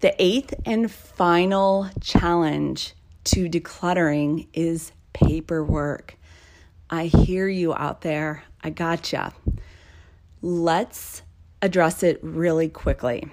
The 0.00 0.14
eighth 0.18 0.54
and 0.66 0.90
final 0.90 1.88
challenge 2.00 2.94
to 3.24 3.48
decluttering 3.48 4.48
is 4.52 4.92
paperwork. 5.14 6.16
I 6.90 7.06
hear 7.06 7.48
you 7.48 7.74
out 7.74 8.02
there. 8.02 8.44
I 8.62 8.70
gotcha. 8.70 9.32
Let's 10.42 11.22
address 11.62 12.02
it 12.02 12.18
really 12.22 12.68
quickly. 12.68 13.28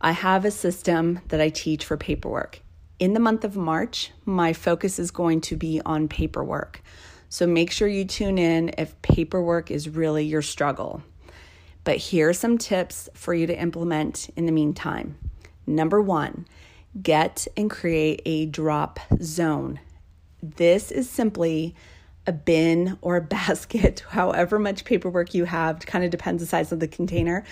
I 0.00 0.12
have 0.12 0.44
a 0.44 0.50
system 0.50 1.20
that 1.28 1.40
I 1.40 1.48
teach 1.48 1.84
for 1.84 1.96
paperwork 1.96 2.60
in 2.98 3.12
the 3.12 3.20
month 3.20 3.44
of 3.44 3.56
March, 3.56 4.12
my 4.24 4.52
focus 4.52 4.98
is 4.98 5.10
going 5.10 5.40
to 5.42 5.56
be 5.56 5.80
on 5.84 6.08
paperwork. 6.08 6.82
So 7.28 7.46
make 7.46 7.70
sure 7.70 7.88
you 7.88 8.04
tune 8.04 8.38
in 8.38 8.72
if 8.78 9.00
paperwork 9.02 9.70
is 9.70 9.88
really 9.88 10.24
your 10.24 10.42
struggle. 10.42 11.02
But 11.82 11.96
here 11.96 12.28
are 12.28 12.34
some 12.34 12.58
tips 12.58 13.08
for 13.14 13.34
you 13.34 13.46
to 13.46 13.60
implement 13.60 14.30
in 14.36 14.46
the 14.46 14.52
meantime. 14.52 15.16
Number 15.66 16.00
one, 16.00 16.46
get 17.02 17.46
and 17.56 17.68
create 17.68 18.22
a 18.24 18.46
drop 18.46 19.00
zone. 19.22 19.80
This 20.42 20.92
is 20.92 21.10
simply 21.10 21.74
a 22.26 22.32
bin 22.32 22.98
or 23.02 23.16
a 23.16 23.20
basket, 23.22 24.04
however 24.08 24.58
much 24.58 24.84
paperwork 24.84 25.34
you 25.34 25.44
have, 25.44 25.80
kind 25.80 26.04
of 26.04 26.10
depends 26.10 26.42
the 26.42 26.46
size 26.46 26.70
of 26.72 26.80
the 26.80 26.88
container. 26.88 27.44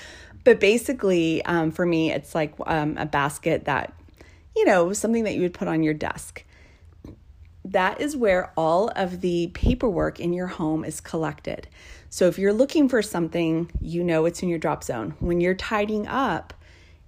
But 0.45 0.61
basically, 0.61 1.45
um, 1.45 1.71
for 1.71 1.87
me, 1.87 2.13
it's 2.13 2.35
like 2.35 2.55
um, 2.67 2.97
a 2.99 3.07
basket 3.07 3.67
that 3.67 3.93
you 4.57 4.65
know, 4.65 4.93
something 4.93 5.25
that 5.25 5.35
you 5.35 5.43
would 5.43 5.55
put 5.55 5.69
on 5.69 5.83
your 5.83 5.95
desk. 5.95 6.45
That 7.65 8.01
is 8.01 8.17
where 8.17 8.53
all 8.57 8.91
of 8.97 9.21
the 9.21 9.51
paperwork 9.55 10.19
in 10.19 10.33
your 10.33 10.49
home 10.49 10.85
is 10.85 11.01
collected. 11.01 11.69
So 12.11 12.27
if 12.27 12.39
you're 12.39 12.53
looking 12.53 12.89
for 12.89 13.03
something, 13.03 13.71
you 13.81 14.05
know 14.05 14.27
it's 14.27 14.43
in 14.43 14.49
your 14.49 14.59
drop 14.59 14.85
zone. 14.85 15.15
When 15.21 15.41
you're 15.41 15.55
tidying 15.55 16.07
up, 16.07 16.53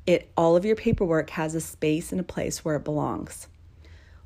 it 0.07 0.31
all 0.37 0.57
of 0.57 0.65
your 0.65 0.77
paperwork 0.77 1.31
has 1.31 1.55
a 1.55 1.61
space 1.61 2.13
and 2.13 2.21
a 2.21 2.25
place 2.25 2.65
where 2.65 2.77
it 2.77 2.85
belongs. 2.85 3.49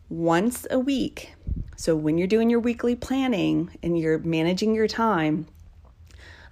Once 0.09 0.67
a 0.71 0.79
week, 0.79 1.35
so 1.77 1.95
when 1.95 2.19
you're 2.19 2.27
doing 2.27 2.51
your 2.51 2.61
weekly 2.61 2.97
planning 2.97 3.71
and 3.83 3.99
you're 3.99 4.19
managing 4.19 4.75
your 4.75 4.89
time, 4.89 5.47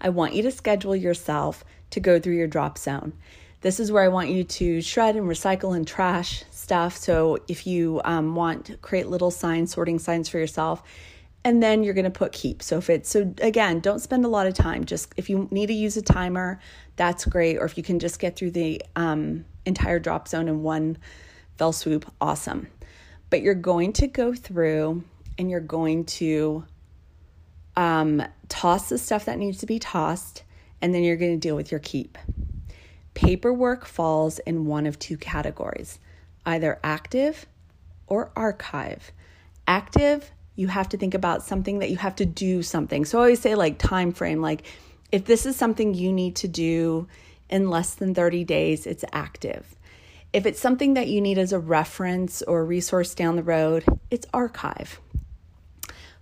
I 0.01 0.11
want 0.11 0.35
you 0.35 0.43
to 0.43 0.51
schedule 0.51 0.95
yourself 0.95 1.65
to 1.91 2.01
go 2.01 2.19
through 2.19 2.37
your 2.37 2.47
drop 2.47 2.79
zone. 2.79 3.13
This 3.63 3.81
is 3.81 3.91
where 3.91 4.05
I 4.05 4.09
want 4.09 4.29
you 4.29 4.45
to 4.45 4.81
shred 4.81 5.17
and 5.17 5.27
recycle 5.27 5.75
and 5.75 5.87
trash 5.87 6.45
stuff. 6.67 6.97
So 6.97 7.39
if 7.47 7.65
you 7.65 8.01
um, 8.05 8.35
want, 8.35 8.83
create 8.83 9.07
little 9.07 9.31
signs, 9.31 9.73
sorting 9.73 10.01
signs 10.01 10.29
for 10.29 10.39
yourself. 10.39 10.83
And 11.45 11.63
then 11.63 11.85
you're 11.85 11.95
going 11.95 12.11
to 12.13 12.19
put 12.19 12.33
keep. 12.33 12.61
So 12.61 12.79
if 12.79 12.91
it's, 12.91 13.09
so 13.09 13.33
again, 13.41 13.79
don't 13.79 14.01
spend 14.01 14.25
a 14.25 14.29
lot 14.29 14.49
of 14.49 14.55
time. 14.55 14.85
Just 14.85 15.15
if 15.17 15.31
you 15.31 15.47
need 15.53 15.67
to 15.67 15.73
use 15.73 15.97
a 15.97 16.03
timer, 16.03 16.59
that's 16.97 17.25
great. 17.25 17.59
Or 17.59 17.67
if 17.67 17.77
you 17.77 17.85
can 17.85 18.01
just 18.01 18.19
get 18.19 18.35
through 18.35 18.51
the 18.51 18.83
um, 18.97 19.45
entire 19.65 20.01
drop 20.01 20.27
zone 20.27 20.49
in 20.49 20.65
one 20.65 20.99
fell 21.57 21.73
swoop, 21.73 22.11
awesome. 22.21 22.67
But 23.31 23.43
you're 23.43 23.55
going 23.55 23.93
to 23.93 24.09
go 24.09 24.35
through 24.35 25.05
and 25.39 25.49
you're 25.49 25.61
going 25.61 26.07
to 26.07 26.65
um, 27.77 28.25
toss 28.49 28.89
the 28.89 28.99
stuff 28.99 29.27
that 29.27 29.39
needs 29.39 29.59
to 29.59 29.67
be 29.67 29.79
tossed, 29.79 30.43
and 30.83 30.93
then 30.93 31.05
you're 31.05 31.17
going 31.17 31.39
to 31.39 31.49
deal 31.49 31.55
with 31.55 31.71
your 31.71 31.79
keep. 31.79 32.19
Paperwork 33.15 33.87
falls 33.87 34.41
in 34.41 34.67
one 34.67 34.85
of 34.87 34.99
two 34.99 35.17
categories 35.17 36.01
either 36.47 36.79
active 36.83 37.47
or 38.07 38.31
archive. 38.37 39.13
Active, 39.67 40.31
you 40.55 40.69
have 40.69 40.89
to 40.91 40.97
think 40.97 41.15
about 41.15 41.43
something 41.43 41.81
that 41.81 41.91
you 41.91 41.97
have 41.97 42.17
to 42.17 42.25
do 42.25 42.63
something. 42.63 43.05
So 43.05 43.19
I 43.19 43.23
always 43.23 43.41
say 43.41 43.55
like 43.55 43.79
time 43.79 44.13
frame 44.13 44.41
like 44.41 44.63
if 45.13 45.25
this 45.25 45.47
is 45.47 45.57
something 45.57 45.95
you 45.95 46.13
need 46.13 46.37
to 46.37 46.49
do 46.49 47.07
in 47.49 47.71
less 47.71 47.95
than 47.95 48.15
30 48.15 48.45
days, 48.45 48.87
it's 48.87 49.05
active. 49.13 49.77
If 50.33 50.47
it's 50.47 50.61
something 50.61 50.95
that 50.95 51.09
you 51.09 51.21
need 51.21 51.39
as 51.39 51.53
a 51.53 51.59
reference 51.59 52.43
or 52.43 52.65
resource 52.65 53.15
down 53.15 53.37
the 53.37 53.43
road, 53.43 53.85
it's 54.11 54.27
archive. 54.35 55.01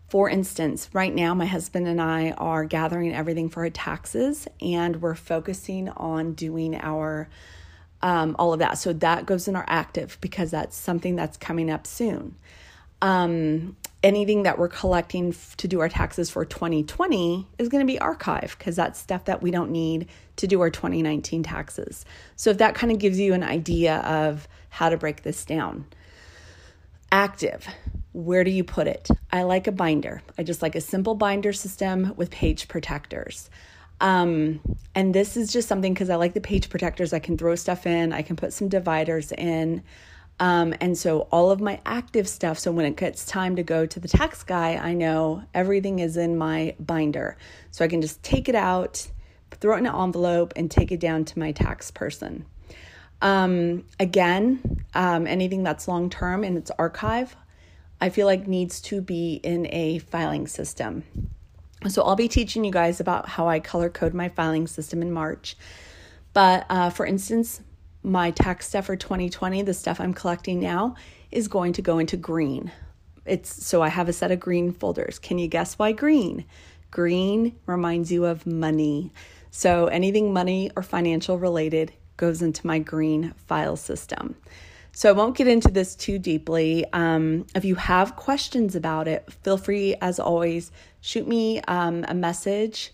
For 0.08 0.28
instance, 0.28 0.90
right 0.92 1.12
now, 1.12 1.34
my 1.34 1.46
husband 1.46 1.88
and 1.88 2.00
I 2.00 2.32
are 2.32 2.64
gathering 2.64 3.12
everything 3.14 3.48
for 3.48 3.64
our 3.64 3.70
taxes 3.70 4.46
and 4.60 5.00
we're 5.02 5.14
focusing 5.14 5.88
on 5.88 6.34
doing 6.34 6.76
our 6.76 7.28
um, 8.04 8.36
all 8.38 8.52
of 8.52 8.58
that. 8.60 8.78
So 8.78 8.92
that 8.92 9.24
goes 9.26 9.48
in 9.48 9.56
our 9.56 9.64
active 9.66 10.18
because 10.20 10.50
that's 10.52 10.76
something 10.76 11.16
that's 11.16 11.38
coming 11.38 11.70
up 11.70 11.86
soon. 11.86 12.36
Um, 13.00 13.76
anything 14.02 14.44
that 14.44 14.58
we're 14.58 14.68
collecting 14.68 15.30
f- 15.30 15.56
to 15.56 15.66
do 15.66 15.80
our 15.80 15.88
taxes 15.88 16.28
for 16.28 16.44
2020 16.44 17.48
is 17.58 17.68
going 17.68 17.84
to 17.84 17.90
be 17.90 17.98
archived 17.98 18.58
because 18.58 18.76
that's 18.76 19.00
stuff 19.00 19.24
that 19.24 19.42
we 19.42 19.50
don't 19.50 19.70
need 19.70 20.08
to 20.36 20.46
do 20.46 20.60
our 20.60 20.68
2019 20.70 21.42
taxes. 21.42 22.04
So 22.36 22.50
if 22.50 22.58
that 22.58 22.74
kind 22.74 22.92
of 22.92 22.98
gives 22.98 23.18
you 23.18 23.32
an 23.32 23.42
idea 23.42 23.96
of 23.96 24.46
how 24.68 24.90
to 24.90 24.98
break 24.98 25.22
this 25.22 25.44
down. 25.46 25.86
Active 27.10 27.66
where 28.14 28.44
do 28.44 28.50
you 28.50 28.62
put 28.62 28.86
it? 28.86 29.08
I 29.32 29.42
like 29.42 29.66
a 29.66 29.72
binder. 29.72 30.22
I 30.38 30.44
just 30.44 30.62
like 30.62 30.76
a 30.76 30.80
simple 30.80 31.16
binder 31.16 31.52
system 31.52 32.14
with 32.16 32.30
page 32.30 32.68
protectors. 32.68 33.50
Um, 34.04 34.60
and 34.94 35.14
this 35.14 35.34
is 35.34 35.50
just 35.50 35.66
something 35.66 35.94
because 35.94 36.10
I 36.10 36.16
like 36.16 36.34
the 36.34 36.40
page 36.42 36.68
protectors. 36.68 37.14
I 37.14 37.20
can 37.20 37.38
throw 37.38 37.54
stuff 37.54 37.86
in, 37.86 38.12
I 38.12 38.20
can 38.20 38.36
put 38.36 38.52
some 38.52 38.68
dividers 38.68 39.32
in. 39.32 39.82
Um, 40.38 40.74
and 40.78 40.98
so 40.98 41.20
all 41.32 41.50
of 41.50 41.62
my 41.62 41.80
active 41.86 42.28
stuff, 42.28 42.58
so 42.58 42.70
when 42.70 42.84
it 42.84 42.96
gets 42.96 43.24
time 43.24 43.56
to 43.56 43.62
go 43.62 43.86
to 43.86 43.98
the 43.98 44.08
tax 44.08 44.42
guy, 44.42 44.76
I 44.76 44.92
know 44.92 45.44
everything 45.54 46.00
is 46.00 46.18
in 46.18 46.36
my 46.36 46.74
binder. 46.78 47.38
So 47.70 47.82
I 47.82 47.88
can 47.88 48.02
just 48.02 48.22
take 48.22 48.46
it 48.50 48.54
out, 48.54 49.08
throw 49.52 49.74
it 49.74 49.78
in 49.78 49.86
an 49.86 49.94
envelope, 49.94 50.52
and 50.54 50.70
take 50.70 50.92
it 50.92 51.00
down 51.00 51.24
to 51.24 51.38
my 51.38 51.52
tax 51.52 51.90
person. 51.90 52.44
Um, 53.22 53.84
again, 53.98 54.84
um, 54.92 55.26
anything 55.26 55.62
that's 55.62 55.88
long 55.88 56.10
term 56.10 56.44
in 56.44 56.58
its 56.58 56.70
archive, 56.78 57.34
I 58.02 58.10
feel 58.10 58.26
like 58.26 58.46
needs 58.46 58.82
to 58.82 59.00
be 59.00 59.40
in 59.42 59.66
a 59.72 60.00
filing 60.00 60.46
system. 60.46 61.04
So 61.88 62.02
I'll 62.02 62.16
be 62.16 62.28
teaching 62.28 62.64
you 62.64 62.72
guys 62.72 63.00
about 63.00 63.28
how 63.28 63.48
I 63.48 63.60
color 63.60 63.90
code 63.90 64.14
my 64.14 64.28
filing 64.28 64.66
system 64.66 65.02
in 65.02 65.12
March. 65.12 65.56
But 66.32 66.66
uh, 66.68 66.90
for 66.90 67.06
instance, 67.06 67.60
my 68.02 68.30
tax 68.30 68.68
stuff 68.68 68.86
for 68.86 68.96
2020, 68.96 69.62
the 69.62 69.74
stuff 69.74 70.00
I'm 70.00 70.14
collecting 70.14 70.60
now, 70.60 70.96
is 71.30 71.48
going 71.48 71.72
to 71.74 71.82
go 71.82 71.98
into 71.98 72.16
green. 72.16 72.70
It's 73.24 73.64
so 73.64 73.82
I 73.82 73.88
have 73.88 74.08
a 74.08 74.12
set 74.12 74.30
of 74.30 74.40
green 74.40 74.72
folders. 74.72 75.18
Can 75.18 75.38
you 75.38 75.48
guess 75.48 75.78
why 75.78 75.92
green? 75.92 76.44
Green 76.90 77.56
reminds 77.66 78.12
you 78.12 78.24
of 78.26 78.46
money. 78.46 79.12
So 79.50 79.86
anything 79.86 80.32
money 80.32 80.70
or 80.76 80.82
financial 80.82 81.38
related 81.38 81.92
goes 82.16 82.42
into 82.42 82.66
my 82.66 82.78
green 82.78 83.32
file 83.46 83.76
system. 83.76 84.36
So 84.96 85.08
I 85.08 85.12
won't 85.12 85.36
get 85.36 85.48
into 85.48 85.72
this 85.72 85.96
too 85.96 86.20
deeply. 86.20 86.86
Um, 86.92 87.46
if 87.54 87.64
you 87.64 87.74
have 87.74 88.14
questions 88.14 88.76
about 88.76 89.08
it, 89.08 89.28
feel 89.42 89.56
free, 89.56 89.96
as 90.00 90.20
always, 90.20 90.70
shoot 91.00 91.26
me 91.26 91.60
um, 91.62 92.04
a 92.06 92.14
message 92.14 92.92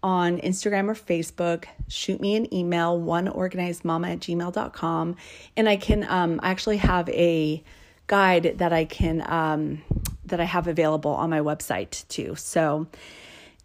on 0.00 0.38
Instagram 0.38 0.88
or 0.88 0.94
Facebook. 0.94 1.64
Shoot 1.88 2.20
me 2.20 2.36
an 2.36 2.54
email, 2.54 3.00
oneorganizedmama 3.00 4.12
at 4.12 4.20
gmail.com. 4.20 5.16
And 5.56 5.68
I 5.68 5.76
can 5.76 6.06
um, 6.08 6.38
I 6.40 6.50
actually 6.50 6.78
have 6.78 7.08
a 7.08 7.62
guide 8.06 8.54
that 8.58 8.72
I 8.72 8.84
can 8.84 9.22
um, 9.30 9.82
that 10.26 10.40
I 10.40 10.44
have 10.44 10.68
available 10.68 11.10
on 11.10 11.30
my 11.30 11.40
website 11.40 12.06
too. 12.08 12.36
So 12.36 12.86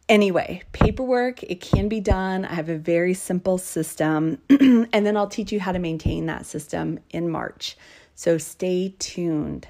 Anyway, 0.08 0.62
paperwork, 0.72 1.42
it 1.42 1.60
can 1.62 1.90
be 1.90 2.00
done. 2.00 2.46
I 2.46 2.54
have 2.54 2.70
a 2.70 2.78
very 2.78 3.16
simple 3.16 3.58
system, 3.58 4.40
and 4.50 5.06
then 5.06 5.18
I'll 5.18 5.28
teach 5.28 5.52
you 5.52 5.60
how 5.60 5.72
to 5.72 5.80
maintain 5.80 6.28
that 6.28 6.46
system 6.46 7.00
in 7.10 7.30
March. 7.30 7.76
So 8.14 8.38
stay 8.38 8.94
tuned. 9.00 9.68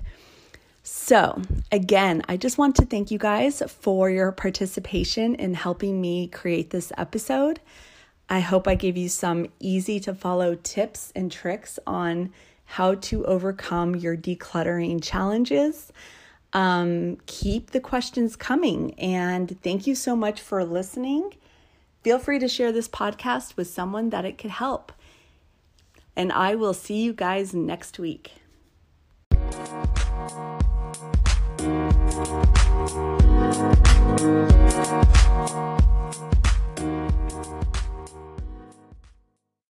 So, 0.83 1.41
again, 1.71 2.21
I 2.27 2.37
just 2.37 2.57
want 2.57 2.75
to 2.75 2.85
thank 2.85 3.09
you 3.11 3.17
guys 3.17 3.63
for 3.65 4.09
your 4.09 4.31
participation 4.31 5.35
in 5.35 5.53
helping 5.53 5.99
me 5.99 6.27
create 6.27 6.69
this 6.69 6.91
episode. 6.97 7.59
I 8.29 8.41
hope 8.41 8.67
I 8.67 8.75
gave 8.75 8.97
you 8.97 9.09
some 9.09 9.47
easy 9.59 9.99
to 10.01 10.13
follow 10.13 10.55
tips 10.55 11.11
and 11.15 11.31
tricks 11.31 11.79
on 11.87 12.31
how 12.65 12.95
to 12.95 13.25
overcome 13.25 13.95
your 13.95 14.17
decluttering 14.17 15.01
challenges. 15.01 15.91
Um, 16.55 17.17
keep 17.25 17.71
the 17.71 17.81
questions 17.81 18.37
coming. 18.37 18.93
And 18.93 19.61
thank 19.61 19.85
you 19.85 19.93
so 19.93 20.15
much 20.15 20.39
for 20.39 20.63
listening. 20.63 21.33
Feel 22.01 22.17
free 22.17 22.39
to 22.39 22.47
share 22.47 22.71
this 22.71 22.87
podcast 22.87 23.57
with 23.57 23.67
someone 23.67 24.09
that 24.11 24.23
it 24.23 24.37
could 24.37 24.51
help. 24.51 24.93
And 26.15 26.31
I 26.31 26.55
will 26.55 26.73
see 26.73 27.03
you 27.03 27.11
guys 27.11 27.53
next 27.53 27.99
week. 27.99 28.31